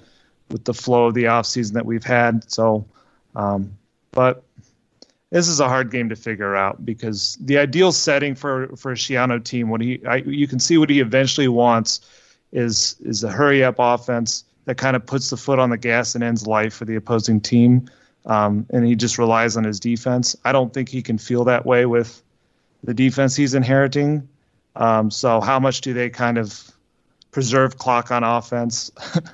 with 0.50 0.64
the 0.64 0.72
flow 0.72 1.04
of 1.06 1.12
the 1.14 1.24
offseason 1.24 1.72
that 1.74 1.84
we've 1.84 2.02
had. 2.02 2.50
So, 2.50 2.86
um, 3.36 3.76
but 4.12 4.42
this 5.30 5.46
is 5.46 5.60
a 5.60 5.68
hard 5.68 5.90
game 5.90 6.08
to 6.08 6.16
figure 6.16 6.56
out 6.56 6.84
because 6.84 7.38
the 7.40 7.58
ideal 7.58 7.92
setting 7.92 8.34
for 8.34 8.68
for 8.76 8.92
a 8.92 8.96
Schiano 8.96 9.42
team, 9.42 9.68
what 9.68 9.80
he 9.80 10.04
I, 10.06 10.16
you 10.16 10.48
can 10.48 10.58
see 10.58 10.76
what 10.76 10.90
he 10.90 11.00
eventually 11.00 11.48
wants 11.48 12.00
is 12.52 12.96
is 13.00 13.22
a 13.22 13.30
hurry 13.30 13.62
up 13.62 13.76
offense 13.78 14.44
that 14.64 14.76
kind 14.76 14.96
of 14.96 15.06
puts 15.06 15.30
the 15.30 15.36
foot 15.36 15.58
on 15.58 15.70
the 15.70 15.78
gas 15.78 16.14
and 16.14 16.24
ends 16.24 16.46
life 16.46 16.74
for 16.74 16.84
the 16.84 16.96
opposing 16.96 17.40
team, 17.40 17.88
um, 18.26 18.66
and 18.70 18.84
he 18.84 18.96
just 18.96 19.18
relies 19.18 19.56
on 19.56 19.64
his 19.64 19.78
defense. 19.78 20.36
I 20.44 20.52
don't 20.52 20.74
think 20.74 20.88
he 20.88 21.00
can 21.02 21.16
feel 21.16 21.44
that 21.44 21.64
way 21.64 21.86
with 21.86 22.22
the 22.82 22.94
defense 22.94 23.36
he's 23.36 23.54
inheriting. 23.54 24.28
Um, 24.76 25.10
so 25.10 25.40
how 25.40 25.60
much 25.60 25.80
do 25.80 25.92
they 25.92 26.10
kind 26.10 26.38
of 26.38 26.70
preserve 27.30 27.78
clock 27.78 28.10
on 28.10 28.24
offense? 28.24 28.90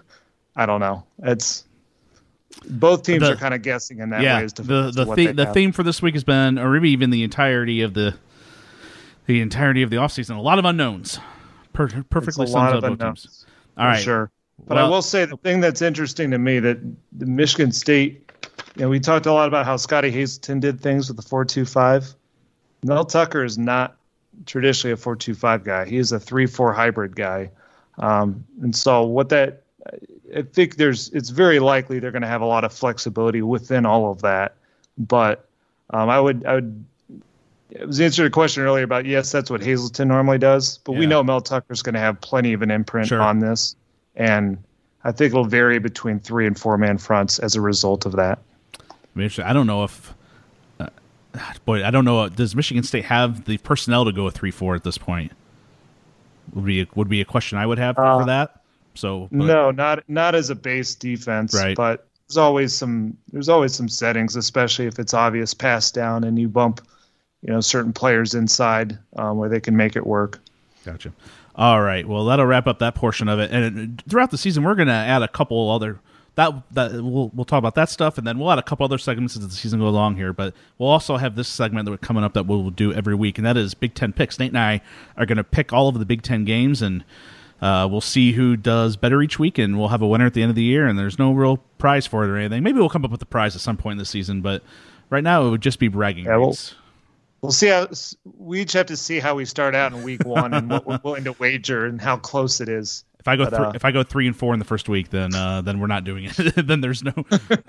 I 0.57 0.67
don't 0.67 0.81
know. 0.81 1.05
It's 1.23 1.65
both 2.69 3.03
teams 3.03 3.21
The- 3.21 3.33
are 3.33 3.37
kind 3.37 3.55
of 3.55 3.63
guessing 3.63 3.99
in 4.01 4.11
that 4.11 4.23
yeah, 4.23 4.39
way 4.39 4.45
as 4.45 4.53
to, 4.55 4.63
the 4.63 4.91
the 4.91 5.05
the, 5.15 5.33
the 5.33 5.47
theme 5.47 5.73
for 5.73 5.83
this 5.83 6.01
week 6.03 6.15
has 6.15 6.25
been, 6.25 6.59
or 6.59 6.71
maybe 6.71 6.91
even 6.91 7.11
the 7.11 7.23
entirety 7.23 7.83
of 7.83 7.95
the 7.95 8.15
the 9.27 9.41
entirety 9.41 9.83
of 9.83 9.91
the 9.91 9.97
offseason, 9.97 10.37
a 10.37 10.41
lot 10.41 10.59
of 10.59 10.65
unknowns. 10.65 11.19
Per- 11.73 11.89
perfectly 12.11 12.45
It's 12.45 12.53
a 12.53 12.57
lot 12.57 12.71
up 12.71 12.77
of 12.77 12.81
both 12.83 12.91
unknowns. 12.93 13.23
teams. 13.23 13.47
All 13.77 13.87
right, 13.87 14.01
Sure. 14.03 14.31
But 14.67 14.79
I 14.79 14.89
will 14.89 15.03
say 15.03 15.27
the 15.27 15.37
thing 15.37 15.61
that's 15.61 15.83
interesting 15.83 16.31
to 16.31 16.39
me 16.39 16.61
that 16.61 16.79
the 17.13 17.27
Michigan 17.27 17.73
State, 17.73 18.31
you 18.77 18.83
know, 18.83 18.89
we 18.89 18.99
talked 19.01 19.27
a 19.27 19.33
lot 19.33 19.49
about 19.49 19.67
how 19.67 19.77
Scottie 19.77 20.11
Hazelton 20.11 20.61
did 20.61 20.81
things 20.81 21.09
with 21.09 21.17
the 21.19 21.23
four-two-five. 21.23 22.15
Mel 22.83 23.05
Tucker 23.05 23.45
is 23.45 23.59
not 23.59 23.97
traditionally 24.47 24.93
a 24.93 24.97
four-two-five 24.97 25.63
guy. 25.63 25.85
He 25.85 25.99
is 25.99 26.13
a 26.13 26.19
three-four 26.19 26.73
hybrid 26.73 27.15
guy. 27.17 27.51
Um, 27.99 28.45
and 28.63 28.75
so 28.75 29.03
what 29.05 29.29
that, 29.29 29.65
I 30.35 30.43
think 30.43 30.77
there's, 30.77 31.09
it's 31.11 31.31
very 31.31 31.59
likely 31.59 31.99
they're 31.99 32.11
going 32.11 32.23
to 32.23 32.29
have 32.29 32.41
a 32.41 32.47
lot 32.47 32.65
of 32.65 32.73
flexibility 32.73 33.43
within 33.43 33.87
all 33.87 34.11
of 34.11 34.23
that. 34.23 34.55
But 34.99 35.49
um, 35.91 36.09
I 36.09 36.19
would, 36.19 36.45
I 36.47 36.55
would 36.55 36.85
it 37.71 37.87
was 37.87 38.01
answering 38.01 38.29
a 38.29 38.31
question 38.31 38.63
earlier 38.63 38.85
about 38.85 39.07
yes, 39.07 39.33
that's 39.33 39.51
what 39.51 39.63
Hazelton 39.63 40.09
normally 40.09 40.39
does, 40.39 40.79
but 40.79 40.93
we 40.93 41.07
know 41.07 41.23
Mel 41.23 41.41
Tucker's 41.41 41.83
going 41.83 41.95
to 41.95 42.01
have 42.01 42.21
plenty 42.21 42.53
of 42.53 42.63
an 42.63 42.71
imprint 42.71 43.09
Sure. 43.09 43.21
on 43.21 43.41
this, 43.41 43.75
and 44.15 44.57
I 45.05 45.13
think 45.13 45.33
it'll 45.33 45.45
vary 45.45 45.79
between 45.79 46.21
three 46.21 46.47
and 46.47 46.59
four 46.59 46.79
man 46.79 46.99
fronts 46.99 47.39
as 47.39 47.57
a 47.57 47.61
result 47.61 48.07
of 48.07 48.13
that. 48.13 48.39
I, 48.81 48.85
mean, 49.15 49.31
I 49.45 49.53
don't 49.53 49.67
know 49.67 49.85
if. 49.85 50.15
Uh, 50.79 50.89
boy, 51.65 51.85
I 51.85 51.91
don't 51.91 52.05
know. 52.05 52.29
Does 52.29 52.55
Michigan 52.55 52.85
State 52.85 53.07
have 53.07 53.45
the 53.47 53.59
personnel 53.59 54.05
to 54.05 54.13
go 54.13 54.27
a 54.27 54.31
three 54.31 54.51
four 54.53 54.75
at 54.75 54.85
this 54.85 54.99
point? 54.99 55.33
Would 56.55 56.65
be 56.65 56.83
a, 56.83 56.87
would 56.95 57.09
be 57.09 57.21
a 57.21 57.25
question 57.25 57.59
I 57.59 57.67
would 57.67 57.79
have 57.79 57.99
Uh, 57.99 58.21
for 58.21 58.27
that. 58.27 58.61
So 58.97 59.29
but- 59.31 59.47
No, 59.47 59.71
not 59.71 60.03
not 60.09 60.35
as 60.35 60.51
a 60.51 60.55
base 60.55 60.95
defense, 60.95 61.55
Right. 61.55 61.77
but 61.77 62.07
there's 62.29 62.37
always 62.39 62.75
some 62.75 63.17
there's 63.33 63.49
always 63.49 63.75
some 63.75 63.89
settings, 63.89 64.35
especially 64.37 64.87
if 64.87 64.99
it's 64.99 65.15
obvious 65.15 65.55
pass 65.55 65.91
down 65.91 66.25
and 66.25 66.39
you 66.39 66.49
bump, 66.49 66.81
you 67.43 67.53
know, 67.53 67.61
certain 67.61 67.93
players 67.93 68.35
inside 68.35 68.99
um, 69.17 69.37
where 69.37 69.49
they 69.49 69.61
can 69.61 69.77
make 69.77 69.95
it 69.97 70.07
work. 70.07 70.41
Gotcha. 70.85 71.13
All 71.55 71.81
right. 71.81 72.07
Well, 72.07 72.25
that'll 72.27 72.47
wrap 72.47 72.67
up 72.67 72.81
that 72.81 72.95
portion 72.95 73.29
of 73.29 73.39
it. 73.39 73.51
And 73.51 74.03
throughout 74.09 74.31
the 74.31 74.39
season, 74.39 74.63
we're 74.65 74.75
going 74.75 74.89
to 74.89 74.95
add 74.95 75.23
a 75.23 75.29
couple 75.29 75.71
other 75.71 76.01
that 76.35 76.53
that 76.73 76.93
we'll 77.03 77.31
we'll 77.35 77.47
talk 77.47 77.59
about 77.59 77.75
that 77.77 77.89
stuff, 77.89 78.19
and 78.19 78.27
then 78.27 78.39
we'll 78.39 78.53
add 78.53 78.59
a 78.59 78.63
couple 78.63 78.85
other 78.85 78.99
segments 78.99 79.37
as 79.37 79.43
the 79.49 79.55
season 79.55 79.81
goes 79.81 79.89
along 79.89 80.17
here. 80.17 80.35
But 80.35 80.53
we'll 80.77 80.91
also 80.91 81.17
have 81.17 81.35
this 81.35 81.49
segment 81.49 81.87
that 81.87 81.91
we're 81.93 81.97
coming 81.97 82.25
up 82.25 82.35
that 82.35 82.47
we'll 82.47 82.69
do 82.71 82.93
every 82.93 83.15
week, 83.15 83.39
and 83.39 83.47
that 83.47 83.57
is 83.57 83.73
Big 83.73 83.95
Ten 83.95 84.13
picks. 84.13 84.39
Nate 84.39 84.51
and 84.51 84.59
I 84.59 84.83
are 85.17 85.25
going 85.25 85.39
to 85.39 85.45
pick 85.45 85.73
all 85.73 85.89
of 85.89 85.99
the 85.99 86.05
Big 86.05 86.21
Ten 86.23 86.45
games, 86.45 86.83
and 86.83 87.05
uh, 87.61 87.89
we'll 87.91 88.01
see 88.01 88.33
who 88.33 88.57
does 88.57 88.97
better 88.97 89.23
each 89.23 89.39
week, 89.39 89.59
and 89.59 89.79
we'll 89.79 89.89
have 89.89 90.03
a 90.03 90.07
winner 90.07 90.27
at 90.27 90.35
the 90.35 90.43
end 90.43 90.51
of 90.51 90.57
the 90.57 90.63
year. 90.63 90.87
And 90.87 90.99
there's 90.99 91.19
no 91.19 91.33
real 91.33 91.59
prize 91.79 92.07
for 92.07 92.25
it 92.25 92.29
or 92.29 92.37
anything. 92.37 92.63
Maybe 92.63 92.79
we'll 92.79 92.89
come 92.89 93.05
up 93.05 93.11
with 93.11 93.23
a 93.23 93.27
prize 93.27 93.55
at 93.55 93.63
some 93.63 93.77
point 93.77 93.93
in 93.93 93.99
the 93.99 94.05
season, 94.05 94.41
but 94.43 94.63
right 95.11 95.25
now 95.25 95.47
it 95.47 95.51
would 95.51 95.63
just 95.63 95.79
be 95.79 95.89
bragging 95.89 96.25
Yeah, 96.25 96.33
rights. 96.33 96.75
We'll 97.43 97.53
see 97.53 97.69
how 97.69 97.89
we 98.39 98.63
each 98.63 98.73
have 98.73 98.87
to 98.87 98.97
see 98.97 99.21
how 99.21 99.35
we 99.35 99.45
start 99.45 99.75
out 99.75 99.93
in 99.93 100.03
week 100.03 100.25
one 100.25 100.53
and 100.55 100.69
what 100.71 100.87
we're 100.87 101.01
willing 101.05 101.25
to 101.25 101.33
wager 101.33 101.87
and 101.87 102.01
how 102.01 102.17
close 102.17 102.61
it 102.61 102.69
is. 102.69 103.05
If 103.27 103.29
I 103.29 103.35
go 103.35 103.45
But, 103.47 103.57
thr- 103.57 103.65
uh, 103.65 103.73
if 103.75 103.85
I 103.85 103.91
go 103.91 104.05
three 104.05 104.29
and 104.29 104.37
four 104.37 104.53
in 104.53 104.61
the 104.61 104.65
first 104.65 104.89
week, 104.89 105.11
then 105.11 105.35
uh, 105.35 105.61
then 105.61 105.81
we're 105.81 105.89
not 105.89 106.05
doing 106.05 106.27
it. 106.27 106.37
then 106.57 106.81
there's 106.81 107.03
no, 107.03 107.13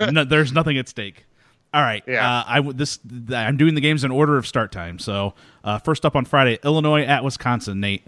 no 0.12 0.22
there's 0.22 0.52
nothing 0.52 0.78
at 0.78 0.88
stake. 0.88 1.26
All 1.74 1.82
right. 1.82 2.04
Yeah. 2.06 2.24
Uh, 2.24 2.44
I 2.46 2.60
this 2.60 3.00
I'm 3.34 3.56
doing 3.56 3.74
the 3.74 3.80
games 3.80 4.04
in 4.04 4.12
order 4.12 4.36
of 4.36 4.46
start 4.46 4.70
time. 4.70 5.00
So 5.00 5.34
uh, 5.64 5.80
first 5.80 6.06
up 6.06 6.14
on 6.14 6.26
Friday, 6.26 6.60
Illinois 6.62 7.02
at 7.02 7.24
Wisconsin. 7.24 7.80
Nate. 7.80 8.06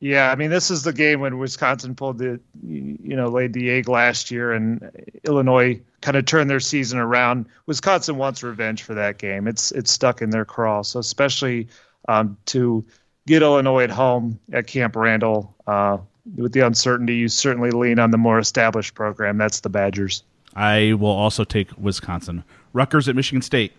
Yeah, 0.00 0.30
I 0.30 0.34
mean, 0.34 0.50
this 0.50 0.70
is 0.70 0.82
the 0.82 0.92
game 0.92 1.20
when 1.20 1.38
Wisconsin 1.38 1.94
pulled 1.94 2.18
the, 2.18 2.38
you 2.62 3.16
know, 3.16 3.28
laid 3.28 3.52
the 3.54 3.70
egg 3.70 3.88
last 3.88 4.30
year, 4.30 4.52
and 4.52 4.90
Illinois 5.24 5.80
kind 6.02 6.16
of 6.16 6.26
turned 6.26 6.50
their 6.50 6.60
season 6.60 6.98
around. 6.98 7.46
Wisconsin 7.66 8.16
wants 8.16 8.42
revenge 8.42 8.82
for 8.82 8.94
that 8.94 9.18
game. 9.18 9.48
It's 9.48 9.72
it's 9.72 9.90
stuck 9.90 10.20
in 10.20 10.30
their 10.30 10.44
crawl. 10.44 10.84
So 10.84 11.00
especially 11.00 11.68
um, 12.08 12.36
to 12.46 12.84
get 13.26 13.42
Illinois 13.42 13.84
at 13.84 13.90
home 13.90 14.38
at 14.52 14.66
Camp 14.66 14.96
Randall, 14.96 15.54
uh, 15.66 15.98
with 16.36 16.52
the 16.52 16.60
uncertainty, 16.60 17.16
you 17.16 17.28
certainly 17.28 17.70
lean 17.70 17.98
on 17.98 18.10
the 18.10 18.18
more 18.18 18.38
established 18.38 18.94
program. 18.94 19.38
That's 19.38 19.60
the 19.60 19.68
Badgers. 19.68 20.22
I 20.54 20.94
will 20.94 21.08
also 21.08 21.44
take 21.44 21.68
Wisconsin. 21.78 22.44
Rutgers 22.72 23.08
at 23.08 23.16
Michigan 23.16 23.42
State. 23.42 23.72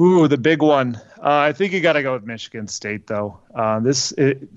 Ooh, 0.00 0.26
the 0.28 0.38
big 0.38 0.62
one. 0.62 0.96
Uh, 1.18 1.38
I 1.38 1.52
think 1.52 1.72
you 1.72 1.80
got 1.80 1.92
to 1.92 2.02
go 2.02 2.14
with 2.14 2.24
Michigan 2.24 2.66
State, 2.66 3.06
though. 3.06 3.38
Uh, 3.54 3.80
this 3.80 4.12
it, 4.12 4.48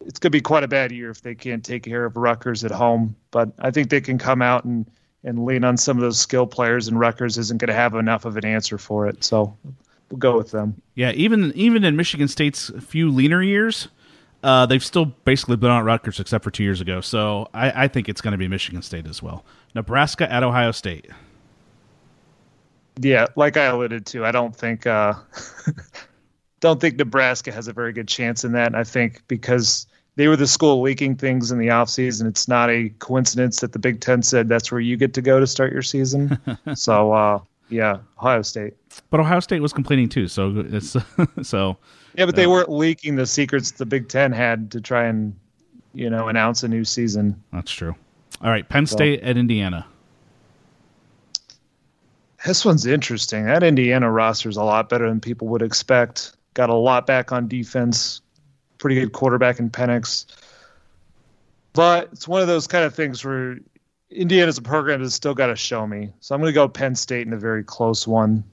it's 0.00 0.18
going 0.18 0.28
to 0.28 0.30
be 0.30 0.40
quite 0.40 0.64
a 0.64 0.68
bad 0.68 0.92
year 0.92 1.10
if 1.10 1.20
they 1.20 1.34
can't 1.34 1.64
take 1.64 1.82
care 1.82 2.04
of 2.04 2.16
Rutgers 2.16 2.64
at 2.64 2.70
home. 2.70 3.14
But 3.30 3.50
I 3.58 3.70
think 3.70 3.90
they 3.90 4.00
can 4.00 4.16
come 4.16 4.40
out 4.40 4.64
and, 4.64 4.90
and 5.22 5.44
lean 5.44 5.64
on 5.64 5.76
some 5.76 5.98
of 5.98 6.00
those 6.00 6.18
skill 6.18 6.46
players, 6.46 6.88
and 6.88 6.98
Rutgers 6.98 7.36
isn't 7.36 7.58
going 7.58 7.68
to 7.68 7.74
have 7.74 7.94
enough 7.94 8.24
of 8.24 8.36
an 8.36 8.46
answer 8.46 8.78
for 8.78 9.06
it. 9.06 9.22
So 9.22 9.54
we'll 10.10 10.18
go 10.18 10.36
with 10.36 10.50
them. 10.50 10.80
Yeah, 10.94 11.12
even 11.12 11.52
even 11.54 11.84
in 11.84 11.96
Michigan 11.96 12.28
State's 12.28 12.70
few 12.80 13.10
leaner 13.10 13.42
years, 13.42 13.88
uh, 14.42 14.64
they've 14.64 14.84
still 14.84 15.06
basically 15.06 15.56
been 15.56 15.70
on 15.70 15.84
Rutgers 15.84 16.20
except 16.20 16.42
for 16.42 16.50
two 16.50 16.64
years 16.64 16.80
ago. 16.80 17.02
So 17.02 17.50
I, 17.52 17.84
I 17.84 17.88
think 17.88 18.08
it's 18.08 18.22
going 18.22 18.32
to 18.32 18.38
be 18.38 18.48
Michigan 18.48 18.80
State 18.80 19.06
as 19.06 19.22
well. 19.22 19.44
Nebraska 19.74 20.32
at 20.32 20.42
Ohio 20.42 20.70
State. 20.72 21.10
Yeah, 23.00 23.26
like 23.36 23.56
I 23.56 23.64
alluded 23.64 24.06
to, 24.06 24.24
I 24.24 24.32
don't 24.32 24.56
think 24.56 24.86
uh, 24.86 25.14
don't 26.60 26.80
think 26.80 26.96
Nebraska 26.96 27.52
has 27.52 27.68
a 27.68 27.72
very 27.72 27.92
good 27.92 28.08
chance 28.08 28.44
in 28.44 28.52
that. 28.52 28.68
And 28.68 28.76
I 28.76 28.84
think 28.84 29.22
because 29.28 29.86
they 30.16 30.28
were 30.28 30.36
the 30.36 30.46
school 30.46 30.80
leaking 30.80 31.16
things 31.16 31.52
in 31.52 31.58
the 31.58 31.68
offseason, 31.68 32.26
it's 32.26 32.48
not 32.48 32.70
a 32.70 32.88
coincidence 32.98 33.60
that 33.60 33.72
the 33.72 33.78
Big 33.78 34.00
Ten 34.00 34.22
said 34.22 34.48
that's 34.48 34.72
where 34.72 34.80
you 34.80 34.96
get 34.96 35.12
to 35.14 35.22
go 35.22 35.38
to 35.38 35.46
start 35.46 35.72
your 35.72 35.82
season. 35.82 36.38
so 36.74 37.12
uh, 37.12 37.40
yeah, 37.68 37.98
Ohio 38.18 38.42
State. 38.42 38.74
But 39.10 39.20
Ohio 39.20 39.40
State 39.40 39.60
was 39.60 39.72
complaining 39.72 40.08
too. 40.08 40.28
So 40.28 40.52
it's 40.56 40.96
so 41.42 41.76
Yeah, 42.14 42.26
but 42.26 42.34
they 42.34 42.46
weren't 42.46 42.70
leaking 42.70 43.16
the 43.16 43.26
secrets 43.26 43.72
the 43.72 43.86
Big 43.86 44.08
Ten 44.08 44.32
had 44.32 44.70
to 44.72 44.80
try 44.80 45.04
and 45.04 45.34
you 45.92 46.08
know 46.08 46.28
announce 46.28 46.62
a 46.62 46.68
new 46.68 46.84
season. 46.84 47.42
That's 47.52 47.70
true. 47.70 47.94
All 48.42 48.50
right, 48.50 48.68
Penn 48.68 48.86
State 48.86 49.20
at 49.20 49.36
Indiana. 49.36 49.86
This 52.46 52.64
one's 52.64 52.86
interesting. 52.86 53.46
That 53.46 53.64
Indiana 53.64 54.08
roster 54.08 54.48
is 54.48 54.56
a 54.56 54.62
lot 54.62 54.88
better 54.88 55.08
than 55.08 55.20
people 55.20 55.48
would 55.48 55.62
expect. 55.62 56.36
Got 56.54 56.70
a 56.70 56.74
lot 56.74 57.04
back 57.04 57.32
on 57.32 57.48
defense. 57.48 58.20
Pretty 58.78 58.94
good 58.94 59.12
quarterback 59.12 59.58
in 59.58 59.68
Penix. 59.68 60.26
But 61.72 62.08
it's 62.12 62.28
one 62.28 62.40
of 62.40 62.46
those 62.46 62.68
kind 62.68 62.84
of 62.84 62.94
things 62.94 63.24
where 63.24 63.58
Indiana's 64.10 64.58
a 64.58 64.62
program 64.62 65.02
that's 65.02 65.14
still 65.14 65.34
got 65.34 65.48
to 65.48 65.56
show 65.56 65.88
me. 65.88 66.12
So 66.20 66.36
I'm 66.36 66.40
going 66.40 66.50
to 66.50 66.54
go 66.54 66.68
Penn 66.68 66.94
State 66.94 67.26
in 67.26 67.32
a 67.32 67.36
very 67.36 67.64
close 67.64 68.06
one. 68.06 68.44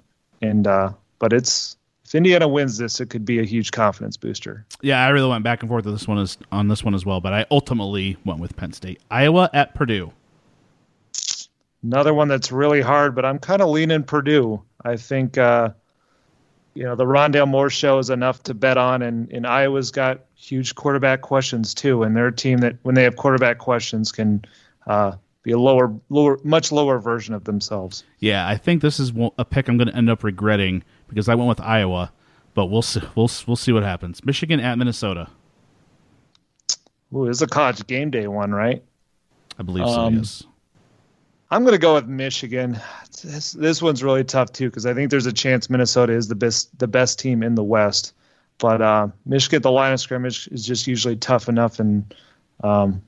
And 0.41 0.65
uh, 0.65 0.93
but 1.19 1.32
it's 1.32 1.77
if 2.03 2.15
Indiana 2.15 2.47
wins 2.47 2.79
this, 2.79 2.99
it 2.99 3.12
could 3.12 3.25
be 3.25 3.38
a 3.39 3.43
huge 3.43 3.71
confidence 3.71 4.17
booster. 4.17 4.65
Yeah, 4.82 5.06
I 5.06 5.10
really 5.10 5.29
went 5.29 5.43
back 5.43 5.62
and 5.62 5.69
forth 5.69 5.86
with 5.86 5.93
this 5.93 6.08
one 6.08 6.17
as, 6.17 6.39
on 6.51 6.67
this 6.67 6.84
one 6.84 6.95
as 6.95 7.06
well, 7.06 7.21
but 7.21 7.32
I 7.32 7.45
ultimately 7.51 8.17
went 8.25 8.39
with 8.39 8.56
Penn 8.56 8.73
State. 8.73 9.01
Iowa 9.12 9.51
at 9.53 9.75
Purdue. 9.75 10.12
Another 11.83 12.13
one 12.13 12.29
that's 12.29 12.51
really 12.51 12.81
hard, 12.81 13.13
but 13.13 13.25
I'm 13.25 13.39
kind 13.39 13.61
of 13.61 13.69
leaning 13.69 14.03
Purdue. 14.03 14.63
I 14.85 14.95
think, 14.95 15.37
uh, 15.37 15.71
you 16.73 16.83
know, 16.83 16.95
the 16.95 17.05
Rondale 17.05 17.47
Moore 17.47 17.69
show 17.69 17.99
is 17.99 18.09
enough 18.09 18.41
to 18.43 18.53
bet 18.53 18.77
on, 18.77 19.01
and, 19.01 19.29
and 19.31 19.45
Iowa's 19.45 19.91
got 19.91 20.21
huge 20.35 20.75
quarterback 20.75 21.21
questions 21.21 21.73
too. 21.73 22.03
And 22.03 22.15
they're 22.15 22.27
a 22.27 22.35
team 22.35 22.59
that, 22.59 22.77
when 22.83 22.95
they 22.95 23.03
have 23.03 23.17
quarterback 23.17 23.57
questions, 23.57 24.11
can 24.11 24.45
uh, 24.87 25.13
be 25.43 25.51
a 25.51 25.59
lower, 25.59 25.93
lower, 26.09 26.39
much 26.43 26.71
lower 26.71 26.99
version 26.99 27.33
of 27.33 27.43
themselves. 27.43 28.05
Yeah, 28.19 28.47
I 28.47 28.55
think 28.55 28.81
this 28.81 28.99
is 28.99 29.11
a 29.37 29.43
pick 29.43 29.67
I'm 29.67 29.77
going 29.77 29.89
to 29.89 29.95
end 29.95 30.09
up 30.09 30.23
regretting 30.23 30.83
because 31.09 31.27
I 31.27 31.35
went 31.35 31.49
with 31.49 31.59
Iowa, 31.59 32.13
but 32.53 32.67
we'll 32.67 32.81
see, 32.81 33.01
we'll 33.15 33.29
we'll 33.45 33.57
see 33.57 33.73
what 33.73 33.83
happens. 33.83 34.23
Michigan 34.23 34.61
at 34.61 34.77
Minnesota. 34.77 35.27
Ooh, 37.13 37.27
this 37.27 37.37
is 37.37 37.41
a 37.41 37.47
college 37.47 37.85
game 37.87 38.09
day 38.09 38.27
one, 38.27 38.51
right? 38.51 38.83
I 39.59 39.63
believe 39.63 39.85
so. 39.85 39.99
Um, 39.99 40.15
Yes. 40.15 40.43
I'm 41.53 41.61
going 41.61 41.73
to 41.73 41.77
go 41.77 41.93
with 41.93 42.07
Michigan. 42.07 42.79
This, 43.23 43.51
this 43.51 43.79
one's 43.79 44.03
really 44.03 44.23
tough 44.23 44.51
too 44.51 44.69
because 44.69 44.87
I 44.87 44.93
think 44.95 45.11
there's 45.11 45.27
a 45.27 45.33
chance 45.33 45.69
Minnesota 45.69 46.13
is 46.13 46.27
the 46.27 46.35
best 46.35 46.77
the 46.79 46.87
best 46.87 47.19
team 47.19 47.43
in 47.43 47.53
the 47.53 47.63
West, 47.63 48.13
but 48.57 48.81
uh, 48.81 49.07
Michigan 49.27 49.61
the 49.61 49.71
line 49.71 49.93
of 49.93 49.99
scrimmage 49.99 50.47
is 50.47 50.65
just 50.65 50.87
usually 50.87 51.15
tough 51.15 51.47
enough, 51.47 51.79
and 51.79 52.11
um, 52.63 53.03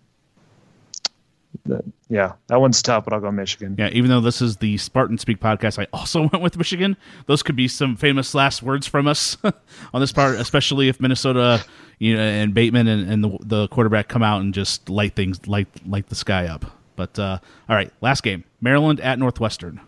yeah, 2.07 2.33
that 2.45 2.61
one's 2.61 2.83
tough. 2.83 3.05
But 3.05 3.13
I'll 3.13 3.19
go 3.19 3.31
Michigan. 3.31 3.77
Yeah, 3.79 3.89
even 3.89 4.11
though 4.11 4.21
this 4.21 4.43
is 4.43 4.57
the 4.57 4.77
Spartan 4.77 5.17
Speak 5.17 5.39
podcast, 5.39 5.79
I 5.79 5.87
also 5.91 6.21
went 6.31 6.41
with 6.41 6.55
Michigan. 6.55 6.97
Those 7.25 7.41
could 7.41 7.55
be 7.55 7.67
some 7.67 7.95
famous 7.95 8.35
last 8.35 8.61
words 8.61 8.85
from 8.85 9.07
us 9.07 9.37
on 9.93 10.01
this 10.01 10.11
part, 10.11 10.35
especially 10.35 10.87
if 10.87 11.01
Minnesota, 11.01 11.65
you 11.97 12.15
know, 12.15 12.21
and 12.21 12.53
Bateman 12.53 12.87
and, 12.87 13.11
and 13.11 13.23
the, 13.23 13.37
the 13.41 13.67
quarterback 13.69 14.07
come 14.07 14.21
out 14.21 14.41
and 14.41 14.53
just 14.53 14.87
light 14.87 15.15
things, 15.15 15.47
light 15.47 15.67
light 15.87 16.09
the 16.09 16.15
sky 16.15 16.45
up. 16.45 16.84
But 16.95 17.17
uh, 17.19 17.39
all 17.69 17.75
right, 17.75 17.91
last 18.01 18.23
game: 18.23 18.43
Maryland 18.61 18.99
at 18.99 19.19
Northwestern. 19.19 19.81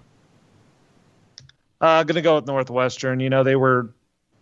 Uh, 1.80 2.04
gonna 2.04 2.22
go 2.22 2.36
with 2.36 2.48
Northwestern. 2.48 3.20
You 3.20 3.30
know 3.30 3.44
they 3.44 3.56
were 3.56 3.94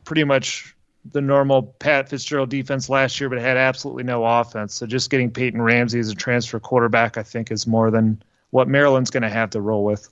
pretty 0.06 0.24
much 0.24 0.76
the 1.12 1.22
normal 1.22 1.64
Pat 1.64 2.10
Fitzgerald 2.10 2.50
defense 2.50 2.90
last 2.90 3.20
year, 3.20 3.30
but 3.30 3.40
had 3.40 3.58
absolutely 3.58 4.04
no 4.04 4.26
offense. 4.26 4.74
So 4.74 4.86
just 4.86 5.10
getting 5.10 5.30
Peyton 5.30 5.62
Ramsey 5.62 6.00
as 6.00 6.10
a 6.10 6.16
transfer 6.16 6.60
quarterback, 6.60 7.18
I 7.18 7.24
think, 7.24 7.52
is 7.52 7.68
more 7.68 7.92
than 7.92 8.22
what 8.50 8.68
Maryland's 8.68 9.10
going 9.10 9.24
to 9.24 9.30
have 9.30 9.50
to 9.52 9.62
roll 9.62 9.84
with. 9.84 10.10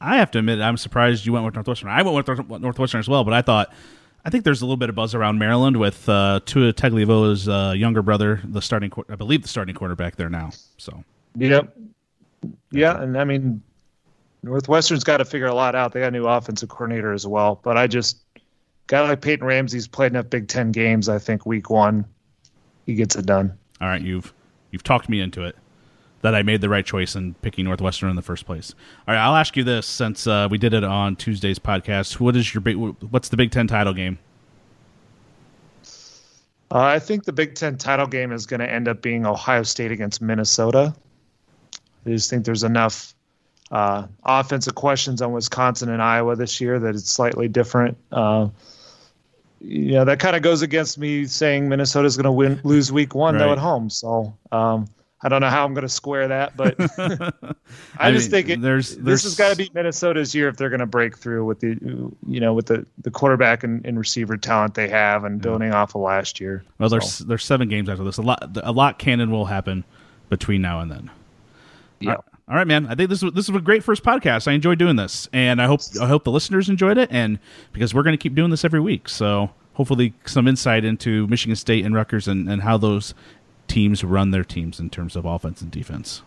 I 0.00 0.16
have 0.16 0.30
to 0.32 0.38
admit, 0.40 0.60
I'm 0.60 0.76
surprised 0.76 1.24
you 1.24 1.32
went 1.32 1.46
with 1.46 1.54
Northwestern. 1.54 1.88
I 1.88 2.02
went 2.02 2.28
with 2.28 2.60
Northwestern 2.60 2.98
as 2.98 3.08
well, 3.08 3.24
but 3.24 3.32
I 3.32 3.42
thought. 3.42 3.72
I 4.24 4.28
think 4.28 4.42
there's 4.42 4.60
a 4.60 4.64
little 4.64 4.76
bit 4.76 4.88
of 4.88 4.96
buzz 4.96 5.14
around 5.14 5.38
Maryland 5.38 5.76
with 5.76 6.08
uh, 6.08 6.40
Tua 6.44 6.72
Tagovailoa's 6.72 7.48
uh, 7.48 7.74
younger 7.76 8.02
brother, 8.02 8.40
the 8.42 8.60
starting, 8.60 8.90
I 9.08 9.14
believe, 9.14 9.42
the 9.42 9.48
starting 9.48 9.76
quarterback 9.76 10.16
there 10.16 10.28
now. 10.28 10.50
So 10.78 11.04
Yep. 11.36 11.76
Yeah, 12.70 13.00
and 13.00 13.18
I 13.18 13.24
mean, 13.24 13.62
Northwestern's 14.42 15.04
got 15.04 15.18
to 15.18 15.24
figure 15.24 15.46
a 15.46 15.54
lot 15.54 15.74
out. 15.74 15.92
They 15.92 16.00
got 16.00 16.08
a 16.08 16.10
new 16.12 16.26
offensive 16.26 16.68
coordinator 16.68 17.12
as 17.12 17.26
well, 17.26 17.60
but 17.62 17.76
I 17.76 17.86
just 17.86 18.18
guy 18.86 19.00
like 19.00 19.20
Peyton 19.20 19.46
Ramsey's 19.46 19.88
played 19.88 20.12
enough 20.12 20.30
Big 20.30 20.48
Ten 20.48 20.72
games. 20.72 21.08
I 21.08 21.18
think 21.18 21.44
week 21.46 21.70
one, 21.70 22.04
he 22.86 22.94
gets 22.94 23.16
it 23.16 23.26
done. 23.26 23.56
All 23.80 23.88
right, 23.88 24.00
you've 24.02 24.32
you've 24.70 24.82
talked 24.82 25.08
me 25.08 25.20
into 25.20 25.42
it. 25.44 25.56
that 26.22 26.34
I 26.34 26.42
made 26.42 26.60
the 26.60 26.68
right 26.68 26.84
choice 26.84 27.14
in 27.14 27.34
picking 27.34 27.64
Northwestern 27.64 28.10
in 28.10 28.16
the 28.16 28.22
first 28.22 28.46
place. 28.46 28.74
All 29.06 29.14
right, 29.14 29.20
I'll 29.20 29.36
ask 29.36 29.56
you 29.56 29.62
this 29.64 29.86
since 29.86 30.26
uh, 30.26 30.48
we 30.50 30.58
did 30.58 30.74
it 30.74 30.82
on 30.84 31.14
Tuesday's 31.16 31.58
podcast. 31.58 32.18
What 32.18 32.34
is 32.36 32.52
your 32.52 32.60
big? 32.60 32.76
What's 32.76 33.28
the 33.28 33.36
Big 33.36 33.50
Ten 33.50 33.66
title 33.66 33.92
game? 33.92 34.18
Uh, 36.70 36.80
I 36.80 36.98
think 36.98 37.24
the 37.24 37.32
Big 37.32 37.54
Ten 37.54 37.78
title 37.78 38.08
game 38.08 38.32
is 38.32 38.44
going 38.44 38.58
to 38.60 38.68
end 38.70 38.88
up 38.88 39.02
being 39.02 39.24
Ohio 39.24 39.62
State 39.62 39.92
against 39.92 40.20
Minnesota. 40.20 40.94
I 42.06 42.10
just 42.10 42.30
think 42.30 42.44
there's 42.44 42.64
enough 42.64 43.14
uh, 43.70 44.06
offensive 44.24 44.74
questions 44.74 45.20
on 45.20 45.32
Wisconsin 45.32 45.88
and 45.88 46.00
Iowa 46.00 46.36
this 46.36 46.60
year 46.60 46.78
that 46.78 46.94
it's 46.94 47.10
slightly 47.10 47.48
different. 47.48 47.96
Uh, 48.12 48.48
you 49.60 49.92
know 49.92 50.04
that 50.04 50.20
kind 50.20 50.36
of 50.36 50.42
goes 50.42 50.62
against 50.62 50.98
me 50.98 51.24
saying 51.24 51.68
Minnesota's 51.68 52.16
going 52.16 52.24
to 52.24 52.32
win 52.32 52.60
lose 52.62 52.92
week 52.92 53.14
one 53.14 53.34
right. 53.34 53.40
though 53.40 53.52
at 53.52 53.58
home. 53.58 53.90
So 53.90 54.36
um, 54.52 54.86
I 55.22 55.28
don't 55.28 55.40
know 55.40 55.48
how 55.48 55.64
I'm 55.64 55.72
going 55.72 55.82
to 55.82 55.88
square 55.88 56.28
that, 56.28 56.56
but 56.56 56.76
I, 56.98 57.54
I, 57.98 58.12
just 58.12 58.26
mean, 58.26 58.30
think 58.30 58.48
it, 58.50 58.60
there's, 58.60 58.96
there's, 58.96 59.22
this 59.22 59.24
has 59.24 59.36
got 59.36 59.50
to 59.50 59.56
be 59.56 59.70
Minnesota's 59.74 60.34
year 60.34 60.48
if 60.48 60.56
they're 60.56 60.68
going 60.68 60.80
to 60.80 60.86
break 60.86 61.16
through 61.16 61.44
with 61.46 61.60
the 61.60 61.76
you 62.26 62.40
know 62.40 62.52
with 62.52 62.66
the, 62.66 62.86
the 62.98 63.10
quarterback 63.10 63.64
and, 63.64 63.84
and 63.84 63.98
receiver 63.98 64.36
talent 64.36 64.74
they 64.74 64.88
have 64.88 65.24
and 65.24 65.40
building 65.40 65.72
off 65.72 65.94
of 65.94 66.02
last 66.02 66.38
year. 66.38 66.62
Well, 66.78 66.90
so. 66.90 66.98
there's 66.98 67.18
there's 67.20 67.44
seven 67.44 67.68
games 67.68 67.88
after 67.88 68.04
this. 68.04 68.18
A 68.18 68.22
lot 68.22 68.56
a 68.62 68.72
lot 68.72 68.98
canon 68.98 69.30
will 69.30 69.46
happen 69.46 69.84
between 70.28 70.60
now 70.60 70.80
and 70.80 70.90
then. 70.90 71.10
Yeah. 72.00 72.16
All 72.48 72.54
right, 72.54 72.66
man. 72.66 72.86
I 72.86 72.94
think 72.94 73.10
this 73.10 73.22
was 73.22 73.32
this 73.32 73.48
was 73.48 73.60
a 73.60 73.64
great 73.64 73.82
first 73.82 74.04
podcast. 74.04 74.46
I 74.46 74.52
enjoyed 74.52 74.78
doing 74.78 74.96
this, 74.96 75.28
and 75.32 75.60
I 75.60 75.66
hope 75.66 75.80
I 76.00 76.06
hope 76.06 76.24
the 76.24 76.30
listeners 76.30 76.68
enjoyed 76.68 76.96
it. 76.96 77.10
And 77.10 77.38
because 77.72 77.92
we're 77.92 78.04
going 78.04 78.12
to 78.12 78.22
keep 78.22 78.34
doing 78.34 78.50
this 78.50 78.64
every 78.64 78.80
week, 78.80 79.08
so 79.08 79.50
hopefully 79.74 80.14
some 80.24 80.46
insight 80.46 80.84
into 80.84 81.26
Michigan 81.26 81.56
State 81.56 81.84
and 81.84 81.94
Rutgers 81.94 82.28
and, 82.28 82.48
and 82.48 82.62
how 82.62 82.76
those 82.76 83.14
teams 83.66 84.04
run 84.04 84.30
their 84.30 84.44
teams 84.44 84.78
in 84.78 84.90
terms 84.90 85.16
of 85.16 85.24
offense 85.24 85.60
and 85.60 85.72
defense. 85.72 86.22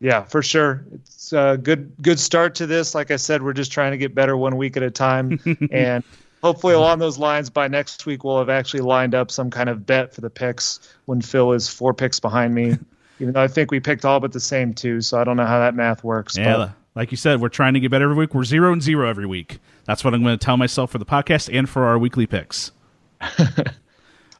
Yeah, 0.00 0.22
for 0.22 0.42
sure. 0.42 0.84
It's 0.94 1.32
a 1.32 1.58
good 1.62 1.92
good 2.00 2.18
start 2.18 2.54
to 2.56 2.66
this. 2.66 2.94
Like 2.94 3.10
I 3.10 3.16
said, 3.16 3.42
we're 3.42 3.52
just 3.52 3.72
trying 3.72 3.90
to 3.90 3.98
get 3.98 4.14
better 4.14 4.36
one 4.36 4.56
week 4.56 4.78
at 4.78 4.82
a 4.82 4.90
time, 4.90 5.38
and 5.72 6.04
hopefully 6.42 6.72
along 6.72 7.00
those 7.00 7.18
lines 7.18 7.50
by 7.50 7.68
next 7.68 8.06
week 8.06 8.24
we'll 8.24 8.38
have 8.38 8.48
actually 8.48 8.80
lined 8.80 9.14
up 9.14 9.30
some 9.30 9.50
kind 9.50 9.68
of 9.68 9.84
bet 9.84 10.14
for 10.14 10.20
the 10.20 10.30
picks 10.30 10.80
when 11.04 11.20
Phil 11.20 11.52
is 11.52 11.68
four 11.68 11.92
picks 11.92 12.20
behind 12.20 12.54
me 12.54 12.76
even 13.20 13.34
though 13.34 13.42
I 13.42 13.48
think 13.48 13.70
we 13.70 13.80
picked 13.80 14.04
all 14.04 14.20
but 14.20 14.32
the 14.32 14.40
same 14.40 14.74
two. 14.74 15.00
So 15.00 15.20
I 15.20 15.24
don't 15.24 15.36
know 15.36 15.46
how 15.46 15.58
that 15.58 15.74
math 15.74 16.04
works. 16.04 16.36
Yeah, 16.36 16.56
but. 16.56 16.70
like 16.94 17.10
you 17.10 17.16
said, 17.16 17.40
we're 17.40 17.48
trying 17.48 17.74
to 17.74 17.80
get 17.80 17.90
better 17.90 18.04
every 18.04 18.16
week. 18.16 18.34
We're 18.34 18.44
zero 18.44 18.72
and 18.72 18.82
zero 18.82 19.08
every 19.08 19.26
week. 19.26 19.58
That's 19.84 20.04
what 20.04 20.14
I'm 20.14 20.22
going 20.22 20.38
to 20.38 20.44
tell 20.44 20.56
myself 20.56 20.90
for 20.90 20.98
the 20.98 21.06
podcast 21.06 21.52
and 21.52 21.68
for 21.68 21.84
our 21.84 21.98
weekly 21.98 22.26
picks. 22.26 22.72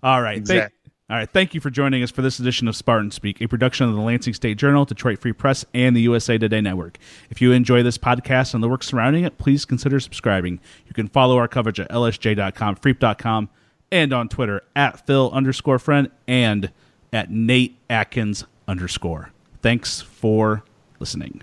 all 0.02 0.22
right. 0.22 0.36
Exactly. 0.36 0.60
Thank, 0.60 0.72
all 1.10 1.16
right. 1.16 1.30
Thank 1.30 1.54
you 1.54 1.60
for 1.60 1.70
joining 1.70 2.02
us 2.02 2.10
for 2.10 2.20
this 2.20 2.38
edition 2.38 2.68
of 2.68 2.76
Spartan 2.76 3.10
Speak, 3.10 3.40
a 3.40 3.48
production 3.48 3.88
of 3.88 3.94
the 3.94 4.00
Lansing 4.00 4.34
State 4.34 4.58
Journal, 4.58 4.84
Detroit 4.84 5.18
Free 5.18 5.32
Press, 5.32 5.64
and 5.72 5.96
the 5.96 6.02
USA 6.02 6.36
Today 6.36 6.60
Network. 6.60 6.98
If 7.30 7.40
you 7.40 7.52
enjoy 7.52 7.82
this 7.82 7.96
podcast 7.96 8.52
and 8.52 8.62
the 8.62 8.68
work 8.68 8.82
surrounding 8.82 9.24
it, 9.24 9.38
please 9.38 9.64
consider 9.64 10.00
subscribing. 10.00 10.60
You 10.86 10.92
can 10.92 11.08
follow 11.08 11.38
our 11.38 11.48
coverage 11.48 11.80
at 11.80 11.90
lsj.com, 11.90 12.76
freep.com, 12.76 13.48
and 13.90 14.12
on 14.12 14.28
Twitter 14.28 14.62
at 14.76 15.06
Phil 15.06 15.30
underscore 15.32 15.78
friend 15.78 16.10
and 16.26 16.70
at 17.10 17.30
Nate 17.30 17.78
Atkins 17.88 18.44
underscore. 18.68 19.32
Thanks 19.62 20.02
for 20.02 20.62
listening. 21.00 21.42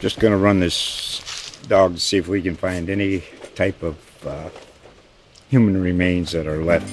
Just 0.00 0.20
going 0.20 0.30
to 0.30 0.36
run 0.36 0.60
this 0.60 1.58
dog 1.68 1.94
to 1.94 2.00
see 2.00 2.16
if 2.16 2.28
we 2.28 2.40
can 2.40 2.54
find 2.54 2.88
any 2.88 3.24
type 3.56 3.82
of 3.82 4.26
uh, 4.26 4.50
human 5.48 5.82
remains 5.82 6.30
that 6.32 6.46
are 6.46 6.62
left 6.62 6.92